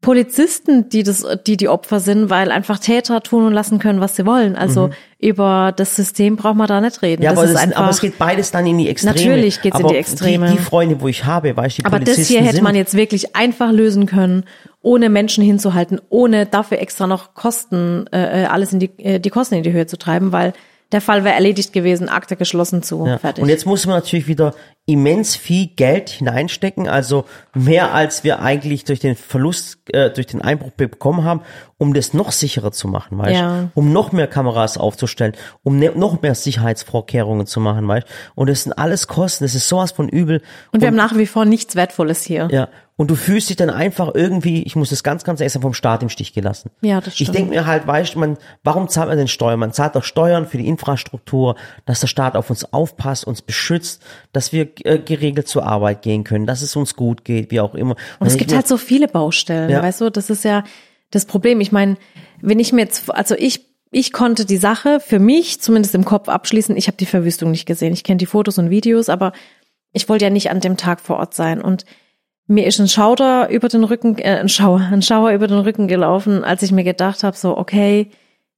Polizisten, 0.00 0.88
die 0.88 1.02
das, 1.02 1.26
die 1.46 1.58
die 1.58 1.68
Opfer 1.68 2.00
sind, 2.00 2.30
weil 2.30 2.50
einfach 2.52 2.78
Täter 2.78 3.22
tun 3.22 3.44
und 3.44 3.52
lassen 3.52 3.78
können, 3.78 4.00
was 4.00 4.16
sie 4.16 4.24
wollen. 4.24 4.56
Also 4.56 4.88
über 5.18 5.74
das 5.76 5.94
System 5.94 6.36
braucht 6.36 6.56
man 6.56 6.66
da 6.68 6.80
nicht 6.80 7.02
reden. 7.02 7.20
Mhm. 7.20 7.24
Ja, 7.24 7.30
das 7.32 7.38
aber, 7.38 7.48
ist 7.48 7.54
das, 7.54 7.76
aber 7.76 7.90
es 7.90 8.00
geht 8.00 8.18
beides 8.18 8.50
dann 8.50 8.66
in 8.66 8.78
die 8.78 8.88
Extreme. 8.88 9.14
Natürlich 9.14 9.60
geht's 9.60 9.78
in 9.78 9.84
aber 9.84 9.92
die 9.92 9.98
Extreme. 9.98 10.46
Die, 10.46 10.56
die 10.56 10.58
Freunde, 10.58 11.00
wo 11.02 11.08
ich 11.08 11.26
habe, 11.26 11.54
weißt 11.54 11.78
du, 11.78 11.82
die 11.82 11.86
aber 11.86 11.98
das 11.98 12.14
Polizisten 12.14 12.32
hier 12.32 12.42
hätte 12.42 12.56
sind, 12.56 12.64
man 12.64 12.74
jetzt 12.74 12.94
wirklich 12.94 13.36
einfach 13.36 13.70
lösen 13.72 14.06
können, 14.06 14.44
ohne 14.80 15.10
Menschen 15.10 15.44
hinzuhalten, 15.44 16.00
ohne 16.08 16.46
dafür 16.46 16.78
extra 16.78 17.06
noch 17.06 17.34
Kosten, 17.34 18.06
äh, 18.10 18.44
äh, 18.44 18.46
alles 18.46 18.72
in 18.72 18.78
die, 18.78 18.90
äh, 18.98 19.20
die 19.20 19.30
Kosten 19.30 19.56
in 19.56 19.62
die 19.62 19.72
Höhe 19.72 19.86
zu 19.86 19.98
treiben, 19.98 20.32
weil 20.32 20.54
der 20.92 21.00
Fall 21.00 21.24
wäre 21.24 21.34
erledigt 21.34 21.72
gewesen, 21.72 22.08
Akte 22.08 22.36
geschlossen 22.36 22.82
zu, 22.82 23.06
Ja. 23.06 23.18
fertig. 23.18 23.42
Und 23.42 23.48
jetzt 23.48 23.66
muss 23.66 23.86
man 23.86 23.96
natürlich 23.96 24.26
wieder 24.26 24.54
immens 24.86 25.36
viel 25.36 25.68
Geld 25.68 26.08
hineinstecken, 26.08 26.88
also 26.88 27.24
mehr 27.54 27.94
als 27.94 28.24
wir 28.24 28.40
eigentlich 28.40 28.84
durch 28.84 28.98
den 28.98 29.14
Verlust, 29.14 29.78
äh, 29.94 30.10
durch 30.10 30.26
den 30.26 30.42
Einbruch 30.42 30.72
bekommen 30.72 31.22
haben, 31.22 31.42
um 31.78 31.94
das 31.94 32.12
noch 32.12 32.32
sicherer 32.32 32.72
zu 32.72 32.88
machen, 32.88 33.16
weißt 33.18 33.32
Ja. 33.40 33.68
Um 33.74 33.92
noch 33.92 34.10
mehr 34.10 34.26
Kameras 34.26 34.78
aufzustellen, 34.78 35.34
um 35.62 35.78
ne 35.78 35.92
noch 35.94 36.22
mehr 36.22 36.34
Sicherheitsvorkehrungen 36.34 37.46
zu 37.46 37.60
machen, 37.60 37.86
weißt 37.86 38.06
Und 38.34 38.48
das 38.50 38.64
sind 38.64 38.72
alles 38.72 39.06
Kosten, 39.06 39.44
das 39.44 39.54
ist 39.54 39.68
sowas 39.68 39.92
von 39.92 40.08
übel. 40.08 40.42
und 40.72 40.80
wir 40.80 40.88
haben 40.88 40.96
nach 40.96 41.16
wie 41.16 41.26
vor 41.26 41.44
nichts 41.44 41.76
Wertvolles 41.76 42.24
hier. 42.24 42.48
Ja. 42.50 42.68
Und 43.00 43.10
du 43.10 43.14
fühlst 43.14 43.48
dich 43.48 43.56
dann 43.56 43.70
einfach 43.70 44.14
irgendwie, 44.14 44.62
ich 44.64 44.76
muss 44.76 44.90
das 44.90 45.02
ganz, 45.02 45.24
ganz 45.24 45.40
ehrlich 45.40 45.54
sagen, 45.54 45.62
vom 45.62 45.72
Staat 45.72 46.02
im 46.02 46.10
Stich 46.10 46.34
gelassen. 46.34 46.70
Ja, 46.82 47.00
das 47.00 47.14
Ich 47.14 47.20
stimmt. 47.20 47.34
denke 47.34 47.50
mir 47.52 47.64
halt, 47.64 47.86
weißt 47.86 48.14
du, 48.14 48.18
man, 48.18 48.36
warum 48.62 48.88
zahlt 48.90 49.08
man 49.08 49.16
denn 49.16 49.26
Steuern? 49.26 49.58
Man 49.58 49.72
zahlt 49.72 49.96
doch 49.96 50.04
Steuern 50.04 50.46
für 50.46 50.58
die 50.58 50.68
Infrastruktur, 50.68 51.56
dass 51.86 52.00
der 52.00 52.08
Staat 52.08 52.36
auf 52.36 52.50
uns 52.50 52.74
aufpasst, 52.74 53.26
uns 53.26 53.40
beschützt, 53.40 54.02
dass 54.34 54.52
wir 54.52 54.68
äh, 54.84 54.98
geregelt 54.98 55.48
zur 55.48 55.64
Arbeit 55.64 56.02
gehen 56.02 56.24
können, 56.24 56.44
dass 56.44 56.60
es 56.60 56.76
uns 56.76 56.94
gut 56.94 57.24
geht, 57.24 57.50
wie 57.50 57.60
auch 57.60 57.74
immer. 57.74 57.96
Und 58.18 58.26
es 58.26 58.36
gibt 58.36 58.52
halt 58.54 58.68
so 58.68 58.76
viele 58.76 59.08
Baustellen, 59.08 59.70
Ja. 59.70 59.82
weißt 59.82 60.02
du, 60.02 60.10
das 60.10 60.28
ist 60.28 60.44
ja 60.44 60.62
das 61.10 61.24
Problem. 61.24 61.62
Ich 61.62 61.72
meine, 61.72 61.96
wenn 62.42 62.58
ich 62.58 62.74
mir 62.74 62.82
jetzt, 62.82 63.10
also 63.10 63.34
ich, 63.34 63.64
ich 63.90 64.12
konnte 64.12 64.44
die 64.44 64.58
Sache 64.58 65.00
für 65.00 65.20
mich 65.20 65.62
zumindest 65.62 65.94
im 65.94 66.04
Kopf 66.04 66.28
abschließen. 66.28 66.76
Ich 66.76 66.86
habe 66.86 66.98
die 66.98 67.06
Verwüstung 67.06 67.50
nicht 67.50 67.64
gesehen. 67.64 67.94
Ich 67.94 68.04
kenne 68.04 68.18
die 68.18 68.26
Fotos 68.26 68.58
und 68.58 68.68
Videos, 68.68 69.08
aber 69.08 69.32
ich 69.94 70.06
wollte 70.10 70.26
ja 70.26 70.30
nicht 70.30 70.50
an 70.50 70.60
dem 70.60 70.76
Tag 70.76 71.00
vor 71.00 71.16
Ort 71.16 71.32
sein. 71.32 71.62
Und 71.62 71.86
mir 72.46 72.66
ist 72.66 72.80
ein 72.80 72.88
Schauder 72.88 73.48
über 73.50 73.68
den 73.68 73.84
Rücken, 73.84 74.18
äh, 74.18 74.38
ein 74.40 74.48
Schauer, 74.48 74.80
ein 74.92 75.02
Schauer 75.02 75.30
über 75.32 75.46
den 75.46 75.58
Rücken 75.60 75.86
gelaufen, 75.88 76.42
als 76.44 76.62
ich 76.62 76.72
mir 76.72 76.84
gedacht 76.84 77.22
habe, 77.22 77.36
so, 77.36 77.56
okay, 77.56 78.10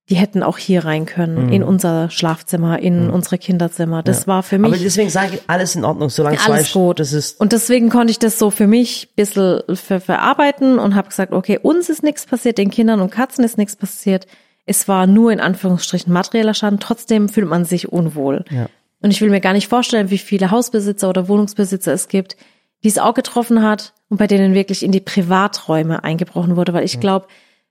die 0.09 0.17
hätten 0.17 0.43
auch 0.43 0.59
hier 0.59 0.85
rein 0.85 1.07
können, 1.07 1.47
Mhm. 1.47 1.53
in 1.53 1.63
unser 1.63 2.11
Schlafzimmer, 2.11 2.81
in 2.81 3.09
unsere 3.11 3.39
Kinderzimmer. 3.39 4.03
Das 4.03 4.27
war 4.27 4.43
für 4.43 4.57
Aber 4.57 4.71
mich 4.71 4.83
deswegen 4.83 5.11
sage 5.11 5.35
ich, 5.37 5.41
alles 5.47 5.77
in 5.77 5.85
Ordnung, 5.85 6.11
solange 6.11 6.37
es 6.37 6.45
alles 6.47 6.73
gut. 6.73 6.99
das 6.99 7.13
ist, 7.13 7.41
und 7.41 7.53
deswegen 7.53 7.89
konnte 7.89 8.11
ich 8.11 8.19
das 8.19 8.39
so 8.39 8.51
für 8.51 8.67
mich 8.67 9.09
ein 9.11 9.15
bisschen 9.17 9.63
ver 9.77 10.01
verarbeiten 10.01 10.79
und 10.81 10.97
habe 10.97 11.09
gesagt, 11.09 11.33
okay, 11.33 11.59
uns 11.63 11.89
ist 11.89 12.03
nichts 12.03 12.27
passiert, 12.27 12.59
den 12.59 12.71
Kindern 12.71 13.01
und 13.01 13.11
Katzen 13.11 13.45
ist 13.45 13.59
nichts 13.59 13.77
passiert. 13.77 14.27
Es 14.67 14.89
war 14.89 15.07
nur 15.07 15.33
in 15.33 15.41
Anführungsstrichen 15.41 16.13
materieller 16.13 16.55
Schaden. 16.55 16.79
Trotzdem 16.81 17.29
fühlt 17.29 17.49
man 17.49 17.65
sich 17.65 17.93
unwohl. 17.93 18.45
Ja. 18.51 18.67
Und 19.03 19.11
ich 19.11 19.21
will 19.21 19.31
mir 19.31 19.41
gar 19.41 19.53
nicht 19.53 19.69
vorstellen, 19.69 20.11
wie 20.11 20.19
viele 20.19 20.51
Hausbesitzer 20.51 21.09
oder 21.09 21.27
Wohnungsbesitzer 21.29 21.93
es 21.93 22.09
gibt, 22.09 22.37
die 22.83 22.89
es 22.89 22.99
auch 22.99 23.15
getroffen 23.15 23.63
hat 23.63 23.93
und 24.09 24.19
bei 24.19 24.27
denen 24.27 24.55
wirklich 24.55 24.83
in 24.83 24.93
die 24.93 25.01
Privaträume 25.01 26.05
eingebrochen 26.05 26.57
wurde, 26.57 26.73
weil 26.73 26.85
ich 26.85 27.01
glaube, 27.01 27.27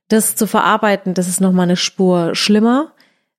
das 0.07 0.35
zu 0.35 0.47
verarbeiten, 0.47 1.13
das 1.13 1.27
ist 1.27 1.41
nochmal 1.41 1.63
eine 1.63 1.77
Spur 1.77 2.35
schlimmer, 2.35 2.91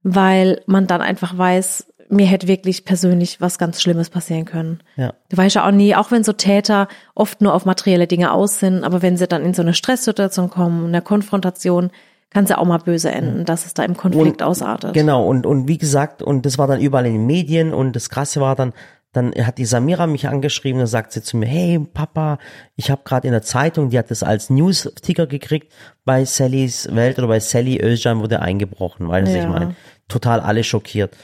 weil 0.02 0.62
man 0.66 0.86
dann 0.86 1.00
einfach 1.00 1.36
weiß, 1.36 1.86
mir 2.08 2.26
hätte 2.26 2.46
wirklich 2.46 2.84
persönlich 2.84 3.40
was 3.40 3.58
ganz 3.58 3.80
Schlimmes 3.80 4.10
passieren 4.10 4.44
können. 4.44 4.80
ja. 4.96 5.14
Du 5.30 5.36
weißt 5.36 5.56
ja 5.56 5.66
auch 5.66 5.70
nie, 5.70 5.94
auch 5.94 6.10
wenn 6.10 6.24
so 6.24 6.32
Täter 6.32 6.88
oft 7.14 7.40
nur 7.40 7.54
auf 7.54 7.64
materielle 7.64 8.06
Dinge 8.06 8.32
aus 8.32 8.60
sind, 8.60 8.84
aber 8.84 9.00
wenn 9.00 9.16
sie 9.16 9.26
dann 9.26 9.44
in 9.44 9.54
so 9.54 9.62
eine 9.62 9.72
Stresssituation 9.72 10.50
kommen, 10.50 10.86
eine 10.86 11.00
Konfrontation, 11.00 11.90
kann 12.28 12.44
es 12.44 12.50
ja 12.50 12.58
auch 12.58 12.66
mal 12.66 12.78
böse 12.78 13.10
enden, 13.10 13.44
dass 13.44 13.66
es 13.66 13.74
da 13.74 13.82
im 13.82 13.96
Konflikt 13.96 14.42
ausartet. 14.42 14.94
Genau, 14.94 15.26
und, 15.26 15.44
und 15.44 15.68
wie 15.68 15.78
gesagt, 15.78 16.22
und 16.22 16.46
das 16.46 16.56
war 16.56 16.66
dann 16.66 16.80
überall 16.80 17.06
in 17.06 17.12
den 17.12 17.26
Medien 17.26 17.74
und 17.74 17.94
das 17.94 18.08
Krasse 18.08 18.40
war 18.40 18.56
dann, 18.56 18.72
dann 19.12 19.32
hat 19.34 19.58
die 19.58 19.64
Samira 19.66 20.06
mich 20.06 20.26
angeschrieben, 20.28 20.78
dann 20.78 20.86
sagt 20.86 21.12
sie 21.12 21.22
zu 21.22 21.36
mir, 21.36 21.46
hey 21.46 21.78
Papa, 21.78 22.38
ich 22.76 22.90
habe 22.90 23.02
gerade 23.04 23.26
in 23.28 23.32
der 23.32 23.42
Zeitung, 23.42 23.90
die 23.90 23.98
hat 23.98 24.10
das 24.10 24.22
als 24.22 24.48
News-Ticker 24.50 25.26
gekriegt, 25.26 25.72
bei 26.04 26.24
Sallys 26.24 26.88
Welt 26.94 27.18
oder 27.18 27.28
bei 27.28 27.40
Sally 27.40 27.78
Özcan 27.82 28.20
wurde 28.20 28.40
eingebrochen, 28.40 29.08
weißt 29.08 29.28
du, 29.28 29.30
was 29.32 29.36
Ja. 29.36 29.42
ich 29.44 29.48
meine? 29.50 29.76
Total 30.08 30.40
alle 30.40 30.64
schockiert. 30.64 31.16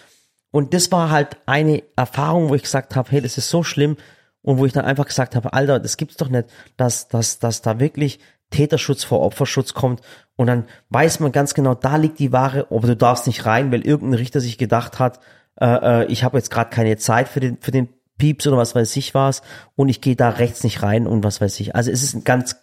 Und 0.50 0.72
das 0.74 0.90
war 0.92 1.10
halt 1.10 1.36
eine 1.46 1.82
Erfahrung, 1.96 2.48
wo 2.48 2.54
ich 2.54 2.62
gesagt 2.62 2.94
habe, 2.96 3.10
hey, 3.10 3.20
das 3.20 3.38
ist 3.38 3.48
so 3.50 3.62
schlimm. 3.62 3.96
und 4.40 4.56
wo 4.58 4.64
ich 4.64 4.72
dann 4.72 4.84
einfach 4.84 5.04
gesagt 5.06 5.34
habe, 5.34 5.52
Alter, 5.52 5.78
das 5.80 5.96
gibt's 5.96 6.16
doch 6.16 6.28
nicht, 6.28 6.46
dass, 6.76 7.08
dass, 7.08 7.38
dass 7.40 7.60
da 7.60 7.80
wirklich 7.80 8.18
Täterschutz 8.50 9.04
vor 9.04 9.20
Opferschutz 9.20 9.74
kommt 9.74 10.00
und 10.36 10.46
dann 10.46 10.64
weiß 10.90 11.20
man 11.20 11.32
ganz 11.32 11.52
genau, 11.54 11.74
da 11.74 11.96
liegt 11.96 12.18
die 12.18 12.32
Ware, 12.32 12.66
aber 12.70 12.86
du 12.86 12.96
darfst 12.96 13.26
nicht 13.26 13.44
rein, 13.44 13.72
weil 13.72 13.84
irgendein 13.84 14.18
Richter 14.18 14.40
sich 14.40 14.56
gedacht 14.56 14.98
hat, 15.00 15.18
äh, 15.60 16.02
äh, 16.02 16.06
ich 16.06 16.24
habe 16.24 16.38
jetzt 16.38 16.50
gerade 16.50 16.70
keine 16.70 16.96
Zeit 16.96 17.28
für 17.28 17.40
den, 17.40 17.58
für 17.60 17.70
den 17.70 17.88
Pieps 18.18 18.46
oder 18.46 18.56
was 18.56 18.74
weiß 18.74 18.96
ich 18.96 19.14
was 19.14 19.42
und 19.76 19.88
ich 19.88 20.00
gehe 20.00 20.16
da 20.16 20.30
rechts 20.30 20.64
nicht 20.64 20.82
rein 20.82 21.06
und 21.06 21.24
was 21.24 21.40
weiß 21.40 21.60
ich. 21.60 21.76
Also 21.76 21.90
es 21.90 22.02
ist 22.02 22.14
ein 22.14 22.24
ganz 22.24 22.56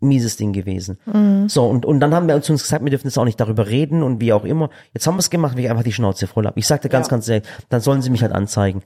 mieses 0.00 0.36
Ding 0.36 0.52
gewesen. 0.52 0.98
Mhm. 1.06 1.48
So, 1.48 1.66
und, 1.66 1.86
und 1.86 2.00
dann 2.00 2.14
haben 2.14 2.28
wir 2.28 2.34
uns 2.34 2.46
gesagt, 2.46 2.84
wir 2.84 2.90
dürfen 2.90 3.06
jetzt 3.06 3.18
auch 3.18 3.24
nicht 3.24 3.40
darüber 3.40 3.68
reden 3.68 4.02
und 4.02 4.20
wie 4.20 4.32
auch 4.32 4.44
immer. 4.44 4.70
Jetzt 4.92 5.06
haben 5.06 5.14
wir 5.14 5.20
es 5.20 5.30
gemacht, 5.30 5.56
wie 5.56 5.64
ich 5.64 5.70
einfach 5.70 5.82
die 5.82 5.92
Schnauze 5.92 6.26
voll 6.26 6.46
habe. 6.46 6.58
Ich 6.58 6.66
sagte 6.66 6.88
ganz, 6.88 7.06
ja. 7.06 7.10
ganz 7.10 7.28
ehrlich, 7.28 7.48
dann 7.68 7.80
sollen 7.80 8.02
sie 8.02 8.10
mich 8.10 8.22
halt 8.22 8.32
anzeigen. 8.32 8.82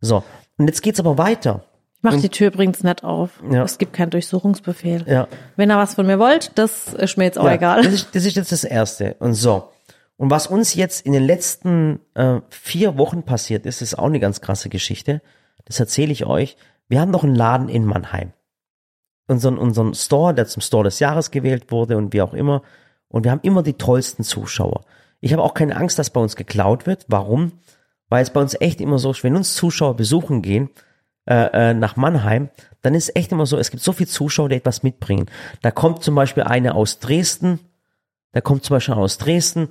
So, 0.00 0.24
und 0.58 0.66
jetzt 0.66 0.82
geht's 0.82 1.00
aber 1.00 1.18
weiter. 1.18 1.64
Ich 1.96 2.02
mach 2.02 2.20
die 2.20 2.28
Tür 2.28 2.48
übrigens 2.48 2.82
nicht 2.82 3.02
auf. 3.02 3.42
Ja. 3.50 3.64
Es 3.64 3.78
gibt 3.78 3.94
keinen 3.94 4.10
Durchsuchungsbefehl. 4.10 5.04
Ja. 5.08 5.26
Wenn 5.56 5.70
ihr 5.70 5.78
was 5.78 5.94
von 5.94 6.06
mir 6.06 6.18
wollt, 6.18 6.52
das 6.56 6.92
ist 6.92 7.16
mir 7.16 7.24
jetzt 7.24 7.38
auch 7.38 7.46
ja, 7.46 7.54
egal. 7.54 7.82
Das 7.82 7.94
ist, 7.94 8.14
das 8.14 8.26
ist 8.26 8.36
jetzt 8.36 8.52
das 8.52 8.64
Erste. 8.64 9.16
Und 9.20 9.34
so. 9.34 9.70
Und 10.16 10.30
was 10.30 10.46
uns 10.46 10.74
jetzt 10.74 11.04
in 11.04 11.12
den 11.12 11.24
letzten 11.24 12.00
äh, 12.14 12.40
vier 12.50 12.98
Wochen 12.98 13.24
passiert 13.24 13.66
ist, 13.66 13.82
ist 13.82 13.98
auch 13.98 14.06
eine 14.06 14.20
ganz 14.20 14.40
krasse 14.40 14.68
Geschichte. 14.68 15.22
Das 15.64 15.80
erzähle 15.80 16.12
ich 16.12 16.24
euch. 16.24 16.56
Wir 16.88 17.00
haben 17.00 17.10
noch 17.10 17.24
einen 17.24 17.34
Laden 17.34 17.68
in 17.68 17.84
Mannheim. 17.84 18.32
Unseren, 19.26 19.58
unseren 19.58 19.94
Store, 19.94 20.34
der 20.34 20.46
zum 20.46 20.62
Store 20.62 20.84
des 20.84 21.00
Jahres 21.00 21.30
gewählt 21.30 21.72
wurde 21.72 21.96
und 21.96 22.12
wie 22.12 22.22
auch 22.22 22.34
immer. 22.34 22.62
Und 23.08 23.24
wir 23.24 23.30
haben 23.30 23.40
immer 23.42 23.62
die 23.62 23.74
tollsten 23.74 24.22
Zuschauer. 24.22 24.84
Ich 25.20 25.32
habe 25.32 25.42
auch 25.42 25.54
keine 25.54 25.76
Angst, 25.76 25.98
dass 25.98 26.10
bei 26.10 26.20
uns 26.20 26.36
geklaut 26.36 26.86
wird. 26.86 27.06
Warum? 27.08 27.52
Weil 28.08 28.22
es 28.22 28.30
bei 28.30 28.40
uns 28.40 28.54
echt 28.60 28.80
immer 28.80 28.98
so 28.98 29.10
ist, 29.10 29.24
wenn 29.24 29.34
uns 29.34 29.54
Zuschauer 29.54 29.96
besuchen 29.96 30.42
gehen, 30.42 30.70
äh, 31.26 31.70
äh, 31.70 31.74
nach 31.74 31.96
Mannheim, 31.96 32.50
dann 32.82 32.94
ist 32.94 33.16
echt 33.16 33.32
immer 33.32 33.46
so, 33.46 33.56
es 33.56 33.70
gibt 33.70 33.82
so 33.82 33.92
viele 33.92 34.10
Zuschauer, 34.10 34.50
die 34.50 34.56
etwas 34.56 34.82
mitbringen. 34.82 35.30
Da 35.62 35.70
kommt 35.70 36.02
zum 36.02 36.14
Beispiel 36.14 36.42
eine 36.42 36.74
aus 36.74 36.98
Dresden, 36.98 37.60
da 38.32 38.42
kommt 38.42 38.64
zum 38.64 38.76
Beispiel 38.76 38.94
aus 38.94 39.16
Dresden, 39.16 39.70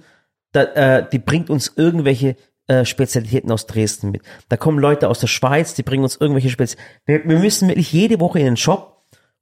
da, 0.54 0.64
äh, 0.64 1.10
die 1.12 1.20
bringt 1.20 1.50
uns 1.50 1.74
irgendwelche 1.76 2.36
äh, 2.68 2.86
Spezialitäten 2.86 3.52
aus 3.52 3.68
Dresden 3.68 4.12
mit. 4.12 4.22
Da 4.48 4.56
kommen 4.56 4.80
Leute 4.80 5.10
aus 5.10 5.20
der 5.20 5.28
Schweiz, 5.28 5.74
die 5.74 5.84
bringen 5.84 6.04
uns 6.04 6.16
irgendwelche 6.16 6.50
Spezialitäten. 6.50 7.00
Wir, 7.06 7.30
wir 7.30 7.40
müssen 7.40 7.68
wirklich 7.68 7.92
jede 7.92 8.20
Woche 8.22 8.40
in 8.40 8.46
den 8.46 8.58
Shop 8.58 8.94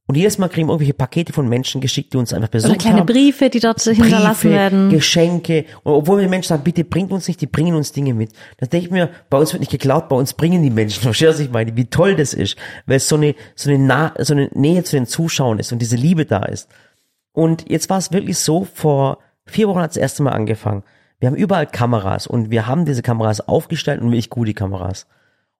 und 0.07 0.15
jedes 0.15 0.37
Mal 0.37 0.49
kriegen 0.49 0.67
wir 0.67 0.73
irgendwelche 0.73 0.93
Pakete 0.93 1.31
von 1.31 1.47
Menschen 1.47 1.79
geschickt, 1.79 2.13
die 2.13 2.17
uns 2.17 2.33
einfach 2.33 2.49
besuchen. 2.49 2.71
Oder 2.71 2.79
kleine 2.81 2.99
haben. 2.99 3.05
Briefe, 3.05 3.49
die 3.49 3.59
dort 3.59 3.83
Briefe, 3.83 4.01
hinterlassen 4.03 4.49
werden. 4.49 4.89
Geschenke. 4.89 5.65
Und 5.83 5.93
obwohl 5.93 6.19
wir 6.19 6.27
Menschen 6.27 6.49
sagen, 6.49 6.63
bitte 6.63 6.83
bringt 6.83 7.11
uns 7.11 7.27
nicht, 7.27 7.39
die 7.39 7.47
bringen 7.47 7.75
uns 7.75 7.91
Dinge 7.91 8.13
mit. 8.13 8.31
Da 8.57 8.65
denke 8.65 8.87
ich 8.87 8.91
mir, 8.91 9.09
bei 9.29 9.37
uns 9.37 9.53
wird 9.53 9.61
nicht 9.61 9.71
geklaut, 9.71 10.09
bei 10.09 10.15
uns 10.15 10.33
bringen 10.33 10.63
die 10.63 10.69
Menschen. 10.69 11.01
Verstehst 11.03 11.39
du, 11.39 11.43
ich 11.43 11.51
meine, 11.51 11.77
wie 11.77 11.85
toll 11.85 12.15
das 12.15 12.33
ist. 12.33 12.57
Weil 12.87 12.97
es 12.97 13.07
so 13.07 13.15
eine, 13.15 13.35
so 13.55 13.69
eine, 13.69 13.79
nah, 13.79 14.13
so 14.17 14.33
eine 14.33 14.49
Nähe 14.53 14.83
zu 14.83 14.95
den 14.95 15.05
Zuschauern 15.05 15.59
ist 15.59 15.71
und 15.71 15.79
diese 15.79 15.95
Liebe 15.95 16.25
da 16.25 16.43
ist. 16.43 16.67
Und 17.31 17.69
jetzt 17.69 17.89
war 17.89 17.99
es 17.99 18.11
wirklich 18.11 18.37
so, 18.39 18.65
vor 18.73 19.19
vier 19.45 19.67
Wochen 19.69 19.79
hat 19.79 19.91
es 19.91 19.95
das 19.95 20.01
erste 20.01 20.23
Mal 20.23 20.31
angefangen. 20.31 20.83
Wir 21.21 21.27
haben 21.27 21.35
überall 21.35 21.67
Kameras 21.67 22.25
und 22.25 22.49
wir 22.49 22.65
haben 22.65 22.83
diese 22.85 23.03
Kameras 23.03 23.47
aufgestellt 23.47 24.01
und 24.01 24.07
wirklich 24.07 24.31
gute 24.31 24.55
Kameras. 24.55 25.05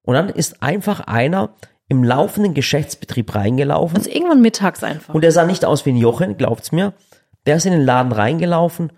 Und 0.01 0.16
dann 0.16 0.28
ist 0.30 0.64
einfach 0.64 1.01
einer 1.01 1.51
im 1.88 2.03
laufenden 2.03 2.55
Geschäftsbetrieb 2.55 3.36
reingelaufen. 3.36 3.95
Also 3.95 4.09
irgendwann 4.09 4.41
mittags 4.41 4.84
einfach. 4.84 5.14
Und 5.14 5.22
der 5.22 5.32
sah 5.32 5.45
nicht 5.45 5.64
aus 5.64 5.86
wie 5.86 5.91
ein 5.91 5.97
Jochen, 5.97 6.36
glaubt's 6.36 6.72
mir. 6.72 6.93
Der 7.45 7.57
ist 7.57 7.68
in 7.68 7.74
den 7.74 7.86
Laden 7.86 8.12
reingelaufen 8.12 8.91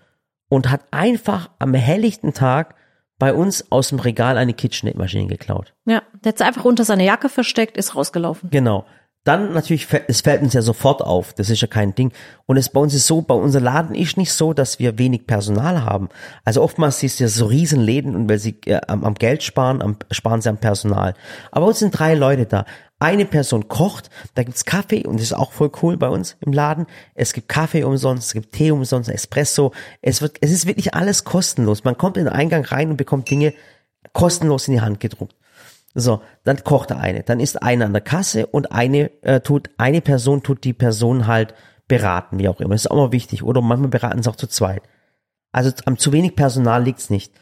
und 0.48 0.70
hat 0.70 0.80
einfach 0.90 1.50
am 1.58 1.74
helllichten 1.74 2.32
Tag 2.32 2.76
bei 3.18 3.34
uns 3.34 3.70
aus 3.70 3.88
dem 3.88 3.98
Regal 3.98 4.38
eine 4.38 4.54
KitchenAid-Maschine 4.54 5.26
geklaut. 5.26 5.74
Ja, 5.84 6.02
der 6.24 6.30
hat 6.30 6.38
sie 6.38 6.44
einfach 6.44 6.64
unter 6.64 6.84
seine 6.84 7.04
Jacke 7.04 7.28
versteckt, 7.28 7.76
ist 7.76 7.94
rausgelaufen. 7.94 8.48
Genau. 8.48 8.86
Dann 9.24 9.54
natürlich, 9.54 9.88
es 10.06 10.20
fällt 10.20 10.42
uns 10.42 10.52
ja 10.52 10.60
sofort 10.60 11.00
auf, 11.00 11.32
das 11.32 11.48
ist 11.48 11.62
ja 11.62 11.66
kein 11.66 11.94
Ding. 11.94 12.12
Und 12.44 12.58
es 12.58 12.68
bei 12.68 12.78
uns 12.78 12.92
ist 12.92 13.06
so, 13.06 13.22
bei 13.22 13.34
unser 13.34 13.60
Laden 13.60 13.94
ist 13.94 14.18
nicht 14.18 14.32
so, 14.32 14.52
dass 14.52 14.78
wir 14.78 14.98
wenig 14.98 15.26
Personal 15.26 15.82
haben. 15.82 16.10
Also 16.44 16.62
oftmals 16.62 16.98
siehst 16.98 17.18
du 17.18 17.24
ja 17.24 17.28
so 17.28 17.46
Riesenläden 17.46 18.14
und 18.14 18.28
weil 18.28 18.38
sie 18.38 18.56
äh, 18.66 18.82
am, 18.86 19.02
am, 19.02 19.14
Geld 19.14 19.42
sparen, 19.42 19.80
am, 19.80 19.96
sparen 20.10 20.42
sie 20.42 20.50
am 20.50 20.58
Personal. 20.58 21.14
Aber 21.50 21.66
uns 21.66 21.78
sind 21.78 21.98
drei 21.98 22.14
Leute 22.14 22.44
da. 22.44 22.66
Eine 22.98 23.24
Person 23.24 23.66
kocht, 23.66 24.10
da 24.34 24.42
gibt's 24.42 24.66
Kaffee 24.66 25.06
und 25.06 25.16
das 25.16 25.24
ist 25.24 25.32
auch 25.32 25.52
voll 25.52 25.72
cool 25.82 25.96
bei 25.96 26.08
uns 26.08 26.36
im 26.40 26.52
Laden. 26.52 26.86
Es 27.14 27.32
gibt 27.32 27.48
Kaffee 27.48 27.82
umsonst, 27.82 28.28
es 28.28 28.32
gibt 28.34 28.52
Tee 28.52 28.72
umsonst, 28.72 29.08
Espresso. 29.08 29.72
Es 30.02 30.20
wird, 30.20 30.36
es 30.42 30.52
ist 30.52 30.66
wirklich 30.66 30.92
alles 30.94 31.24
kostenlos. 31.24 31.84
Man 31.84 31.96
kommt 31.96 32.18
in 32.18 32.26
den 32.26 32.32
Eingang 32.32 32.64
rein 32.66 32.90
und 32.90 32.98
bekommt 32.98 33.30
Dinge 33.30 33.54
kostenlos 34.12 34.68
in 34.68 34.74
die 34.74 34.80
Hand 34.82 35.00
gedruckt. 35.00 35.34
So, 35.94 36.20
dann 36.42 36.62
kocht 36.64 36.90
er 36.90 36.98
eine. 36.98 37.22
Dann 37.22 37.38
ist 37.40 37.62
einer 37.62 37.86
an 37.86 37.92
der 37.92 38.02
Kasse 38.02 38.46
und 38.46 38.72
eine 38.72 39.10
äh, 39.22 39.40
tut, 39.40 39.70
eine 39.78 40.00
Person 40.00 40.42
tut 40.42 40.64
die 40.64 40.72
Person 40.72 41.26
halt 41.26 41.54
beraten, 41.86 42.38
wie 42.38 42.48
auch 42.48 42.60
immer. 42.60 42.74
Das 42.74 42.84
ist 42.84 42.90
auch 42.90 42.96
mal 42.96 43.12
wichtig. 43.12 43.44
Oder 43.44 43.60
manchmal 43.60 43.90
beraten 43.90 44.22
sie 44.22 44.28
auch 44.28 44.36
zu 44.36 44.48
zweit. 44.48 44.82
Also 45.52 45.70
am 45.84 45.96
zu 45.96 46.12
wenig 46.12 46.34
Personal 46.34 46.82
liegt's 46.82 47.10
nicht. 47.10 47.32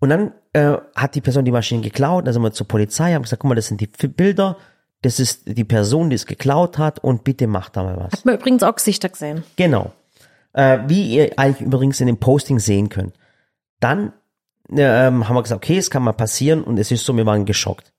Und 0.00 0.08
dann 0.08 0.32
äh, 0.52 0.76
hat 0.96 1.14
die 1.14 1.20
Person 1.20 1.44
die 1.44 1.52
Maschine 1.52 1.80
geklaut, 1.80 2.26
dann 2.26 2.32
sind 2.34 2.42
wir 2.42 2.52
zur 2.52 2.66
Polizei, 2.66 3.12
haben 3.12 3.22
gesagt, 3.22 3.40
guck 3.40 3.48
mal, 3.48 3.54
das 3.54 3.68
sind 3.68 3.80
die 3.80 3.86
Bilder, 3.86 4.56
das 5.02 5.20
ist 5.20 5.42
die 5.46 5.64
Person, 5.64 6.10
die 6.10 6.16
es 6.16 6.26
geklaut 6.26 6.76
hat 6.76 6.98
und 6.98 7.22
bitte 7.22 7.46
macht 7.46 7.76
da 7.76 7.84
mal 7.84 7.96
was. 7.96 8.12
Hat 8.12 8.24
man 8.24 8.34
übrigens 8.34 8.64
auch 8.64 8.74
Gesichter 8.74 9.08
gesehen. 9.08 9.44
Genau. 9.54 9.92
Äh, 10.54 10.80
wie 10.88 11.14
ihr 11.14 11.38
eigentlich 11.38 11.64
übrigens 11.64 12.00
in 12.00 12.08
dem 12.08 12.18
Posting 12.18 12.58
sehen 12.58 12.88
könnt. 12.88 13.14
Dann 13.78 14.12
äh, 14.70 14.84
haben 14.84 15.18
wir 15.20 15.42
gesagt, 15.42 15.64
okay, 15.64 15.78
es 15.78 15.90
kann 15.90 16.02
mal 16.02 16.12
passieren 16.12 16.64
und 16.64 16.78
es 16.78 16.90
ist 16.90 17.04
so, 17.04 17.16
wir 17.16 17.26
waren 17.26 17.44
geschockt. 17.44 17.91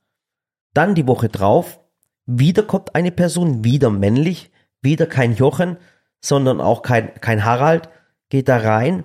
Dann 0.74 0.96
die 0.96 1.08
Woche 1.08 1.30
drauf, 1.30 1.80
wieder 2.26 2.64
kommt 2.64 2.96
eine 2.96 3.12
Person, 3.12 3.64
wieder 3.64 3.90
männlich, 3.90 4.52
wieder 4.82 5.06
kein 5.06 5.36
Jochen, 5.36 5.78
sondern 6.22 6.62
auch 6.62 6.82
kein, 6.82 7.14
kein 7.16 7.46
Harald, 7.46 7.90
geht 8.30 8.48
da 8.48 8.58
rein 8.58 9.04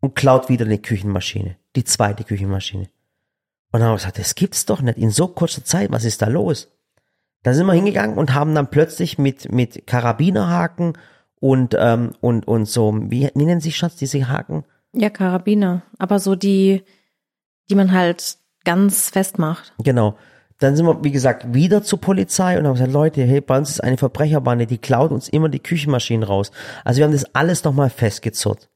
und 0.00 0.14
klaut 0.14 0.48
wieder 0.48 0.64
eine 0.64 0.78
Küchenmaschine, 0.78 1.56
die 1.76 1.84
zweite 1.84 2.24
Küchenmaschine. 2.24 2.88
Und 3.72 3.80
dann 3.80 3.82
haben 3.82 3.92
wir 3.92 3.96
gesagt, 3.96 4.18
das 4.18 4.34
gibt's 4.34 4.66
doch 4.66 4.82
nicht 4.82 4.98
in 4.98 5.10
so 5.10 5.28
kurzer 5.28 5.64
Zeit, 5.64 5.90
was 5.90 6.04
ist 6.04 6.22
da 6.22 6.26
los? 6.26 6.68
Da 7.42 7.54
sind 7.54 7.66
wir 7.66 7.72
hingegangen 7.72 8.18
und 8.18 8.34
haben 8.34 8.54
dann 8.54 8.70
plötzlich 8.70 9.18
mit, 9.18 9.50
mit 9.50 9.86
Karabinerhaken 9.86 10.98
und, 11.40 11.74
ähm, 11.78 12.12
und, 12.20 12.46
und 12.46 12.66
so, 12.66 12.94
wie, 12.94 13.30
wie 13.34 13.44
nennen 13.46 13.60
sich 13.60 13.76
Schatz, 13.76 13.96
diese 13.96 14.28
Haken? 14.28 14.64
Ja, 14.92 15.08
Karabiner. 15.08 15.82
Aber 15.98 16.18
so 16.18 16.34
die, 16.36 16.82
die 17.70 17.74
man 17.74 17.92
halt 17.92 18.36
ganz 18.64 19.08
fest 19.08 19.38
macht. 19.38 19.72
Genau. 19.78 20.16
Dann 20.60 20.76
sind 20.76 20.86
wir, 20.86 21.02
wie 21.02 21.10
gesagt, 21.10 21.54
wieder 21.54 21.82
zur 21.82 22.00
Polizei 22.00 22.58
und 22.58 22.66
haben 22.66 22.74
gesagt, 22.74 22.92
Leute, 22.92 23.22
hey, 23.22 23.40
bei 23.40 23.58
uns 23.58 23.70
ist 23.70 23.80
eine 23.80 23.96
Verbrecherbande, 23.96 24.66
die 24.66 24.78
klaut 24.78 25.10
uns 25.10 25.28
immer 25.28 25.48
die 25.48 25.58
Küchenmaschinen 25.58 26.22
raus. 26.22 26.52
Also 26.84 26.98
wir 26.98 27.04
haben 27.06 27.12
das 27.12 27.34
alles 27.34 27.64
nochmal 27.64 27.90
festgezurrt. 27.90 28.68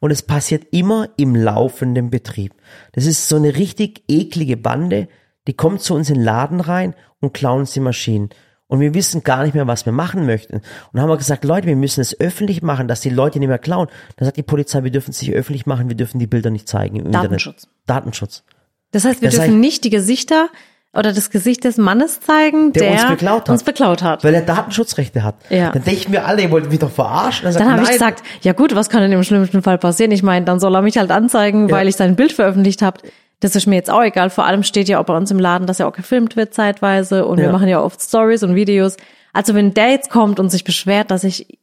Und 0.00 0.10
es 0.10 0.22
passiert 0.22 0.68
immer 0.70 1.08
im 1.16 1.34
laufenden 1.34 2.10
Betrieb. 2.10 2.54
Das 2.92 3.06
ist 3.06 3.28
so 3.28 3.36
eine 3.36 3.56
richtig 3.56 4.04
eklige 4.08 4.56
Bande, 4.56 5.08
die 5.46 5.54
kommt 5.54 5.82
zu 5.82 5.94
uns 5.94 6.08
in 6.08 6.16
den 6.16 6.24
Laden 6.24 6.60
rein 6.60 6.94
und 7.20 7.34
klauen 7.34 7.60
uns 7.60 7.72
die 7.72 7.80
Maschinen. 7.80 8.30
Und 8.68 8.80
wir 8.80 8.94
wissen 8.94 9.22
gar 9.22 9.44
nicht 9.44 9.54
mehr, 9.54 9.68
was 9.68 9.86
wir 9.86 9.92
machen 9.92 10.26
möchten. 10.26 10.56
Und 10.56 10.64
dann 10.92 11.02
haben 11.02 11.08
wir 11.08 11.16
gesagt, 11.16 11.44
Leute, 11.44 11.68
wir 11.68 11.76
müssen 11.76 12.00
es 12.00 12.18
öffentlich 12.18 12.62
machen, 12.62 12.88
dass 12.88 13.00
die 13.00 13.10
Leute 13.10 13.38
nicht 13.38 13.48
mehr 13.48 13.58
klauen. 13.58 13.88
Dann 14.16 14.26
sagt 14.26 14.36
die 14.36 14.42
Polizei, 14.42 14.82
wir 14.82 14.90
dürfen 14.90 15.10
es 15.10 15.22
nicht 15.22 15.32
öffentlich 15.32 15.66
machen, 15.66 15.88
wir 15.88 15.96
dürfen 15.96 16.18
die 16.18 16.26
Bilder 16.26 16.50
nicht 16.50 16.68
zeigen 16.68 16.96
im 16.96 17.12
Datenschutz. 17.12 17.64
Internet. 17.64 17.86
Datenschutz. 17.86 18.44
Das 18.90 19.04
heißt, 19.04 19.22
wir 19.22 19.28
das 19.28 19.36
dürfen 19.36 19.52
heißt, 19.52 19.60
nicht 19.60 19.84
die 19.84 19.90
Gesichter 19.90 20.48
oder 20.92 21.12
das 21.12 21.30
Gesicht 21.30 21.64
des 21.64 21.76
Mannes 21.76 22.20
zeigen, 22.20 22.72
der, 22.72 22.82
der 22.82 22.92
uns, 22.92 23.10
beklaut 23.10 23.40
hat, 23.42 23.48
uns 23.50 23.62
beklaut 23.62 24.02
hat. 24.02 24.24
Weil 24.24 24.34
er 24.34 24.40
Datenschutzrechte 24.40 25.22
hat. 25.22 25.36
Ja. 25.50 25.70
Dann 25.70 25.84
denken 25.84 26.12
wir 26.12 26.26
alle, 26.26 26.42
ihr 26.42 26.50
wollt 26.50 26.70
mich 26.70 26.78
doch 26.78 26.90
verarschen. 26.90 27.44
Dann, 27.44 27.54
dann 27.54 27.72
habe 27.72 27.82
ich 27.82 27.90
gesagt, 27.90 28.22
ja 28.40 28.52
gut, 28.54 28.74
was 28.74 28.88
kann 28.88 29.02
denn 29.02 29.12
im 29.12 29.22
schlimmsten 29.22 29.62
Fall 29.62 29.78
passieren? 29.78 30.10
Ich 30.10 30.22
meine, 30.22 30.46
dann 30.46 30.58
soll 30.58 30.74
er 30.74 30.82
mich 30.82 30.96
halt 30.96 31.10
anzeigen, 31.10 31.68
ja. 31.68 31.76
weil 31.76 31.88
ich 31.88 31.96
sein 31.96 32.16
Bild 32.16 32.32
veröffentlicht 32.32 32.80
habe. 32.82 33.00
Das 33.40 33.54
ist 33.54 33.66
mir 33.66 33.76
jetzt 33.76 33.90
auch 33.90 34.02
egal. 34.02 34.30
Vor 34.30 34.46
allem 34.46 34.62
steht 34.62 34.88
ja 34.88 34.98
auch 34.98 35.04
bei 35.04 35.14
uns 35.14 35.30
im 35.30 35.38
Laden, 35.38 35.66
dass 35.66 35.78
ja 35.78 35.86
auch 35.86 35.92
gefilmt 35.92 36.36
wird 36.36 36.54
zeitweise 36.54 37.26
und 37.26 37.38
ja. 37.38 37.46
wir 37.46 37.52
machen 37.52 37.68
ja 37.68 37.82
oft 37.82 38.00
Stories 38.00 38.42
und 38.42 38.54
Videos. 38.54 38.96
Also 39.34 39.54
wenn 39.54 39.74
der 39.74 39.90
jetzt 39.90 40.08
kommt 40.08 40.40
und 40.40 40.48
sich 40.48 40.64
beschwert, 40.64 41.10
dass 41.10 41.24
ich 41.24 41.58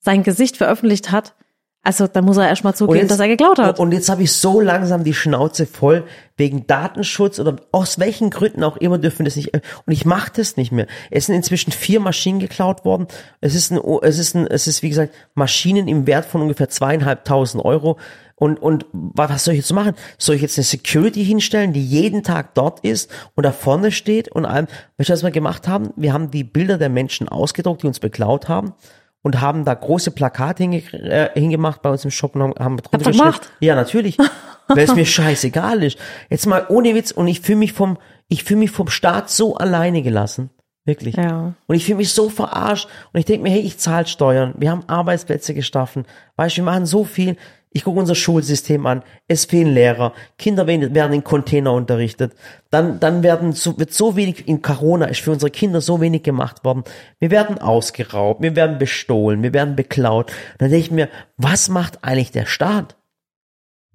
sein 0.00 0.22
Gesicht 0.22 0.58
veröffentlicht 0.58 1.10
hat, 1.10 1.32
also 1.84 2.06
da 2.06 2.22
muss 2.22 2.38
er 2.38 2.48
erstmal 2.48 2.74
zugeben, 2.74 3.00
jetzt, 3.00 3.10
dass 3.10 3.20
er 3.20 3.28
geklaut 3.28 3.58
hat. 3.58 3.78
Und 3.78 3.92
jetzt 3.92 4.08
habe 4.08 4.22
ich 4.22 4.32
so 4.32 4.58
langsam 4.58 5.04
die 5.04 5.12
Schnauze 5.12 5.66
voll 5.66 6.04
wegen 6.38 6.66
Datenschutz 6.66 7.38
oder 7.38 7.56
aus 7.72 7.98
welchen 7.98 8.30
Gründen 8.30 8.64
auch 8.64 8.78
immer 8.78 8.96
dürfen 8.96 9.18
wir 9.20 9.26
das 9.26 9.36
nicht. 9.36 9.52
Und 9.52 9.92
ich 9.92 10.06
mache 10.06 10.32
das 10.34 10.56
nicht 10.56 10.72
mehr. 10.72 10.86
Es 11.10 11.26
sind 11.26 11.34
inzwischen 11.34 11.72
vier 11.72 12.00
Maschinen 12.00 12.40
geklaut 12.40 12.86
worden. 12.86 13.06
Es 13.42 13.54
ist 13.54 13.70
ein, 13.70 13.78
es 14.00 14.18
ist 14.18 14.34
ein, 14.34 14.46
es 14.46 14.66
ist 14.66 14.82
wie 14.82 14.88
gesagt 14.88 15.12
Maschinen 15.34 15.86
im 15.86 16.06
Wert 16.06 16.24
von 16.24 16.40
ungefähr 16.40 16.70
zweieinhalbtausend 16.70 17.62
Euro. 17.62 17.98
Und, 18.34 18.60
und 18.60 18.86
was 18.92 19.44
soll 19.44 19.52
ich 19.52 19.60
jetzt 19.60 19.72
machen? 19.72 19.92
Soll 20.16 20.36
ich 20.36 20.42
jetzt 20.42 20.56
eine 20.56 20.64
Security 20.64 21.22
hinstellen, 21.22 21.74
die 21.74 21.84
jeden 21.84 22.22
Tag 22.22 22.54
dort 22.54 22.80
ist 22.80 23.10
und 23.34 23.44
da 23.44 23.52
vorne 23.52 23.92
steht 23.92 24.28
und 24.28 24.46
allem? 24.46 24.68
Weißt 24.96 25.10
du, 25.10 25.12
was 25.12 25.22
wir 25.22 25.30
gemacht 25.30 25.68
haben? 25.68 25.90
Wir 25.96 26.14
haben 26.14 26.30
die 26.30 26.44
Bilder 26.44 26.78
der 26.78 26.88
Menschen 26.88 27.28
ausgedruckt, 27.28 27.82
die 27.82 27.86
uns 27.88 28.00
beklaut 28.00 28.48
haben 28.48 28.72
und 29.24 29.40
haben 29.40 29.64
da 29.64 29.72
große 29.72 30.10
Plakate 30.10 30.62
hinge 30.62 30.82
äh, 30.92 31.30
hingemacht 31.32 31.82
bei 31.82 31.90
uns 31.90 32.04
im 32.04 32.10
Shop 32.10 32.36
und 32.36 32.42
haben, 32.42 32.54
haben 32.58 32.76
drunter 32.76 33.10
gemacht? 33.10 33.50
Ja, 33.58 33.74
natürlich. 33.74 34.18
weil 34.68 34.84
es 34.84 34.94
mir 34.94 35.06
scheißegal 35.06 35.82
ist. 35.82 35.98
Jetzt 36.28 36.46
mal 36.46 36.66
ohne 36.68 36.94
Witz 36.94 37.10
und 37.10 37.26
ich 37.26 37.40
fühle 37.40 37.58
mich 37.58 37.72
vom, 37.72 37.98
ich 38.28 38.44
fühle 38.44 38.60
mich 38.60 38.70
vom 38.70 38.88
Staat 38.88 39.30
so 39.30 39.56
alleine 39.56 40.02
gelassen. 40.02 40.50
Wirklich. 40.84 41.16
Ja. 41.16 41.54
Und 41.66 41.74
ich 41.74 41.86
fühle 41.86 41.96
mich 41.96 42.12
so 42.12 42.28
verarscht. 42.28 42.86
Und 43.12 43.18
ich 43.18 43.24
denke 43.24 43.44
mir, 43.44 43.50
hey, 43.50 43.60
ich 43.60 43.78
zahle 43.78 44.06
Steuern. 44.06 44.52
Wir 44.58 44.70
haben 44.70 44.84
Arbeitsplätze 44.86 45.54
geschaffen. 45.54 46.04
Weißt 46.36 46.56
du, 46.56 46.60
wir 46.60 46.64
machen 46.66 46.84
so 46.84 47.04
viel. 47.04 47.38
Ich 47.76 47.82
gucke 47.82 47.98
unser 47.98 48.14
Schulsystem 48.14 48.86
an. 48.86 49.02
Es 49.26 49.46
fehlen 49.46 49.74
Lehrer. 49.74 50.12
Kinder 50.38 50.68
werden 50.68 51.12
in 51.12 51.24
Container 51.24 51.72
unterrichtet. 51.72 52.32
Dann, 52.70 53.00
dann 53.00 53.24
werden 53.24 53.52
so, 53.52 53.76
wird 53.76 53.92
so 53.92 54.14
wenig 54.14 54.46
in 54.46 54.62
Corona 54.62 55.06
ist 55.06 55.22
für 55.22 55.32
unsere 55.32 55.50
Kinder 55.50 55.80
so 55.80 56.00
wenig 56.00 56.22
gemacht 56.22 56.64
worden. 56.64 56.84
Wir 57.18 57.32
werden 57.32 57.58
ausgeraubt. 57.58 58.40
Wir 58.40 58.54
werden 58.54 58.78
bestohlen. 58.78 59.42
Wir 59.42 59.52
werden 59.52 59.74
beklaut. 59.74 60.30
Dann 60.58 60.70
denke 60.70 60.86
ich 60.86 60.92
mir, 60.92 61.08
was 61.36 61.68
macht 61.68 62.04
eigentlich 62.04 62.30
der 62.30 62.46
Staat? 62.46 62.94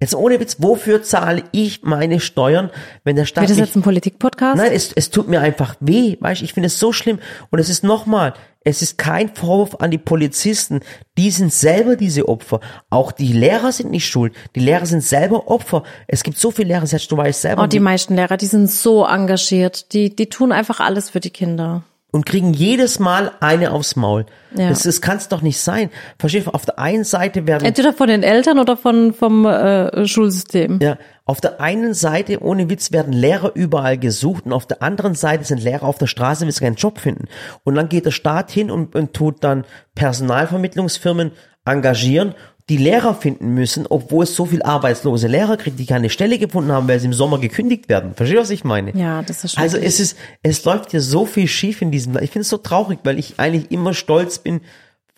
Jetzt 0.00 0.14
ohne 0.14 0.40
Witz, 0.40 0.56
wofür 0.60 1.02
zahle 1.02 1.44
ich 1.52 1.82
meine 1.82 2.20
Steuern, 2.20 2.70
wenn 3.04 3.16
der 3.16 3.26
Staat 3.26 3.42
Wird 3.42 3.50
das 3.50 3.58
jetzt 3.58 3.76
ein 3.76 3.82
Politik-Podcast? 3.82 4.56
Nein, 4.56 4.72
es, 4.72 4.92
es 4.92 5.10
tut 5.10 5.28
mir 5.28 5.40
einfach 5.40 5.76
weh, 5.80 6.16
weißt 6.20 6.40
ich 6.40 6.54
finde 6.54 6.68
es 6.68 6.78
so 6.78 6.90
schlimm. 6.92 7.18
Und 7.50 7.58
es 7.58 7.68
ist 7.68 7.84
nochmal, 7.84 8.32
es 8.64 8.80
ist 8.80 8.96
kein 8.96 9.34
Vorwurf 9.34 9.76
an 9.80 9.90
die 9.90 9.98
Polizisten. 9.98 10.80
Die 11.18 11.30
sind 11.30 11.52
selber 11.52 11.96
diese 11.96 12.28
Opfer. 12.28 12.60
Auch 12.88 13.12
die 13.12 13.32
Lehrer 13.32 13.72
sind 13.72 13.90
nicht 13.90 14.06
schuld. 14.06 14.34
Die 14.54 14.60
Lehrer 14.60 14.86
sind 14.86 15.02
selber 15.02 15.48
Opfer. 15.48 15.82
Es 16.06 16.22
gibt 16.22 16.38
so 16.38 16.50
viele 16.50 16.68
Lehrer, 16.68 16.86
selbst 16.86 17.12
du 17.12 17.18
weißt 17.18 17.42
selber. 17.42 17.64
Oh, 17.64 17.66
die 17.66 17.80
meisten 17.80 18.14
Lehrer, 18.14 18.38
die 18.38 18.46
sind 18.46 18.70
so 18.70 19.04
engagiert. 19.04 19.92
Die, 19.92 20.16
die 20.16 20.30
tun 20.30 20.50
einfach 20.50 20.80
alles 20.80 21.10
für 21.10 21.20
die 21.20 21.30
Kinder. 21.30 21.84
Und 22.10 22.26
kriegen 22.26 22.52
jedes 22.52 22.98
Mal 22.98 23.32
eine 23.40 23.72
aufs 23.72 23.96
Maul. 23.96 24.26
Ja. 24.54 24.68
Das, 24.68 24.82
das 24.82 25.00
kann 25.00 25.16
es 25.16 25.28
doch 25.28 25.42
nicht 25.42 25.60
sein. 25.60 25.90
Verstehst 26.18 26.46
du? 26.46 26.50
Auf 26.50 26.66
der 26.66 26.78
einen 26.78 27.04
Seite 27.04 27.46
werden 27.46 27.64
Entweder 27.64 27.92
von 27.92 28.08
den 28.08 28.22
Eltern 28.22 28.58
oder 28.58 28.76
von, 28.76 29.12
vom 29.12 29.46
äh, 29.46 30.06
Schulsystem. 30.06 30.80
Ja, 30.82 30.98
auf 31.24 31.40
der 31.40 31.60
einen 31.60 31.94
Seite, 31.94 32.42
ohne 32.42 32.68
Witz, 32.68 32.90
werden 32.90 33.12
Lehrer 33.12 33.52
überall 33.54 33.98
gesucht 33.98 34.46
und 34.46 34.52
auf 34.52 34.66
der 34.66 34.82
anderen 34.82 35.14
Seite 35.14 35.44
sind 35.44 35.62
Lehrer 35.62 35.84
auf 35.84 35.98
der 35.98 36.08
Straße, 36.08 36.44
weil 36.44 36.52
sie 36.52 36.60
keinen 36.60 36.74
Job 36.74 36.98
finden. 36.98 37.28
Und 37.62 37.76
dann 37.76 37.88
geht 37.88 38.06
der 38.06 38.10
Staat 38.10 38.50
hin 38.50 38.70
und, 38.70 38.96
und 38.96 39.14
tut 39.14 39.44
dann 39.44 39.64
Personalvermittlungsfirmen 39.94 41.30
engagieren, 41.64 42.34
die 42.70 42.78
Lehrer 42.78 43.14
finden 43.14 43.52
müssen, 43.52 43.86
obwohl 43.86 44.24
es 44.24 44.34
so 44.34 44.46
viel 44.46 44.62
arbeitslose 44.62 45.26
Lehrer 45.26 45.58
kriegt, 45.58 45.78
die 45.78 45.84
keine 45.84 46.08
Stelle 46.08 46.38
gefunden 46.38 46.72
haben, 46.72 46.88
weil 46.88 46.98
sie 47.00 47.06
im 47.06 47.12
Sommer 47.12 47.38
gekündigt 47.38 47.90
werden. 47.90 48.14
Verstehst 48.14 48.38
du, 48.38 48.42
was 48.42 48.50
ich 48.50 48.64
meine? 48.64 48.96
Ja, 48.96 49.20
das 49.22 49.44
ist 49.44 49.58
Also 49.58 49.72
schrecklich. 49.76 49.94
es 49.94 50.00
ist, 50.00 50.16
es 50.42 50.64
läuft 50.64 50.92
hier 50.92 51.02
so 51.02 51.26
viel 51.26 51.48
schief 51.48 51.82
in 51.82 51.90
diesem 51.90 52.14
Land. 52.14 52.24
Ich 52.24 52.30
finde 52.30 52.42
es 52.44 52.48
so 52.48 52.56
traurig, 52.56 53.00
weil 53.04 53.18
ich 53.18 53.38
eigentlich 53.38 53.70
immer 53.70 53.92
stolz 53.92 54.38
bin, 54.38 54.62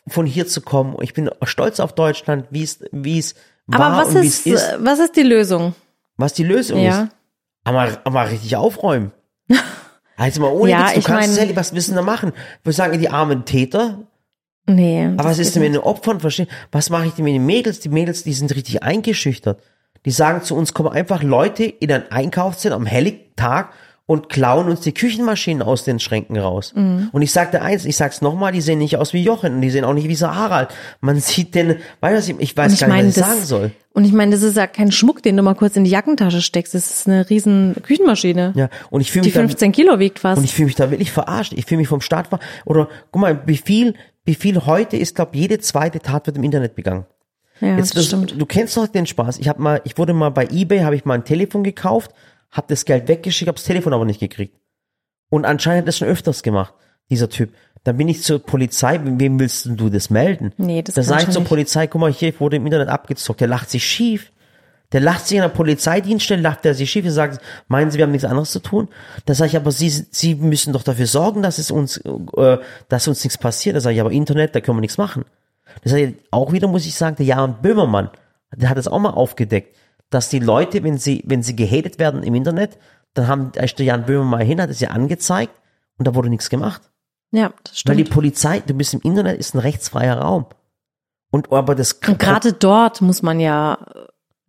von 0.09 0.27
hier 0.27 0.49
zu 0.49 0.63
kommen. 0.63 0.97
Ich 1.03 1.15
bin 1.15 1.31
stolz 1.45 1.79
auf 1.79 1.95
Deutschland, 1.95 2.47
wie 2.51 2.65
es, 2.65 2.81
wie 2.91 3.19
es 3.21 3.37
war 3.69 3.81
Aber 3.81 3.97
was 4.09 4.15
und 4.17 4.23
wie 4.23 4.27
ist, 4.27 4.47
es 4.47 4.53
ist. 4.55 4.75
was 4.81 4.99
ist 4.99 5.15
die 5.15 5.23
Lösung? 5.23 5.75
Was 6.17 6.33
die 6.33 6.43
Lösung 6.45 6.81
Ja. 6.81 7.03
ist. 7.05 7.09
Aber, 7.65 7.89
aber 8.05 8.31
richtig 8.31 8.57
aufräumen. 8.57 9.13
Also 10.17 10.41
mal 10.43 10.53
ohne 10.53 10.71
Ja, 10.71 10.85
Witz, 10.89 10.95
du 10.95 11.01
kannst 11.03 11.29
mein- 11.29 11.31
Sally, 11.31 11.57
was 11.57 11.73
müssen 11.73 11.97
da 11.97 12.03
machen? 12.03 12.33
Wir 12.63 12.73
sagen 12.73 12.99
die 13.01 13.09
armen 13.09 13.45
Täter, 13.45 13.99
Nee. 14.67 15.07
aber 15.17 15.31
was 15.31 15.39
ist 15.39 15.55
denn 15.57 15.63
mit 15.63 15.75
den 15.75 15.81
Opfern? 15.81 16.21
Verstehen? 16.21 16.47
Was 16.71 16.89
mache 16.91 17.07
ich 17.07 17.13
denn 17.15 17.25
mit 17.25 17.35
den 17.35 17.45
Mädels? 17.47 17.81
Die 17.81 17.89
Mädels, 17.89 18.23
die 18.23 18.33
sind 18.33 18.55
richtig 18.55 18.83
eingeschüchtert. 18.83 19.61
Die 20.05 20.11
sagen 20.11 20.43
zu 20.43 20.55
uns, 20.57 20.73
kommen 20.75 20.89
einfach 20.91 21.23
Leute 21.23 21.65
in 21.65 21.91
ein 21.93 22.11
Einkaufszentrum 22.11 22.83
am 22.83 22.87
hellen 22.87 23.19
Tag 23.37 23.73
und 24.07 24.29
klauen 24.29 24.69
uns 24.69 24.81
die 24.81 24.93
Küchenmaschinen 24.93 25.63
aus 25.63 25.85
den 25.85 26.01
Schränken 26.01 26.37
raus. 26.37 26.73
Mhm. 26.75 27.09
Und 27.13 27.23
ich 27.23 27.31
sagte 27.33 27.63
eins, 27.63 27.85
ich 27.85 27.97
sag's 27.97 28.21
nochmal, 28.21 28.51
die 28.53 28.61
sehen 28.61 28.79
nicht 28.81 28.97
aus 28.97 29.13
wie 29.13 29.23
Jochen 29.23 29.55
und 29.55 29.61
die 29.63 29.71
sehen 29.71 29.85
auch 29.85 29.95
nicht 29.95 30.09
wie 30.09 30.17
so 30.17 30.27
Harald. 30.27 30.69
Man 31.01 31.19
sieht 31.21 31.55
den, 31.55 31.77
weißt 32.01 32.29
du, 32.31 32.35
ich 32.39 32.57
weiß 32.57 32.73
ich 32.75 32.81
gar 32.81 32.89
nicht, 32.89 32.97
meine, 32.97 33.09
was 33.09 33.17
ich 33.17 33.23
das, 33.23 33.31
sagen 33.33 33.45
soll. 33.47 33.71
und 33.95 34.05
ich 34.05 34.13
meine, 34.13 34.33
das 34.33 34.43
ist 34.43 34.57
ja 34.57 34.67
kein 34.67 34.91
Schmuck, 34.91 35.23
den 35.23 35.37
du 35.37 35.43
mal 35.45 35.55
kurz 35.55 35.77
in 35.77 35.85
die 35.85 35.91
Jackentasche 35.91 36.43
steckst. 36.43 36.75
Das 36.75 36.91
ist 36.91 37.09
eine 37.09 37.31
riesen 37.31 37.77
Küchenmaschine. 37.81 38.53
Ja, 38.57 38.69
und 38.91 39.03
ich 39.03 39.13
fühle 39.13 39.23
Die 39.23 39.29
mich 39.29 39.35
dann, 39.35 39.49
15 39.49 39.71
Kilo 39.73 39.99
wiegt 40.01 40.19
fast. 40.19 40.39
Und 40.39 40.45
ich 40.45 40.53
fühle 40.53 40.67
mich 40.67 40.75
da 40.75 40.91
wirklich 40.91 41.13
verarscht. 41.13 41.53
Ich 41.55 41.65
fühle 41.67 41.79
mich 41.79 41.89
vom 41.89 42.01
Staat 42.01 42.27
ver 42.27 42.41
Oder 42.65 42.89
guck 43.13 43.23
mal, 43.23 43.41
wie 43.47 43.57
viel, 43.57 43.95
wie 44.25 44.35
viel 44.35 44.67
heute 44.67 44.97
ist, 44.97 45.15
glaube 45.17 45.37
jede 45.37 45.59
zweite 45.59 46.01
Tat 46.01 46.27
wird 46.27 46.37
im 46.37 46.45
Internet 46.45 46.75
begangen. 46.75 47.07
ja, 47.61 47.77
Jetzt, 47.77 47.97
das 47.97 48.07
stimmt. 48.07 48.41
du 48.41 48.47
kennst 48.47 48.77
doch 48.77 48.87
den 48.87 49.07
Spaß. 49.07 49.39
Ich 49.39 49.49
habe 49.49 49.61
mal, 49.63 49.81
ich 49.85 49.99
wurde 49.99 50.13
mal 50.15 50.31
bei 50.31 50.47
eBay, 50.51 50.81
habe 50.81 50.97
ich 50.97 51.05
mal 51.05 51.15
ein 51.15 51.25
Telefon 51.25 51.65
gekauft, 51.65 52.13
habe 52.51 52.67
das 52.69 52.85
Geld 52.85 53.09
weggeschickt, 53.09 53.49
habe 53.49 53.57
das 53.57 53.65
Telefon 53.65 53.93
aber 53.93 54.05
nicht 54.05 54.21
gekriegt. 54.21 54.59
Und 55.31 55.45
anscheinend 55.45 55.83
hat 55.83 55.89
das 55.89 55.99
schon 55.99 56.09
öfters 56.09 56.43
gemacht, 56.43 56.75
dieser 57.11 57.29
Typ. 57.29 57.53
Dann 57.85 57.97
bin 57.97 58.07
ich 58.09 58.23
zur 58.23 58.39
Polizei, 58.39 59.01
wem 59.03 59.41
willst 59.41 59.67
du 59.67 59.89
das 59.89 60.09
melden? 60.11 60.53
Nee, 60.57 60.83
das 60.83 60.95
Da 60.95 61.01
kann 61.01 61.09
sage 61.09 61.23
ich 61.25 61.31
zur 61.31 61.41
nicht. 61.41 61.49
Polizei, 61.49 61.87
guck 61.89 62.01
mal 62.01 62.13
hier, 62.13 62.29
ich 62.29 62.39
wurde 62.41 62.57
im 62.57 62.67
Internet 62.67 62.89
abgezockt. 62.89 63.41
Der 63.41 63.49
lacht 63.49 63.71
sich 63.71 63.85
schief. 63.85 64.31
Der 64.93 65.01
lacht 65.01 65.27
sich 65.27 65.39
an 65.39 65.49
der 65.49 65.55
Polizeidienststelle, 65.55 66.43
lacht 66.43 66.67
er 66.67 66.75
sich 66.75 66.91
schief 66.91 67.05
und 67.05 67.13
sagt, 67.13 67.43
meinen 67.69 67.91
Sie, 67.91 67.99
wir 67.99 68.05
haben 68.05 68.13
nichts 68.13 68.27
anderes 68.27 68.51
zu 68.51 68.61
tun? 68.61 68.89
Da 69.25 69.35
sage 69.35 69.49
ich, 69.49 69.57
aber 69.57 69.73
Sie, 69.73 69.89
Sie 69.89 70.35
müssen 70.35 70.73
doch 70.73 70.83
dafür 70.83 71.07
sorgen, 71.07 71.43
dass 71.43 71.59
es 71.59 71.71
uns, 71.71 71.97
äh, 71.99 72.59
dass 72.89 73.09
uns 73.09 73.25
nichts 73.25 73.39
passiert. 73.39 73.77
Da 73.77 73.81
sage 73.81 73.95
ich, 73.95 74.01
aber 74.01 74.13
Internet, 74.13 74.55
da 74.55 74.61
können 74.61 74.77
wir 74.77 74.83
nichts 74.83 74.99
machen. 74.99 75.25
Das 75.83 75.93
heißt, 75.93 76.15
auch 76.31 76.53
wieder 76.53 76.69
muss 76.69 76.87
ich 76.87 76.95
sagen, 76.95 77.17
der 77.17 77.27
Jan 77.27 77.63
Böhmermann, 77.63 78.11
der 78.55 78.69
hat 78.69 78.77
es 78.77 78.89
auch 78.89 78.99
mal 78.99 79.11
aufgedeckt, 79.11 79.75
dass 80.11 80.29
die 80.29 80.39
Leute, 80.41 80.83
wenn 80.83 80.99
sie, 80.99 81.23
wenn 81.27 81.43
sie 81.43 81.57
gehatet 81.57 81.99
werden 81.99 82.23
im 82.23 82.35
Internet, 82.35 82.79
dann 83.15 83.29
haben, 83.29 83.53
da 83.53 83.63
ist 83.63 83.79
der 83.79 83.87
Jan 83.87 84.05
Böhmermann 84.05 84.43
hin, 84.43 84.61
hat 84.61 84.71
es 84.71 84.81
ja 84.81 84.91
angezeigt 84.91 85.55
und 85.97 86.07
da 86.07 86.15
wurde 86.15 86.29
nichts 86.29 86.51
gemacht. 86.51 86.83
Ja, 87.31 87.53
das 87.65 87.83
Weil 87.87 87.97
die 87.97 88.03
stimmt. 88.03 88.15
Polizei, 88.15 88.61
du 88.61 88.75
bist 88.75 88.93
im 88.93 89.01
Internet, 89.01 89.39
ist 89.39 89.55
ein 89.55 89.59
rechtsfreier 89.59 90.19
Raum. 90.19 90.47
Und 91.31 91.51
aber 91.51 91.75
das 91.75 91.95
Und 91.95 92.19
gerade 92.19 92.53
dort 92.53 93.01
muss 93.01 93.23
man 93.23 93.41
ja 93.41 93.79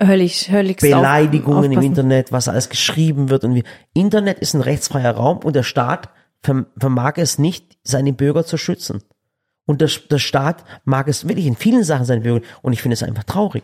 höllisch, 0.08 0.50
hölligst 0.50 0.84
auf- 0.86 0.90
Beleidigungen 0.92 1.64
im 1.66 1.72
aufpassen. 1.72 1.86
Internet, 1.88 2.32
was 2.32 2.48
alles 2.48 2.70
geschrieben 2.70 3.30
wird 3.30 3.44
und 3.44 3.56
wie. 3.56 3.64
Internet 3.94 4.40
ist 4.40 4.54
ein 4.54 4.62
rechtsfreier 4.62 5.12
Raum 5.12 5.38
und 5.40 5.56
der 5.56 5.64
Staat 5.64 6.10
verm- 6.44 6.66
vermag 6.78 7.14
es 7.18 7.38
nicht, 7.40 7.78
seine 7.84 8.14
Bürger 8.14 8.46
zu 8.46 8.58
schützen. 8.58 9.04
Und 9.66 9.82
der, 9.82 9.90
der 10.12 10.20
Staat 10.20 10.64
mag 10.84 11.08
es 11.08 11.28
wirklich 11.28 11.46
in 11.46 11.56
vielen 11.56 11.84
Sachen 11.84 12.06
seine 12.06 12.22
Bürger. 12.22 12.46
Und 12.62 12.74
ich 12.74 12.82
finde 12.82 12.94
es 12.96 13.04
einfach 13.04 13.24
traurig. 13.24 13.64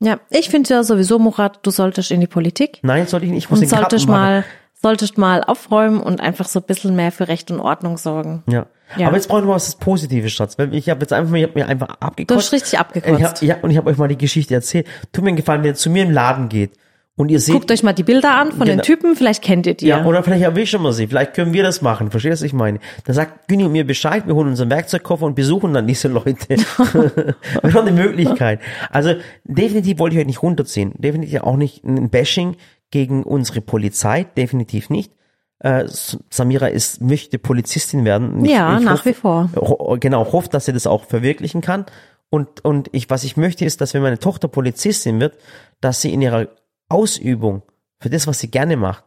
Ja, 0.00 0.20
ich 0.30 0.48
finde 0.50 0.68
ja 0.74 0.82
sowieso, 0.84 1.18
Murat, 1.18 1.60
du 1.64 1.70
solltest 1.70 2.10
in 2.10 2.20
die 2.20 2.26
Politik 2.26 2.78
Nein, 2.82 3.06
sollte 3.06 3.26
ich 3.26 3.32
nicht. 3.32 3.44
Ich 3.44 3.50
muss 3.50 3.60
und 3.60 3.62
den 3.70 3.70
solltest 3.76 4.06
mal, 4.06 4.44
solltest 4.74 5.18
mal 5.18 5.42
aufräumen 5.42 6.00
und 6.00 6.20
einfach 6.20 6.46
so 6.46 6.60
ein 6.60 6.66
bisschen 6.66 6.94
mehr 6.94 7.10
für 7.12 7.28
Recht 7.28 7.50
und 7.50 7.60
Ordnung 7.60 7.96
sorgen. 7.98 8.44
Ja. 8.48 8.66
Ja. 8.96 9.08
Aber 9.08 9.16
jetzt 9.16 9.28
brauchen 9.28 9.46
wir 9.46 9.54
was 9.54 9.76
Positives, 9.76 10.32
Schatz. 10.32 10.56
Ich 10.72 10.88
habe 10.88 11.00
jetzt 11.00 11.12
einfach, 11.12 11.34
ich 11.34 11.42
habe 11.44 11.52
mir 11.54 11.66
einfach 11.68 11.88
Du 11.88 11.94
abgekotzt. 12.00 12.38
hast 12.46 12.52
richtig 12.52 12.72
Ich 12.74 12.78
abgekotzt. 12.78 13.22
hab, 13.22 13.42
ja, 13.42 13.56
und 13.62 13.70
ich 13.70 13.76
habe 13.76 13.90
euch 13.90 13.98
mal 13.98 14.08
die 14.08 14.16
Geschichte 14.18 14.54
erzählt. 14.54 14.86
Tut 15.12 15.24
mir 15.24 15.28
einen 15.28 15.36
Gefallen, 15.36 15.62
wenn 15.62 15.70
ihr 15.70 15.74
zu 15.74 15.90
mir 15.90 16.04
im 16.04 16.10
Laden 16.10 16.48
geht 16.48 16.72
und 17.16 17.30
ihr 17.30 17.40
seht, 17.40 17.54
Guckt 17.54 17.70
euch 17.70 17.82
mal 17.82 17.92
die 17.92 18.02
Bilder 18.04 18.36
an 18.36 18.48
von 18.52 18.60
den 18.60 18.76
Genau. 18.76 18.82
Typen, 18.82 19.16
vielleicht 19.16 19.42
kennt 19.42 19.66
ihr 19.66 19.74
die. 19.74 19.86
Ja, 19.88 20.04
oder 20.06 20.22
vielleicht 20.22 20.42
erwischen 20.42 20.80
wir 20.82 20.92
sie. 20.92 21.06
Vielleicht 21.08 21.34
können 21.34 21.52
wir 21.52 21.62
das 21.64 21.82
machen. 21.82 22.10
Verstehst 22.10 22.40
du, 22.40 22.44
was 22.44 22.46
ich 22.46 22.52
meine? 22.54 22.78
Da 23.04 23.12
sagt 23.12 23.48
Günni 23.48 23.64
und 23.64 23.72
mir 23.72 23.86
Bescheid, 23.86 24.26
wir 24.26 24.34
holen 24.34 24.48
unseren 24.48 24.70
Werkzeugkoffer 24.70 25.26
und 25.26 25.34
besuchen 25.34 25.74
dann 25.74 25.86
diese 25.86 26.08
Leute. 26.08 26.56
wir 27.62 27.74
haben 27.74 27.86
die 27.86 27.92
Möglichkeit. 27.92 28.60
Also 28.90 29.14
definitiv 29.44 29.98
wollte 29.98 30.14
ich 30.16 30.20
euch 30.20 30.26
nicht 30.26 30.42
runterziehen. 30.42 30.92
Definitiv 30.96 31.40
auch 31.42 31.56
nicht 31.56 31.84
ein 31.84 32.08
Bashing 32.08 32.56
gegen 32.90 33.22
unsere 33.24 33.60
Polizei. 33.60 34.24
Definitiv 34.36 34.88
nicht. 34.88 35.12
Äh, 35.60 35.84
Samira 36.30 36.68
ist, 36.68 37.00
möchte 37.00 37.38
Polizistin 37.38 38.04
werden. 38.04 38.44
Ich- 38.44 38.52
Ja, 38.52 38.78
ich 38.78 38.84
nach 38.84 38.92
hoffe- 39.00 39.10
wie 39.10 39.14
vor. 39.14 39.50
ho- 39.56 39.96
genau, 39.98 40.30
hofft, 40.32 40.54
dass 40.54 40.66
sie 40.66 40.72
das 40.72 40.86
auch 40.86 41.04
verwirklichen 41.04 41.60
kann. 41.60 41.84
Und, 42.30 42.64
und 42.64 42.90
ich, 42.92 43.08
was 43.10 43.24
ich 43.24 43.36
möchte, 43.36 43.64
ist, 43.64 43.80
dass 43.80 43.94
wenn 43.94 44.02
meine 44.02 44.18
Tochter 44.18 44.48
Polizistin 44.48 45.18
wird, 45.18 45.36
dass 45.80 46.00
sie 46.00 46.12
in 46.12 46.22
ihrer 46.22 46.48
Ausübung 46.88 47.62
für 48.00 48.10
das, 48.10 48.26
was 48.26 48.38
sie 48.38 48.50
gerne 48.50 48.76
macht, 48.76 49.02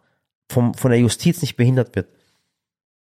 vom, 0.52 0.74
von 0.74 0.92
der 0.92 1.00
Justiz 1.00 1.42
nicht 1.42 1.56
behindert 1.56 1.96
wird. 1.96 2.08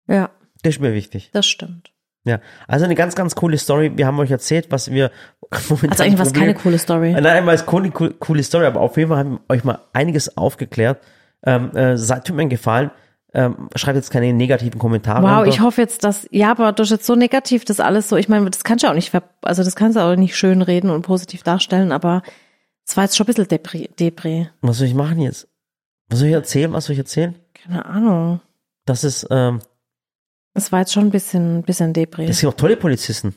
ja, 0.08 0.30
Das 0.64 0.76
ist 0.76 0.82
mir 0.82 0.94
wichtig. 0.94 1.30
das 1.34 1.46
stimmt. 1.46 1.92
Ja. 2.26 2.42
Also 2.68 2.84
eine 2.84 2.96
ganz, 2.96 3.16
ganz 3.16 3.36
coole 3.36 3.58
Story. 3.58 3.94
Wir 3.96 4.06
haben 4.06 4.20
euch 4.20 4.32
erzählt, 4.32 4.68
was 4.70 4.92
wir 4.92 5.12
momentan 5.70 5.92
Also 5.92 6.04
eigentlich 6.04 6.20
war 6.20 6.26
es 6.26 6.34
keine 6.34 6.54
coole 6.56 6.78
Story. 6.78 7.14
Nein, 7.14 7.26
einmal 7.26 7.56
ist 7.56 7.66
coole, 7.66 7.90
coole, 7.92 8.12
coole 8.16 8.44
Story, 8.44 8.66
aber 8.66 8.82
auf 8.82 8.98
jeden 8.98 9.08
Fall 9.10 9.20
haben 9.20 9.32
wir 9.48 9.56
euch 9.56 9.64
mal 9.64 9.80
einiges 9.94 10.36
aufgeklärt. 10.36 11.02
Ähm, 11.46 11.74
äh, 11.76 11.96
seid, 11.98 12.26
tut 12.28 12.36
mir 12.36 12.42
einen 12.42 12.50
Gefallen. 12.50 12.92
Ähm, 13.34 13.70
schreibt 13.76 13.98
jetzt 13.98 14.10
keine 14.10 14.32
negativen 14.34 14.80
Kommentare. 14.80 15.22
Wow, 15.22 15.46
ich 15.46 15.60
hoffe 15.60 15.82
jetzt, 15.82 16.04
dass, 16.04 16.28
ja, 16.32 16.52
aber 16.52 16.74
ist 16.78 16.90
jetzt 16.92 17.06
so 17.06 17.16
negativ, 17.16 17.66
das 17.66 17.80
alles 17.80 18.08
so, 18.08 18.16
ich 18.16 18.30
meine, 18.30 18.50
das 18.50 18.64
kannst 18.64 18.84
du 18.84 18.88
auch 18.88 18.94
nicht, 18.94 19.12
also 19.42 19.64
das 19.64 19.76
kannst 19.76 19.98
du 19.98 20.02
auch 20.02 20.16
nicht 20.16 20.38
schön 20.38 20.62
reden 20.62 20.90
und 20.90 21.02
positiv 21.02 21.44
darstellen, 21.44 21.92
aber 21.92 22.24
es 22.88 22.96
war 22.96 23.04
jetzt 23.04 23.18
schon 23.18 23.26
ein 23.26 23.28
bisschen 23.28 23.48
Depri, 23.50 23.90
Depri. 24.00 24.50
Was 24.62 24.78
soll 24.78 24.88
ich 24.88 24.94
machen 24.94 25.20
jetzt? 25.20 25.48
Was 26.08 26.20
soll 26.20 26.30
ich 26.30 26.34
erzählen? 26.34 26.72
Was 26.72 26.86
soll 26.86 26.94
ich 26.94 27.00
erzählen? 27.00 27.36
Keine 27.54 27.86
Ahnung. 27.86 28.40
Das 28.86 29.04
ist, 29.04 29.28
ähm, 29.30 29.60
Es 30.54 30.72
war 30.72 30.80
jetzt 30.80 30.94
schon 30.94 31.04
ein 31.06 31.12
bisschen, 31.12 31.64
bisschen 31.64 31.92
Depri. 31.92 32.28
das 32.28 32.38
sind 32.38 32.48
auch 32.50 32.54
tolle 32.54 32.78
Polizisten. 32.78 33.36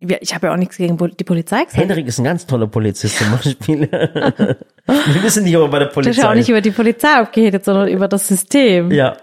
Ich 0.00 0.32
habe 0.32 0.46
ja 0.46 0.52
auch 0.52 0.56
nichts 0.56 0.76
gegen 0.76 0.96
die 0.96 1.24
Polizei 1.24 1.64
gesagt. 1.64 1.76
Henrik 1.76 2.06
ist 2.06 2.18
ein 2.18 2.24
ganz 2.24 2.46
toller 2.46 2.68
Polizist 2.68 3.18
zum 3.18 3.32
Beispiel. 3.32 3.88
Wir 4.86 5.22
wissen 5.22 5.42
nicht, 5.44 5.56
ob 5.56 5.64
er 5.64 5.68
bei 5.68 5.78
der 5.80 5.88
Du 5.88 5.94
Polizei 5.94 6.10
hast 6.12 6.22
ja 6.22 6.30
auch 6.30 6.34
nicht 6.34 6.48
über 6.48 6.60
die 6.60 6.70
Polizei 6.70 7.08
abgeredet, 7.08 7.64
sondern 7.64 7.88
über 7.88 8.06
das 8.06 8.28
System. 8.28 8.92
Ja, 8.92 9.16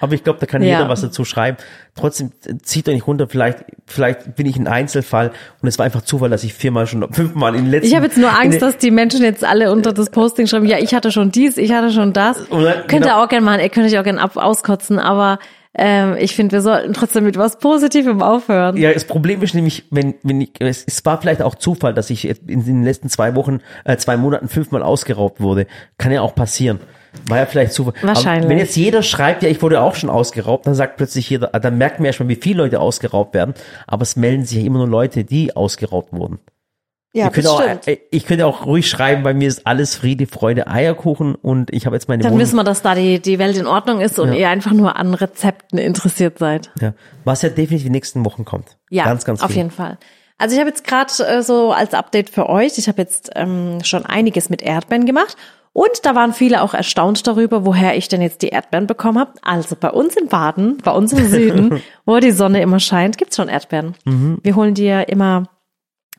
aber 0.00 0.14
ich 0.14 0.24
glaube, 0.24 0.40
da 0.40 0.46
kann 0.46 0.60
Ja. 0.62 0.78
jeder 0.78 0.88
was 0.88 1.00
dazu 1.02 1.24
schreiben. 1.24 1.56
Trotzdem 1.94 2.32
äh, 2.44 2.56
zieht 2.62 2.88
euch 2.88 2.94
nicht 2.96 3.06
runter. 3.06 3.26
Vielleicht, 3.28 3.60
vielleicht 3.86 4.34
bin 4.34 4.44
ich 4.46 4.56
ein 4.56 4.66
Einzelfall 4.66 5.30
und 5.62 5.68
es 5.68 5.78
war 5.78 5.86
einfach 5.86 6.02
Zufall, 6.02 6.30
dass 6.30 6.42
ich 6.44 6.52
viermal 6.52 6.86
schon, 6.88 7.10
fünfmal 7.12 7.54
in 7.54 7.64
den 7.66 7.70
letzten. 7.70 7.86
Ich 7.86 7.94
habe 7.94 8.06
jetzt 8.06 8.18
nur 8.18 8.36
Angst, 8.36 8.60
dass 8.60 8.76
die 8.76 8.90
Menschen 8.90 9.22
jetzt 9.22 9.44
alle 9.44 9.70
unter 9.72 9.92
das 9.92 10.10
Posting 10.10 10.46
schreiben, 10.48 10.66
ja, 10.66 10.78
ich 10.78 10.94
hatte 10.94 11.12
schon 11.12 11.30
dies, 11.30 11.56
ich 11.56 11.72
hatte 11.72 11.90
schon 11.92 12.12
das. 12.12 12.38
Dann- 12.48 12.58
Könnt 12.58 12.92
ihr 12.92 13.00
genau. 13.00 13.22
auch 13.24 13.28
gerne 13.28 13.44
machen, 13.46 13.60
ihr 13.60 13.68
könnt 13.68 13.86
euch 13.86 13.98
auch 13.98 14.04
gerne 14.04 14.22
auskotzen, 14.34 14.98
aber 14.98 15.38
Ähm, 15.74 16.16
ich 16.18 16.34
finde, 16.34 16.52
wir 16.52 16.60
sollten 16.62 16.92
trotzdem 16.92 17.24
mit 17.24 17.36
was 17.36 17.58
Positivem 17.58 18.22
aufhören. 18.22 18.76
Ja, 18.76 18.92
das 18.92 19.04
Problem 19.04 19.42
ist 19.42 19.54
nämlich, 19.54 19.84
wenn, 19.90 20.14
wenn 20.22 20.40
ich, 20.40 20.52
es, 20.60 21.04
war 21.04 21.20
vielleicht 21.20 21.42
auch 21.42 21.54
Zufall, 21.54 21.94
dass 21.94 22.10
ich 22.10 22.28
in 22.28 22.64
den 22.64 22.82
letzten 22.82 23.08
zwei 23.08 23.34
Wochen, 23.34 23.60
äh, 23.84 23.96
zwei 23.96 24.16
Monaten 24.16 24.48
fünfmal 24.48 24.82
ausgeraubt 24.82 25.40
wurde. 25.40 25.66
Kann 25.98 26.12
ja 26.12 26.22
auch 26.22 26.34
passieren. 26.34 26.80
War 27.26 27.38
ja 27.38 27.46
vielleicht 27.46 27.72
Zufall. 27.72 27.94
Wahrscheinlich. 28.02 28.44
Aber 28.44 28.50
wenn 28.50 28.58
jetzt 28.58 28.76
jeder 28.76 29.02
schreibt, 29.02 29.42
ja, 29.42 29.48
ich 29.48 29.62
wurde 29.62 29.80
auch 29.80 29.94
schon 29.94 30.10
ausgeraubt, 30.10 30.66
dann 30.66 30.74
sagt 30.74 30.96
plötzlich 30.96 31.28
jeder, 31.30 31.48
dann 31.48 31.78
merkt 31.78 31.98
man 31.98 32.06
ja 32.06 32.12
schon, 32.12 32.28
wie 32.28 32.36
viele 32.36 32.62
Leute 32.62 32.80
ausgeraubt 32.80 33.34
werden. 33.34 33.54
Aber 33.86 34.02
es 34.02 34.16
melden 34.16 34.44
sich 34.44 34.58
ja 34.58 34.64
immer 34.64 34.78
nur 34.78 34.88
Leute, 34.88 35.24
die 35.24 35.54
ausgeraubt 35.56 36.12
wurden. 36.12 36.38
Ja, 37.14 37.30
das 37.30 37.46
auch, 37.46 37.62
stimmt. 37.62 37.88
äh, 37.88 37.98
ich 38.10 38.26
könnte 38.26 38.46
auch 38.46 38.66
ruhig 38.66 38.88
schreiben, 38.88 39.22
bei 39.22 39.32
mir 39.34 39.48
ist 39.48 39.66
alles 39.66 39.96
Friede, 39.96 40.26
Freude, 40.26 40.66
Eierkuchen 40.66 41.34
und 41.34 41.72
ich 41.72 41.86
habe 41.86 41.96
jetzt 41.96 42.08
meine 42.08 42.22
Dann 42.22 42.32
Wohnung. 42.32 42.42
wissen 42.42 42.56
wir, 42.56 42.64
dass 42.64 42.82
da 42.82 42.94
die, 42.94 43.18
die 43.20 43.38
Welt 43.38 43.56
in 43.56 43.66
Ordnung 43.66 44.00
ist 44.00 44.18
und 44.18 44.28
Ja. 44.32 44.38
ihr 44.38 44.48
einfach 44.50 44.72
nur 44.72 44.96
an 44.96 45.14
Rezepten 45.14 45.78
interessiert 45.78 46.38
seid. 46.38 46.70
Ja, 46.80 46.92
was 47.24 47.42
ja 47.42 47.48
definitiv 47.48 47.84
die 47.84 47.90
nächsten 47.90 48.24
Wochen 48.24 48.44
kommt. 48.44 48.76
Ja, 48.90 49.04
ganz, 49.04 49.24
ganz 49.24 49.40
auf 49.42 49.48
viel. 49.48 49.56
jeden 49.58 49.70
Fall. 49.70 49.96
Also 50.36 50.54
ich 50.54 50.60
habe 50.60 50.68
jetzt 50.70 50.84
gerade 50.86 51.10
äh, 51.26 51.42
so 51.42 51.72
als 51.72 51.94
Update 51.94 52.30
für 52.30 52.48
euch, 52.48 52.76
ich 52.78 52.88
habe 52.88 53.00
jetzt 53.00 53.30
ähm, 53.34 53.78
schon 53.82 54.04
einiges 54.04 54.50
mit 54.50 54.60
Erdbeeren 54.62 55.06
gemacht 55.06 55.36
und 55.72 55.90
da 56.04 56.14
waren 56.14 56.32
viele 56.34 56.62
auch 56.62 56.74
erstaunt 56.74 57.26
darüber, 57.26 57.64
woher 57.64 57.96
ich 57.96 58.08
denn 58.08 58.20
jetzt 58.20 58.42
die 58.42 58.48
Erdbeeren 58.48 58.86
bekommen 58.86 59.18
habe. 59.18 59.32
Also 59.42 59.76
bei 59.80 59.90
uns 59.90 60.14
in 60.16 60.28
Baden, 60.28 60.76
bei 60.84 60.90
uns 60.92 61.12
im 61.14 61.26
Süden, 61.28 61.80
wo 62.04 62.18
die 62.18 62.32
Sonne 62.32 62.60
immer 62.60 62.80
scheint, 62.80 63.16
gibt's 63.18 63.36
schon 63.36 63.48
Erdbeeren. 63.48 63.94
Mhm. 64.04 64.38
Wir 64.42 64.54
holen 64.56 64.74
die 64.74 64.84
ja 64.84 65.00
immer 65.00 65.44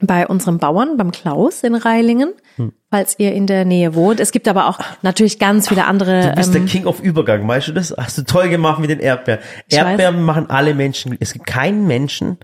bei 0.01 0.25
unserem 0.27 0.57
Bauern, 0.59 0.97
beim 0.97 1.11
Klaus 1.11 1.63
in 1.63 1.75
Reilingen, 1.75 2.33
Hm. 2.55 2.73
falls 2.89 3.17
ihr 3.19 3.33
in 3.33 3.47
der 3.47 3.65
Nähe 3.65 3.95
wohnt. 3.95 4.19
Es 4.19 4.31
gibt 4.31 4.47
aber 4.47 4.67
auch 4.67 4.79
natürlich 5.01 5.39
ganz 5.39 5.67
viele 5.69 5.85
andere. 5.85 6.29
Du 6.29 6.35
bist 6.35 6.55
ähm, 6.55 6.65
der 6.65 6.71
King 6.71 6.85
of 6.85 6.99
Übergang, 7.01 7.47
weißt 7.47 7.69
du 7.69 7.71
das? 7.73 7.93
Hast 7.97 8.17
du 8.17 8.23
toll 8.23 8.49
gemacht 8.49 8.79
mit 8.79 8.89
den 8.89 8.99
Erdbeeren. 8.99 9.41
Erdbeeren 9.69 10.23
machen 10.23 10.49
alle 10.49 10.73
Menschen. 10.73 11.15
Es 11.19 11.33
gibt 11.33 11.45
keinen 11.47 11.85
Menschen, 11.87 12.37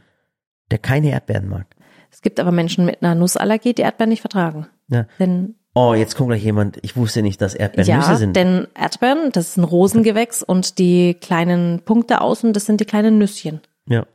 der 0.71 0.79
keine 0.79 1.11
Erdbeeren 1.11 1.47
mag. 1.47 1.65
es 2.11 2.21
gibt 2.21 2.39
aber 2.39 2.51
Menschen 2.51 2.85
mit 2.85 3.01
einer 3.01 3.15
Nussallergie, 3.15 3.73
die 3.73 3.81
Erdbeeren 3.83 4.09
nicht 4.09 4.21
vertragen. 4.21 4.67
Ja. 4.89 5.05
Denn 5.19 5.55
Oh, 5.77 5.93
jetzt 5.93 6.15
kommt 6.15 6.29
gleich 6.29 6.43
jemand. 6.43 6.77
Ich 6.83 6.95
wusste 6.95 7.21
nicht, 7.21 7.41
dass 7.41 7.53
Erdbeeren 7.53 7.89
Ja, 7.89 7.97
Nüsse 7.97 8.15
sind. 8.15 8.33
denn 8.37 8.65
Erdbeeren, 8.79 9.31
das 9.33 9.49
ist 9.49 9.57
ein 9.57 9.65
Rosengewächs 9.65 10.41
und 10.41 10.79
die 10.79 11.15
kleinen 11.15 11.81
Punkte 11.83 12.21
außen, 12.21 12.53
das 12.53 12.65
sind 12.65 12.79
die 12.79 12.85
kleinen 12.85 13.17
Nüsschen. 13.17 13.59
ja, 13.89 14.05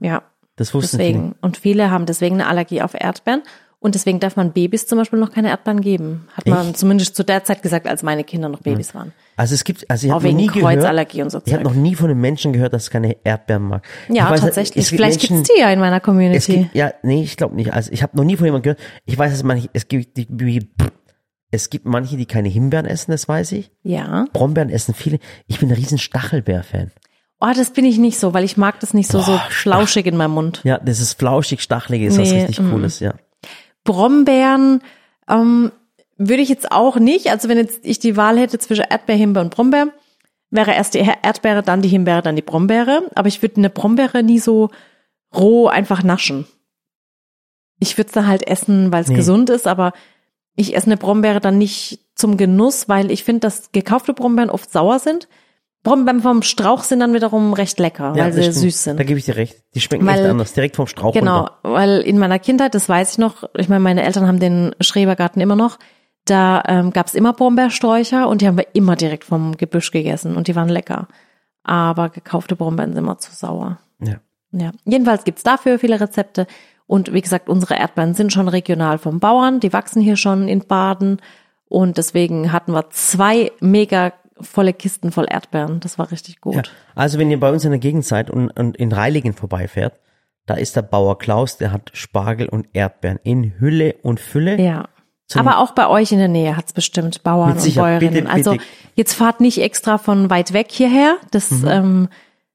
Ja, 0.00 0.22
das 0.58 0.74
wussten 0.74 0.98
deswegen. 0.98 1.34
Und 1.40 1.56
viele 1.56 1.90
haben 1.90 2.04
deswegen 2.04 2.34
eine 2.36 2.46
Allergie 2.48 2.82
auf 2.82 2.92
Erdbeeren. 2.94 3.42
Und 3.80 3.94
deswegen 3.94 4.18
darf 4.18 4.34
man 4.34 4.52
Babys 4.52 4.88
zum 4.88 4.98
Beispiel 4.98 5.20
noch 5.20 5.30
keine 5.30 5.50
Erdbeeren 5.50 5.80
geben. 5.80 6.26
Hat 6.34 6.48
man 6.48 6.70
Echt? 6.70 6.78
zumindest 6.78 7.14
zu 7.14 7.22
der 7.22 7.44
Zeit 7.44 7.62
gesagt, 7.62 7.86
als 7.86 8.02
meine 8.02 8.24
Kinder 8.24 8.48
noch 8.48 8.60
Babys 8.60 8.92
waren. 8.92 9.12
viele. 9.12 9.32
Also 9.36 9.54
es 9.54 9.62
gibt, 9.62 9.88
also 9.88 10.04
ich 10.08 10.12
habe 10.12 10.26
noch 10.26 10.34
nie 10.34 10.48
gehört. 10.48 10.64
Kreuzallergie 10.64 11.22
und 11.22 11.30
so 11.30 11.40
Ich 11.44 11.54
habe 11.54 11.62
noch 11.62 11.74
nie 11.74 11.94
von 11.94 12.10
einem 12.10 12.20
Menschen 12.20 12.52
gehört, 12.52 12.72
dass 12.72 12.82
es 12.84 12.90
keine 12.90 13.16
Erdbeeren 13.22 13.62
mag. 13.68 13.86
Ja, 14.08 14.28
weiß, 14.30 14.40
tatsächlich. 14.40 14.84
es 14.84 14.90
gibt 14.90 14.98
Vielleicht 15.00 15.20
Menschen, 15.20 15.36
gibt's 15.36 15.52
die 15.54 15.60
ja 15.60 15.70
in 15.70 15.78
meiner 15.78 16.00
Community. 16.00 16.62
gibt, 16.64 16.74
ja, 16.74 16.92
nee, 17.04 17.22
ich 17.22 17.36
glaube 17.36 17.54
nicht. 17.54 17.72
Also 17.72 17.92
ich 17.92 18.02
habe 18.02 18.16
noch 18.16 18.24
nie 18.24 18.36
von 18.36 18.46
jemandem 18.46 18.74
gehört. 18.74 18.90
Ich 19.04 19.16
weiß, 19.16 19.30
dass 19.30 19.44
manche, 19.44 19.70
es 19.72 19.86
gibt 19.86 20.16
die, 20.16 20.26
wie, 20.28 20.68
es 21.52 21.70
gibt 21.70 21.86
manche, 21.86 22.16
die 22.16 22.26
keine 22.26 22.48
Himbeeren 22.48 22.84
essen, 22.84 23.12
das 23.12 23.28
weiß 23.28 23.52
ich. 23.52 23.70
ja. 23.84 24.24
Brombeeren 24.32 24.70
essen 24.70 24.92
viele. 24.92 25.20
Ich 25.46 25.60
bin 25.60 25.68
ein 25.68 25.76
riesen 25.76 25.98
Stachelbeer-Fan. 25.98 26.90
Oh, 27.40 27.52
das 27.54 27.70
bin 27.70 27.84
ich 27.84 27.98
nicht 27.98 28.18
so, 28.18 28.34
weil 28.34 28.44
ich 28.44 28.56
mag 28.56 28.80
das 28.80 28.94
nicht 28.94 29.10
so, 29.10 29.20
so 29.20 29.32
Boah, 29.32 29.46
flauschig 29.50 30.06
in 30.06 30.16
meinem 30.16 30.32
Mund. 30.32 30.60
Ja, 30.64 30.78
das 30.78 30.98
ist 30.98 31.14
flauschig, 31.14 31.62
stachelig, 31.62 32.02
ist 32.02 32.18
was 32.18 32.30
Nee, 32.30 32.40
richtig 32.40 32.60
mm. 32.60 32.70
Cooles, 32.70 32.98
ja. 33.00 33.14
Brombeeren 33.84 34.82
ähm, 35.28 35.70
würde 36.16 36.42
ich 36.42 36.48
jetzt 36.48 36.72
auch 36.72 36.96
nicht. 36.96 37.30
Also 37.30 37.48
wenn 37.48 37.58
jetzt 37.58 37.80
ich 37.84 38.00
die 38.00 38.16
Wahl 38.16 38.38
hätte 38.38 38.58
zwischen 38.58 38.84
Erdbeer, 38.88 39.16
Himbeer 39.16 39.42
und 39.42 39.54
Brombeer, 39.54 39.88
wäre 40.50 40.72
erst 40.72 40.94
die 40.94 40.98
Erdbeere, 40.98 41.62
dann 41.62 41.80
die 41.82 41.88
Himbeere, 41.88 42.22
dann 42.22 42.36
die 42.36 42.42
Brombeere. 42.42 43.08
Aber 43.14 43.28
ich 43.28 43.40
würde 43.40 43.56
eine 43.58 43.70
Brombeere 43.70 44.22
nie 44.22 44.40
so 44.40 44.70
roh 45.34 45.68
einfach 45.68 46.02
naschen. 46.02 46.46
Ich 47.78 47.96
würde 47.96 48.08
es 48.08 48.14
dann 48.14 48.26
halt 48.26 48.46
essen, 48.46 48.92
weil 48.92 49.02
es 49.02 49.08
Nee. 49.08 49.16
gesund 49.16 49.50
ist, 49.50 49.68
aber 49.68 49.92
ich 50.56 50.74
esse 50.74 50.86
eine 50.86 50.96
Brombeere 50.96 51.40
dann 51.40 51.58
nicht 51.58 52.00
zum 52.16 52.36
Genuss, 52.36 52.88
weil 52.88 53.12
ich 53.12 53.22
finde, 53.22 53.40
dass 53.40 53.70
gekaufte 53.70 54.12
Brombeeren 54.12 54.50
oft 54.50 54.72
sauer 54.72 54.98
sind. 54.98 55.28
Brombeeren 55.84 56.20
vom 56.20 56.42
Strauch 56.42 56.82
sind 56.82 57.00
dann 57.00 57.14
wiederum 57.14 57.52
recht 57.52 57.78
lecker, 57.78 58.12
ja 58.16 58.24
weil 58.24 58.32
sie 58.32 58.42
stimmt. 58.42 58.56
süß 58.56 58.84
sind. 58.84 58.96
Da 59.00 59.04
gebe 59.04 59.18
ich 59.18 59.24
dir 59.24 59.36
recht. 59.36 59.56
Die 59.74 59.80
schmecken 59.80 60.06
Weil- 60.06 60.18
echt 60.20 60.28
anders, 60.30 60.52
direkt 60.52 60.76
vom 60.76 60.86
Strauch 60.86 61.14
Genau, 61.14 61.38
runter. 61.38 61.54
weil 61.62 61.98
in 62.00 62.18
meiner 62.18 62.38
Kindheit, 62.38 62.74
das 62.74 62.88
weiß 62.88 63.12
ich 63.12 63.18
noch, 63.18 63.44
ich 63.54 63.68
meine, 63.68 63.80
meine 63.80 64.02
Eltern 64.02 64.26
haben 64.26 64.40
den 64.40 64.74
Schrebergarten 64.80 65.40
immer 65.40 65.56
noch, 65.56 65.78
da 66.24 66.62
ähm, 66.66 66.92
gab 66.92 67.06
es 67.06 67.14
immer 67.14 67.32
Brombeersträucher 67.32 68.28
und 68.28 68.42
die 68.42 68.46
haben 68.46 68.58
wir 68.58 68.66
immer 68.74 68.96
direkt 68.96 69.24
vom 69.24 69.56
Gebüsch 69.56 69.90
gegessen 69.90 70.36
und 70.36 70.48
die 70.48 70.56
waren 70.56 70.68
lecker. 70.68 71.08
Aber 71.62 72.08
gekaufte 72.10 72.56
Brombeeren 72.56 72.92
sind 72.92 73.02
immer 73.04 73.18
zu 73.18 73.32
sauer. 73.32 73.78
Ja. 74.00 74.16
Ja, 74.52 74.72
jedenfalls 74.84 75.24
gibt's 75.24 75.42
dafür 75.42 75.78
viele 75.78 76.00
Rezepte. 76.00 76.46
Und 76.86 77.12
wie 77.12 77.20
gesagt, 77.20 77.50
unsere 77.50 77.74
Erdbeeren 77.76 78.14
sind 78.14 78.32
schon 78.32 78.48
regional 78.48 78.96
vom 78.98 79.20
Bauern. 79.20 79.60
Die 79.60 79.74
wachsen 79.74 80.00
hier 80.00 80.16
schon 80.16 80.48
in 80.48 80.60
Baden. 80.66 81.20
Und 81.66 81.98
deswegen 81.98 82.50
hatten 82.50 82.72
wir 82.72 82.88
zwei 82.88 83.52
mega 83.60 84.14
volle 84.40 84.72
Kisten 84.72 85.12
voll 85.12 85.26
Erdbeeren. 85.28 85.80
Das 85.80 85.98
war 85.98 86.10
richtig 86.10 86.40
gut. 86.40 86.54
Ja. 86.56 86.62
Also 86.94 87.18
wenn 87.18 87.30
ihr 87.30 87.40
bei 87.40 87.50
uns 87.50 87.64
in 87.64 87.70
der 87.70 87.80
Gegend 87.80 88.04
seid 88.04 88.30
und, 88.30 88.50
und 88.50 88.76
in 88.76 88.92
Reilingen 88.92 89.32
vorbeifährt, 89.34 89.98
da 90.46 90.54
ist 90.54 90.76
der 90.76 90.82
Bauer 90.82 91.18
Klaus, 91.18 91.58
der 91.58 91.72
hat 91.72 91.90
Spargel 91.92 92.48
und 92.48 92.68
Erdbeeren 92.72 93.18
in 93.22 93.58
Hülle 93.58 93.96
und 94.02 94.18
Fülle. 94.20 94.60
Ja. 94.60 94.88
Aber 95.34 95.58
auch 95.58 95.72
bei 95.72 95.86
euch 95.86 96.10
in 96.10 96.18
der 96.18 96.28
Nähe 96.28 96.56
hat's 96.56 96.72
bestimmt 96.72 97.22
Bauern 97.22 97.58
und. 97.58 97.74
Bäuerinnen. 97.74 98.14
Bitte, 98.14 98.30
also 98.30 98.52
bitte. 98.52 98.64
jetzt 98.94 99.12
fahrt 99.12 99.40
nicht 99.42 99.60
extra 99.60 99.98
von 99.98 100.30
weit 100.30 100.54
weg 100.54 100.68
hierher. 100.70 101.16
Das 101.30 101.50
Mhm. 101.50 101.68
ähm, 101.68 102.08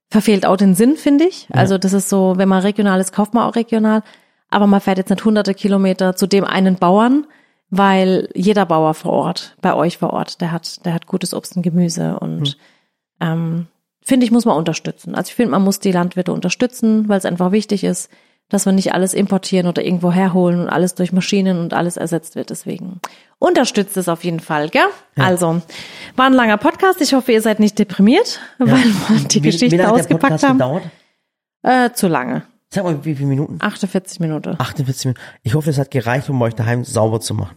verfehlt 0.09 0.45
auch 0.45 0.57
den 0.57 0.73
Sinn, 0.73 0.95
finde 0.95 1.25
ich. 1.25 1.47
Also 1.51 1.77
das 1.77 1.93
ist 1.93 2.09
so, 2.09 2.33
wenn 2.37 2.49
man 2.49 2.61
regional 2.61 2.99
ist, 2.99 3.13
kauft 3.13 3.33
man 3.35 3.47
auch 3.47 3.55
regional. 3.55 4.01
Aber 4.49 4.65
man 4.67 4.81
fährt 4.81 4.97
jetzt 4.97 5.09
nicht 5.09 5.23
hunderte 5.23 5.53
Kilometer 5.53 6.15
zu 6.15 6.25
dem 6.27 6.45
einen 6.45 6.75
Bauern, 6.75 7.25
weil 7.69 8.29
jeder 8.35 8.65
Bauer 8.65 8.93
vor 8.93 9.13
Ort, 9.13 9.55
bei 9.61 9.73
euch 9.73 9.97
vor 9.97 10.11
Ort, 10.13 10.41
der 10.41 10.51
hat, 10.51 10.85
der 10.85 10.93
hat 10.93 11.07
gutes 11.07 11.33
Obst 11.33 11.55
und 11.55 11.63
Gemüse 11.63 12.19
und 12.19 12.57
Hm. 13.19 13.27
ähm, 13.27 13.67
finde 14.05 14.25
ich, 14.25 14.31
muss 14.31 14.45
man 14.45 14.57
unterstützen. 14.57 15.15
Also 15.15 15.29
ich 15.29 15.35
finde, 15.35 15.51
man 15.51 15.63
muss 15.63 15.79
die 15.79 15.91
Landwirte 15.91 16.33
unterstützen, 16.33 17.07
weil 17.09 17.17
es 17.17 17.25
einfach 17.25 17.51
wichtig 17.51 17.83
ist, 17.83 18.09
dass 18.49 18.65
wir 18.65 18.73
nicht 18.73 18.93
alles 18.93 19.13
importieren 19.13 19.67
oder 19.67 19.83
irgendwo 19.83 20.11
herholen 20.11 20.59
und 20.61 20.69
alles 20.69 20.93
durch 20.95 21.13
Maschinen 21.13 21.57
und 21.59 21.73
alles 21.73 21.95
ersetzt 21.97 22.35
wird. 22.35 22.49
Deswegen 22.49 22.99
unterstützt 23.39 23.95
es 23.97 24.09
auf 24.09 24.23
jeden 24.25 24.41
Fall, 24.41 24.69
gell? 24.69 24.81
Also, 25.17 25.61
war 26.17 26.25
ein 26.25 26.33
langer 26.33 26.57
Podcast. 26.57 26.99
Ich 27.01 27.13
hoffe, 27.13 27.31
ihr 27.31 27.41
seid 27.41 27.59
nicht 27.61 27.79
deprimiert, 27.79 28.41
weil 28.59 28.67
wir 28.83 29.27
die 29.29 29.35
Wie- 29.39 29.43
wie 29.45 29.51
Geschichte 29.51 29.77
lange 29.77 29.87
hat 29.87 29.95
der 29.95 30.01
ausgepackt 30.03 30.21
Podcast 30.33 30.43
haben. 30.43 30.57
gedauert? 30.59 30.83
Äh, 31.63 31.91
zu 31.93 32.07
lange. 32.09 32.43
Sag 32.73 32.85
mal, 32.85 33.05
wie 33.05 33.13
viele 33.13 33.27
Minuten? 33.27 33.57
48 33.59 34.19
Minuten. 34.19 34.55
48 34.57 35.05
Minuten. 35.05 35.21
Ich 35.43 35.53
hoffe, 35.53 35.69
es 35.69 35.77
hat 35.77 35.91
gereicht, 35.91 36.27
um 36.29 36.41
euch 36.41 36.55
daheim 36.55 36.83
sauber 36.83 37.19
zu 37.19 37.35
machen. 37.35 37.55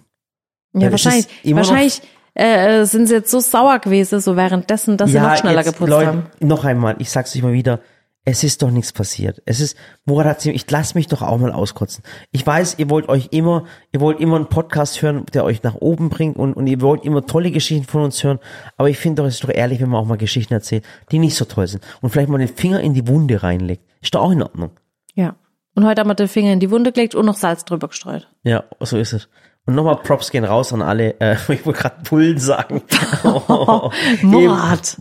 ja, 0.74 0.82
weil 0.82 0.90
wahrscheinlich. 0.90 1.26
Wahrscheinlich 1.42 2.02
äh, 2.34 2.84
sind 2.84 3.06
sie 3.06 3.14
jetzt 3.14 3.30
so 3.30 3.40
sauer 3.40 3.78
gewesen, 3.78 4.20
so 4.20 4.36
währenddessen, 4.36 4.98
dass 4.98 5.10
sie 5.10 5.18
noch 5.18 5.34
schneller 5.38 5.62
jetzt, 5.62 5.72
geputzt 5.72 5.88
Leute, 5.88 6.06
haben. 6.08 6.26
noch 6.40 6.66
einmal, 6.66 6.96
ich 6.98 7.08
sag's 7.08 7.34
euch 7.34 7.42
mal 7.42 7.54
wieder, 7.54 7.80
es 8.26 8.44
ist 8.44 8.60
doch 8.60 8.70
nichts 8.70 8.92
passiert. 8.92 9.40
Es 9.46 9.60
ist, 9.60 9.74
woran 10.04 10.26
hat 10.26 10.42
sie, 10.42 10.50
ich 10.50 10.70
lass 10.70 10.94
mich 10.94 11.06
doch 11.06 11.22
auch 11.22 11.38
mal 11.38 11.50
auskotzen. 11.50 12.04
Ich 12.32 12.46
weiß, 12.46 12.74
ihr 12.76 12.90
wollt 12.90 13.08
euch 13.08 13.28
immer, 13.30 13.64
ihr 13.92 14.00
wollt 14.02 14.20
immer 14.20 14.36
einen 14.36 14.50
Podcast 14.50 15.00
hören, 15.00 15.24
der 15.32 15.44
euch 15.44 15.62
nach 15.62 15.76
oben 15.76 16.10
bringt 16.10 16.36
und, 16.36 16.52
und 16.52 16.66
ihr 16.66 16.82
wollt 16.82 17.06
immer 17.06 17.24
tolle 17.24 17.50
Geschichten 17.50 17.86
von 17.86 18.02
uns 18.02 18.22
hören, 18.22 18.38
aber 18.76 18.90
ich 18.90 18.98
finde 18.98 19.22
doch, 19.22 19.28
es 19.28 19.36
ist 19.36 19.44
doch 19.44 19.48
ehrlich, 19.48 19.80
wenn 19.80 19.88
man 19.88 20.02
auch 20.02 20.06
mal 20.06 20.18
Geschichten 20.18 20.52
erzählt, 20.52 20.84
die 21.10 21.18
nicht 21.18 21.36
so 21.36 21.46
toll 21.46 21.68
sind 21.68 21.82
und 22.02 22.10
vielleicht 22.10 22.28
mal 22.28 22.36
den 22.36 22.48
Finger 22.48 22.80
in 22.80 22.92
die 22.92 23.08
Wunde 23.08 23.42
reinlegt. 23.42 23.82
Ist 24.02 24.14
doch 24.14 24.20
auch 24.20 24.32
in 24.32 24.42
Ordnung. 24.42 24.72
Ja. 25.16 25.34
Und 25.74 25.84
heute 25.84 26.00
haben 26.00 26.08
wir 26.08 26.14
den 26.14 26.28
Finger 26.28 26.52
in 26.52 26.60
die 26.60 26.70
Wunde 26.70 26.92
gelegt 26.92 27.14
und 27.14 27.26
noch 27.26 27.34
Salz 27.34 27.64
drüber 27.64 27.88
gestreut. 27.88 28.30
Ja, 28.44 28.64
so 28.80 28.96
ist 28.96 29.12
es. 29.12 29.28
Und 29.66 29.74
nochmal 29.74 29.96
Props 29.96 30.30
gehen 30.30 30.44
raus 30.44 30.72
an 30.72 30.80
alle, 30.80 31.20
äh, 31.20 31.36
ich 31.52 31.66
wollte 31.66 31.80
gerade 31.80 32.02
Bullen 32.08 32.38
sagen. 32.38 32.82
Oh, 33.24 33.90
Mord. 34.22 34.96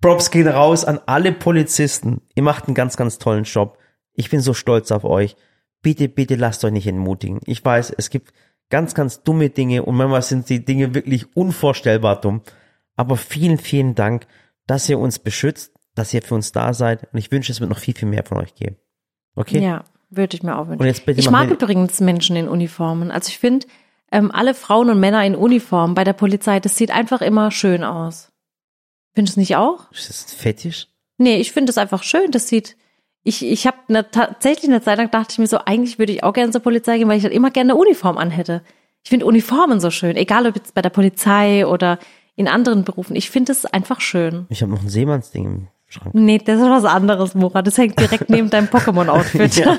Props 0.00 0.30
gehen 0.30 0.48
raus 0.48 0.84
an 0.84 1.00
alle 1.06 1.32
Polizisten. 1.32 2.22
Ihr 2.34 2.42
macht 2.42 2.66
einen 2.66 2.74
ganz, 2.74 2.96
ganz 2.96 3.18
tollen 3.18 3.44
Job. 3.44 3.78
Ich 4.14 4.30
bin 4.30 4.40
so 4.40 4.54
stolz 4.54 4.90
auf 4.92 5.04
euch. 5.04 5.36
Bitte, 5.82 6.08
bitte 6.08 6.36
lasst 6.36 6.64
euch 6.64 6.72
nicht 6.72 6.86
entmutigen. 6.86 7.40
Ich 7.44 7.64
weiß, 7.64 7.92
es 7.96 8.10
gibt 8.10 8.32
ganz, 8.70 8.94
ganz 8.94 9.22
dumme 9.22 9.50
Dinge 9.50 9.84
und 9.84 9.96
manchmal 9.96 10.22
sind 10.22 10.48
die 10.48 10.64
Dinge 10.64 10.94
wirklich 10.94 11.36
unvorstellbar 11.36 12.20
dumm. 12.20 12.42
Aber 12.96 13.16
vielen, 13.16 13.58
vielen 13.58 13.94
Dank, 13.94 14.26
dass 14.66 14.88
ihr 14.88 14.98
uns 14.98 15.18
beschützt, 15.18 15.72
dass 15.94 16.14
ihr 16.14 16.22
für 16.22 16.34
uns 16.34 16.52
da 16.52 16.74
seid. 16.74 17.12
Und 17.12 17.18
ich 17.18 17.30
wünsche, 17.30 17.52
es 17.52 17.60
wird 17.60 17.70
noch 17.70 17.78
viel, 17.78 17.94
viel 17.94 18.08
mehr 18.08 18.24
von 18.24 18.38
euch 18.38 18.54
geben. 18.54 18.76
Okay? 19.38 19.62
Ja, 19.62 19.84
würde 20.10 20.36
ich 20.36 20.42
mir 20.42 20.56
auch 20.56 20.66
wünschen. 20.66 20.80
Und 20.80 20.86
jetzt 20.86 21.06
bitte 21.06 21.20
ich 21.20 21.30
mag 21.30 21.50
übrigens 21.50 22.00
Menschen 22.00 22.36
in 22.36 22.48
Uniformen. 22.48 23.10
Also 23.10 23.28
ich 23.28 23.38
finde, 23.38 23.66
ähm, 24.10 24.30
alle 24.30 24.54
Frauen 24.54 24.90
und 24.90 25.00
Männer 25.00 25.24
in 25.24 25.34
Uniform 25.34 25.94
bei 25.94 26.04
der 26.04 26.12
Polizei, 26.12 26.60
das 26.60 26.76
sieht 26.76 26.90
einfach 26.90 27.20
immer 27.20 27.50
schön 27.50 27.84
aus. 27.84 28.30
Findest 29.14 29.36
du 29.36 29.40
nicht 29.40 29.56
auch? 29.56 29.90
Ist 29.92 30.08
das 30.08 30.26
ein 30.26 30.38
Fetisch? 30.38 30.88
Nee, 31.18 31.38
ich 31.38 31.52
finde 31.52 31.70
es 31.70 31.78
einfach 31.78 32.02
schön. 32.02 32.30
Das 32.30 32.48
sieht. 32.48 32.76
Ich, 33.24 33.44
ich 33.44 33.66
habe 33.66 33.76
ne, 33.88 34.10
tatsächlich 34.10 34.70
eine 34.70 34.80
Zeit 34.80 34.98
lang 34.98 35.10
dachte 35.10 35.32
ich 35.32 35.38
mir 35.38 35.46
so, 35.46 35.58
eigentlich 35.58 35.98
würde 35.98 36.12
ich 36.12 36.22
auch 36.22 36.32
gerne 36.32 36.52
zur 36.52 36.62
Polizei 36.62 36.98
gehen, 36.98 37.08
weil 37.08 37.18
ich 37.18 37.24
halt 37.24 37.34
immer 37.34 37.50
gerne 37.50 37.72
eine 37.72 37.80
Uniform 37.80 38.16
anhätte. 38.16 38.62
Ich 39.02 39.10
finde 39.10 39.26
Uniformen 39.26 39.80
so 39.80 39.90
schön, 39.90 40.16
egal 40.16 40.46
ob 40.46 40.56
jetzt 40.56 40.74
bei 40.74 40.82
der 40.82 40.90
Polizei 40.90 41.66
oder 41.66 41.98
in 42.36 42.46
anderen 42.46 42.84
Berufen. 42.84 43.16
Ich 43.16 43.30
finde 43.30 43.52
es 43.52 43.66
einfach 43.66 44.00
schön. 44.00 44.46
Ich 44.48 44.62
habe 44.62 44.70
noch 44.70 44.82
ein 44.82 44.88
Seemannsding. 44.88 45.68
Schrank. 45.90 46.14
Nee, 46.14 46.36
das 46.38 46.56
ist 46.60 46.68
was 46.68 46.84
anderes, 46.84 47.34
Mora. 47.34 47.62
Das 47.62 47.78
hängt 47.78 47.98
direkt 47.98 48.28
neben 48.28 48.50
deinem 48.50 48.66
Pokémon-Outfit. 48.68 49.56
Ja, 49.56 49.76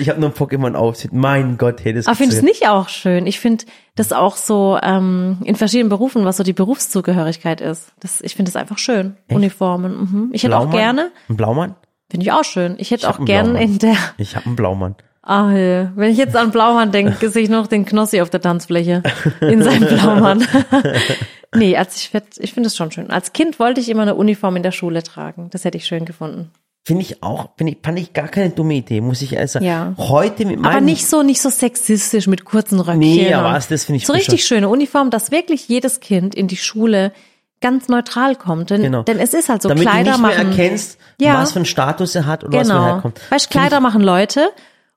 ich 0.00 0.08
habe 0.08 0.18
nur 0.20 0.30
ein 0.30 0.34
Pokémon-Outfit. 0.34 1.12
Mein 1.12 1.56
Gott, 1.58 1.84
hey, 1.84 1.92
das 1.94 2.06
Aber 2.08 2.16
findest 2.16 2.42
du 2.42 2.46
nicht 2.46 2.68
auch 2.68 2.88
schön? 2.88 3.26
Ich 3.28 3.38
finde 3.38 3.64
das 3.94 4.12
auch 4.12 4.36
so 4.36 4.78
ähm, 4.82 5.38
in 5.44 5.54
verschiedenen 5.54 5.90
Berufen, 5.90 6.24
was 6.24 6.38
so 6.38 6.42
die 6.42 6.52
Berufszugehörigkeit 6.52 7.60
ist. 7.60 7.92
Das, 8.00 8.20
ich 8.20 8.34
finde 8.34 8.50
das 8.50 8.60
einfach 8.60 8.78
schön. 8.78 9.16
Uniformen. 9.30 9.92
Mhm. 10.00 10.30
Ich 10.32 10.42
hätte 10.42 10.58
auch 10.58 10.70
gerne, 10.70 11.10
Ein 11.28 11.36
Blaumann? 11.36 11.76
finde 12.10 12.24
ich 12.26 12.32
auch 12.32 12.44
schön. 12.44 12.74
Ich 12.78 12.90
hätte 12.90 13.06
hab 13.06 13.20
auch 13.20 13.24
gerne 13.24 13.50
Blaumann. 13.50 13.68
in 13.70 13.78
der, 13.78 13.96
Ich 14.16 14.34
habe 14.34 14.46
einen 14.46 14.56
Blaumann. 14.56 14.96
ah, 15.22 15.50
ja. 15.52 15.92
wenn 15.94 16.10
ich 16.10 16.18
jetzt 16.18 16.34
an 16.36 16.50
Blaumann 16.50 16.90
denke, 16.90 17.28
sehe 17.30 17.42
ich 17.44 17.48
noch 17.50 17.66
den 17.68 17.84
Knossi 17.84 18.20
auf 18.22 18.30
der 18.30 18.40
Tanzfläche 18.40 19.02
in 19.40 19.62
seinem 19.62 19.86
Blaumann. 19.94 20.44
nee, 21.54 21.76
als 21.76 21.96
ich, 21.96 22.10
ich 22.38 22.52
finde 22.52 22.66
es 22.68 22.76
schon 22.76 22.90
schön. 22.90 23.10
Als 23.10 23.32
Kind 23.32 23.58
wollte 23.58 23.80
ich 23.80 23.88
immer 23.88 24.02
eine 24.02 24.14
Uniform 24.14 24.56
in 24.56 24.62
der 24.62 24.72
Schule 24.72 25.02
tragen. 25.02 25.48
Das 25.50 25.64
hätte 25.64 25.76
ich 25.78 25.86
schön 25.86 26.04
gefunden. 26.04 26.50
Finde 26.84 27.02
ich 27.02 27.22
auch, 27.22 27.50
finde 27.58 27.72
ich, 27.74 27.78
fand 27.82 27.98
ich 27.98 28.14
gar 28.14 28.28
keine 28.28 28.48
dumme 28.50 28.74
Idee, 28.74 29.02
muss 29.02 29.20
ich 29.20 29.34
ehrlich 29.34 29.50
sagen. 29.50 29.66
Ja. 29.66 29.92
Heute 29.98 30.46
mit 30.46 30.58
meinem... 30.58 30.72
Aber 30.72 30.80
nicht 30.80 31.06
so, 31.06 31.22
nicht 31.22 31.40
so 31.42 31.50
sexistisch 31.50 32.26
mit 32.26 32.46
kurzen 32.46 32.80
Röckchen. 32.80 32.98
Nee, 32.98 33.34
aber 33.34 33.52
was, 33.52 33.68
das 33.68 33.84
finde 33.84 33.98
ich 33.98 34.06
So 34.06 34.14
richtig 34.14 34.46
schöne 34.46 34.68
Uniform, 34.70 35.10
dass 35.10 35.30
wirklich 35.30 35.68
jedes 35.68 36.00
Kind 36.00 36.34
in 36.34 36.48
die 36.48 36.56
Schule 36.56 37.12
ganz 37.60 37.88
neutral 37.88 38.36
kommt. 38.36 38.70
Denn, 38.70 38.82
Genau. 38.82 39.02
denn 39.02 39.18
es 39.18 39.34
ist 39.34 39.50
halt 39.50 39.60
so, 39.60 39.68
Damit 39.68 39.82
Kleider 39.82 40.12
du 40.12 40.18
nicht 40.18 40.20
mehr 40.22 40.36
machen. 40.38 40.48
erkennst, 40.50 40.98
Ja. 41.20 41.34
was 41.42 41.52
für 41.52 41.56
einen 41.56 41.66
Status 41.66 42.14
er 42.14 42.24
hat 42.24 42.44
oder 42.44 42.58
was 42.58 42.68
genau. 42.68 42.80
woher 42.80 42.92
er 42.94 43.00
kommt. 43.02 43.20
Weißt, 43.30 43.50
Kleider 43.50 43.80
machen 43.80 44.00
Leute. 44.00 44.48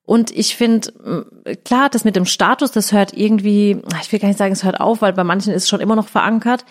Und 0.04 0.32
ich 0.32 0.56
finde, 0.56 1.26
klar, 1.64 1.90
das 1.90 2.04
mit 2.04 2.16
dem 2.16 2.26
Status, 2.26 2.72
das 2.72 2.92
hört 2.92 3.14
irgendwie, 3.16 3.82
ich 4.02 4.12
will 4.12 4.20
gar 4.20 4.28
nicht 4.28 4.38
sagen, 4.38 4.52
es 4.54 4.64
hört 4.64 4.80
auf, 4.80 5.02
weil 5.02 5.14
bei 5.14 5.24
manchen 5.24 5.54
ist 5.54 5.64
es 5.64 5.70
schon 5.70 5.80
immer 5.80 5.96
noch 5.96 6.08
verankert. 6.08 6.66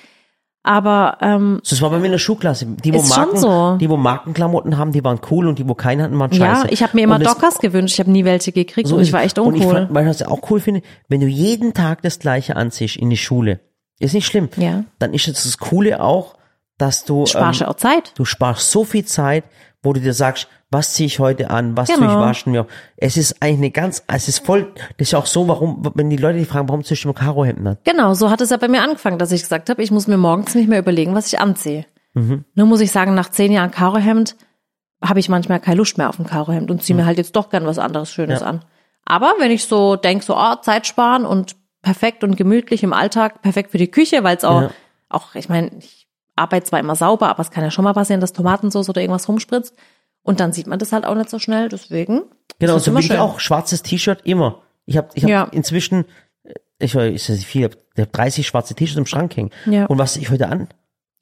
Aber 0.63 1.17
ähm, 1.23 1.61
Das 1.69 1.81
war 1.81 1.89
bei 1.89 1.99
mir 1.99 2.07
in 2.07 2.13
der 2.13 2.19
Schulklasse. 2.19 2.67
Die, 2.67 2.93
wo, 2.93 3.01
Marken, 3.01 3.39
so. 3.39 3.79
die, 3.81 3.89
wo 3.89 3.97
Markenklamotten 3.97 4.77
haben, 4.77 4.93
die 4.93 5.03
waren 5.03 5.19
cool 5.31 5.47
und 5.49 5.59
die, 5.59 5.67
wo 5.67 5.75
keine 5.75 6.03
hatten, 6.03 6.19
waren 6.19 6.31
ja, 6.33 6.55
scheiße. 6.57 6.69
ich 6.69 6.83
habe 6.83 6.95
mir 6.97 7.05
immer 7.05 7.15
Und 7.17 7.25
das- 7.25 7.33
Dockers 7.35 7.59
gewünscht, 7.61 7.95
ich 7.95 8.01
habe 8.01 8.11
nie 8.11 8.27
welche 8.27 8.53
gekriegt 8.53 8.87
so 8.89 8.97
und 8.97 9.03
ich 9.03 9.13
war 9.15 9.23
echt 9.23 9.39
Und 9.39 9.55
ich 9.55 9.63
uncool. 9.63 9.75
fand, 9.81 9.95
weil 9.95 10.07
ich 10.11 10.19
das 10.19 10.29
auch 10.29 10.51
cool 10.51 10.61
finde, 10.61 10.83
wenn 11.09 11.21
du 11.21 11.27
jeden 11.27 11.73
Tag 11.73 12.03
das 12.03 12.19
Gleiche 12.19 12.57
anziehst 12.57 12.97
in 12.97 13.09
die 13.09 13.17
Schule, 13.17 13.61
ist 14.01 14.13
nicht 14.13 14.27
schlimm. 14.27 14.51
Ja. 14.59 14.85
Dann 14.99 15.15
ist 15.15 15.25
jetzt 15.27 15.47
das 15.47 15.57
Coole 15.57 16.03
auch, 16.03 16.35
dass 16.77 17.05
du, 17.07 17.25
Sparst 17.25 17.63
ähm, 17.63 17.69
auch 17.69 17.77
Zeit. 17.77 18.13
du 18.17 18.27
sparst 18.27 18.71
so 18.71 18.85
viel 18.85 19.07
Zeit, 19.07 19.45
wo 19.83 19.95
du 19.95 20.01
dir 20.01 20.13
sagst, 20.13 20.47
was 20.71 20.95
ziehe 20.95 21.07
ich 21.07 21.19
heute 21.19 21.51
an, 21.51 21.77
was 21.77 21.89
tue 21.89 21.97
ich 21.97 22.01
Genau. 22.03 22.21
waschen 22.21 22.53
mir. 22.53 22.67
Es 22.97 23.17
ist 23.17 23.43
eigentlich 23.43 23.59
eine 23.59 23.71
ganz, 23.73 24.05
es 24.07 24.29
ist 24.29 24.45
voll, 24.47 24.73
das 24.99 25.09
ist 25.09 25.13
ja 25.13 25.19
auch 25.19 25.27
so, 25.27 25.49
warum, 25.49 25.83
wenn 25.95 26.11
die 26.11 26.17
Leute 26.17 26.39
die 26.39 26.45
fragen, 26.45 26.69
warum 26.69 26.85
ziehst 26.85 27.03
du 27.05 27.09
immer 27.09 27.19
Karohemden 27.19 27.67
an? 27.67 27.79
Genau, 27.85 28.15
so 28.15 28.31
hat 28.31 28.41
es 28.41 28.51
ja 28.51 28.57
bei 28.57 28.69
mir 28.69 28.83
angefangen, 28.83 29.19
dass 29.19 29.33
ich 29.33 29.43
gesagt 29.43 29.69
habe, 29.69 29.83
ich 29.83 29.91
muss 29.91 30.07
mir 30.07 30.17
morgens 30.17 30.55
nicht 30.55 30.69
mehr 30.69 30.79
überlegen, 30.79 31.15
was 31.15 31.27
ich 31.33 31.41
anziehe. 31.41 31.87
Mhm. 32.15 32.45
Nur 32.55 32.67
muss 32.67 32.81
ich 32.81 32.93
sagen, 32.93 33.15
nach 33.15 33.31
zehn 33.31 33.51
Jahren 33.53 33.71
Karohemd 33.73 34.37
habe 35.03 35.19
ich 35.19 35.29
manchmal 35.29 35.61
keine 35.61 35.77
Lust 35.77 35.99
mehr 35.99 36.09
auf 36.09 36.19
ein 36.19 36.27
Karohemd 36.27 36.71
und 36.71 36.83
ziehe 36.83 36.95
mir 36.97 37.07
halt 37.07 37.19
jetzt 37.19 37.35
doch 37.35 37.51
gern 37.51 37.67
was 37.67 37.79
anderes 37.79 38.13
Schönes 38.13 38.41
Mhm. 38.41 38.45
Ja. 38.45 38.51
an. 38.51 38.65
Aber 39.07 39.35
wenn 39.39 39.51
ich 39.51 39.65
so 39.65 39.97
denke, 39.97 40.25
so 40.25 40.37
ah, 40.37 40.61
Zeit 40.63 40.87
sparen 40.87 41.25
und 41.25 41.57
perfekt 41.83 42.23
und 42.23 42.37
gemütlich 42.37 42.83
im 42.85 42.93
Alltag, 42.93 43.43
perfekt 43.43 43.71
für 43.73 43.79
die 43.79 43.91
Küche, 43.91 44.23
weil 44.23 44.37
es 44.37 44.45
auch, 44.45 44.63
Ja. 44.63 44.71
auch, 45.09 45.35
ich 45.35 45.49
meine, 45.49 45.71
ich 45.79 46.07
arbeite 46.37 46.65
zwar 46.67 46.79
immer 46.79 46.95
sauber, 46.95 47.29
aber 47.29 47.41
es 47.41 47.51
kann 47.51 47.65
ja 47.65 47.71
schon 47.71 47.85
mal 47.85 47.95
passieren, 47.95 48.21
dass 48.21 48.33
Tomatensauce 48.35 48.89
oder 48.89 49.01
irgendwas 49.01 49.29
rumspritzt. 49.29 49.75
Und 50.23 50.41
dann 50.41 50.53
sieht 50.53 50.67
man 50.67 50.79
das 50.79 50.93
halt 50.93 51.05
auch 51.05 51.15
nicht 51.15 51.31
so 51.31 51.39
schnell, 51.39 51.69
deswegen. 51.69 52.23
Genau, 52.59 52.79
so 52.79 52.91
immer 52.91 53.01
bin 53.01 53.11
ich 53.11 53.19
auch. 53.19 53.41
Schwarzes 53.41 53.83
T-Shirt 53.83 54.21
immer. 54.25 54.63
Ich 54.87 54.97
habe 54.97 55.09
ich 55.15 55.25
hab 55.25 55.31
Ja. 55.31 55.45
inzwischen, 55.53 56.05
äh, 56.45 56.53
ich 56.79 56.95
weiß 56.95 57.29
nicht, 57.31 57.47
viel, 57.47 57.71
ich 57.95 58.01
habe 58.01 58.11
30 58.13 58.47
schwarze 58.47 58.75
T-Shirts 58.75 58.99
im 58.99 59.07
Schrank 59.07 59.37
hängen. 59.37 59.51
Ja. 59.67 59.87
Und 59.87 59.99
was 59.99 60.17
ich 60.17 60.31
heute 60.31 60.49
an? 60.49 60.69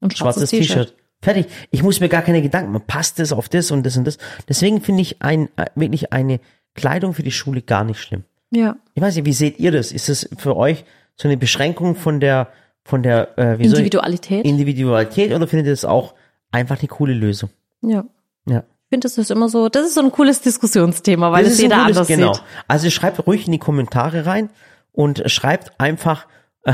Und 0.00 0.16
Schwarzes 0.16 0.50
T-Shirt. 0.50 0.94
Fertig. 1.20 1.46
Ich 1.70 1.82
muss 1.82 1.98
mir 2.00 2.08
gar 2.08 2.22
keine 2.22 2.42
Gedanken 2.42 2.72
machen. 2.72 2.84
Passt 2.86 3.18
das 3.18 3.32
auf 3.32 3.48
das 3.48 3.70
und 3.72 3.84
das 3.84 3.96
und 3.96 4.04
das? 4.04 4.18
Deswegen 4.48 4.80
finde 4.80 5.02
ich 5.02 5.20
ein, 5.22 5.48
äh, 5.56 5.66
wirklich 5.74 6.12
eine 6.12 6.40
Kleidung 6.74 7.12
für 7.14 7.22
die 7.24 7.32
Schule 7.32 7.62
gar 7.62 7.82
nicht 7.84 8.00
schlimm. 8.00 8.24
Ja. 8.50 8.76
Ich 8.94 9.02
weiß 9.02 9.16
nicht, 9.16 9.26
wie 9.26 9.32
seht 9.32 9.58
ihr 9.58 9.72
das? 9.72 9.90
Ist 9.92 10.08
das 10.08 10.28
für 10.38 10.56
euch 10.56 10.84
so 11.16 11.26
eine 11.28 11.36
Beschränkung 11.36 11.96
von 11.96 12.20
der, 12.20 12.48
von 12.84 13.02
der, 13.02 13.36
äh, 13.36 13.54
Individualität. 13.62 14.44
Individualität 14.44 15.32
oder 15.32 15.46
findet 15.48 15.66
ihr 15.66 15.72
das 15.72 15.84
auch 15.84 16.14
einfach 16.52 16.78
eine 16.78 16.88
coole 16.88 17.14
Lösung? 17.14 17.50
ja. 17.82 18.04
Ja. 18.48 18.64
Ich 18.90 18.94
finde, 18.94 19.04
das 19.04 19.18
ist 19.18 19.30
immer 19.30 19.50
so, 19.50 19.68
das 19.68 19.84
ist 19.86 19.94
so 19.96 20.00
ein 20.00 20.10
cooles 20.10 20.40
Diskussionsthema, 20.40 21.30
weil 21.30 21.44
es 21.44 21.52
ist 21.52 21.58
ein 21.58 21.62
jeder 21.64 21.76
gutes- 21.84 21.96
anders 21.98 22.08
genau. 22.08 22.32
sieht. 22.32 22.42
Also 22.68 22.88
schreibt 22.88 23.26
ruhig 23.26 23.44
in 23.44 23.52
die 23.52 23.58
Kommentare 23.58 24.24
rein 24.24 24.48
und 24.92 25.22
schreibt 25.30 25.78
einfach, 25.78 26.26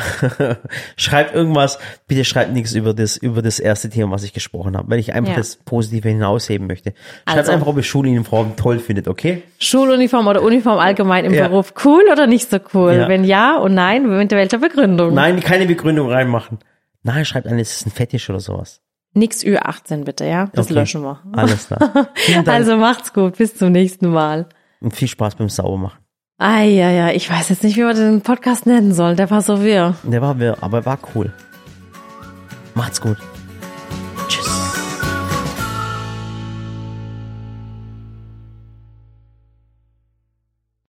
schreibt 0.97 1.35
irgendwas, 1.35 1.79
bitte 2.07 2.25
schreibt 2.25 2.53
nichts 2.53 2.73
über 2.73 2.95
das, 2.95 3.17
über 3.17 3.43
das 3.43 3.59
erste 3.59 3.91
Thema, 3.91 4.13
was 4.13 4.23
ich 4.23 4.33
gesprochen 4.33 4.77
habe, 4.77 4.91
weil 4.91 4.99
ich 4.99 5.13
einfach 5.13 5.33
Ja. 5.33 5.39
das 5.39 5.57
Positive 5.57 6.09
hinausheben 6.09 6.67
möchte. 6.67 6.95
Schreibt 7.27 7.39
Also. 7.39 7.53
einfach, 7.53 7.67
ob 7.67 7.77
ihr 7.77 7.83
Schuluniform 7.83 8.57
toll 8.57 8.79
findet, 8.79 9.09
okay? 9.09 9.43
Schuluniform 9.59 10.27
oder 10.27 10.43
Uniform 10.43 10.79
allgemein 10.79 11.25
im 11.25 11.35
Ja. 11.35 11.49
Beruf, 11.49 11.75
cool 11.85 12.05
oder 12.13 12.27
nicht 12.27 12.49
so 12.51 12.59
cool? 12.75 12.95
Ja. 12.95 13.09
Wenn 13.09 13.25
ja 13.25 13.57
und 13.57 13.75
nein, 13.75 14.09
mit 14.09 14.31
welcher 14.31 14.59
Begründung? 14.59 15.15
Nein, 15.15 15.41
keine 15.41 15.67
Begründung 15.67 16.11
reinmachen. 16.11 16.59
Nein, 17.03 17.25
schreibt 17.25 17.47
ein, 17.47 17.59
es 17.59 17.77
ist 17.77 17.87
ein 17.87 17.91
Fetisch 17.91 18.31
oder 18.31 18.41
sowas. 18.41 18.81
Nix 19.15 19.43
Ü18 19.45 20.05
bitte, 20.05 20.25
ja? 20.25 20.49
Das 20.53 20.67
Okay. 20.67 20.75
löschen 20.75 21.03
wir. 21.03 21.21
Alles 21.33 21.69
klar. 21.69 22.09
Also 22.47 22.77
macht's 22.77 23.13
gut, 23.13 23.37
bis 23.39 23.57
zum 23.57 23.73
nächsten 23.73 24.09
Mal. 24.11 24.47
und 24.81 24.95
viel 24.95 25.09
Spaß 25.09 25.37
beim 25.37 25.49
Saubermachen. 25.49 25.99
Ah 26.39 26.63
ja, 26.63 26.91
ja, 26.91 27.11
ich 27.11 27.31
weiß 27.31 27.49
jetzt 27.51 27.63
nicht, 27.63 27.77
wie 27.77 27.83
wir 27.83 27.95
den 27.95 28.21
Podcast 28.23 28.67
nennen 28.67 28.93
sollen. 28.93 29.17
Der 29.17 29.31
war 29.31 29.41
so 29.41 29.63
wirr. 29.63 29.95
Der 30.03 30.21
war, 30.21 30.39
wir- 30.41 30.59
aber 30.63 30.85
war 30.85 30.99
cool. 31.15 31.33
Macht's 32.75 33.01
gut. 33.01 33.17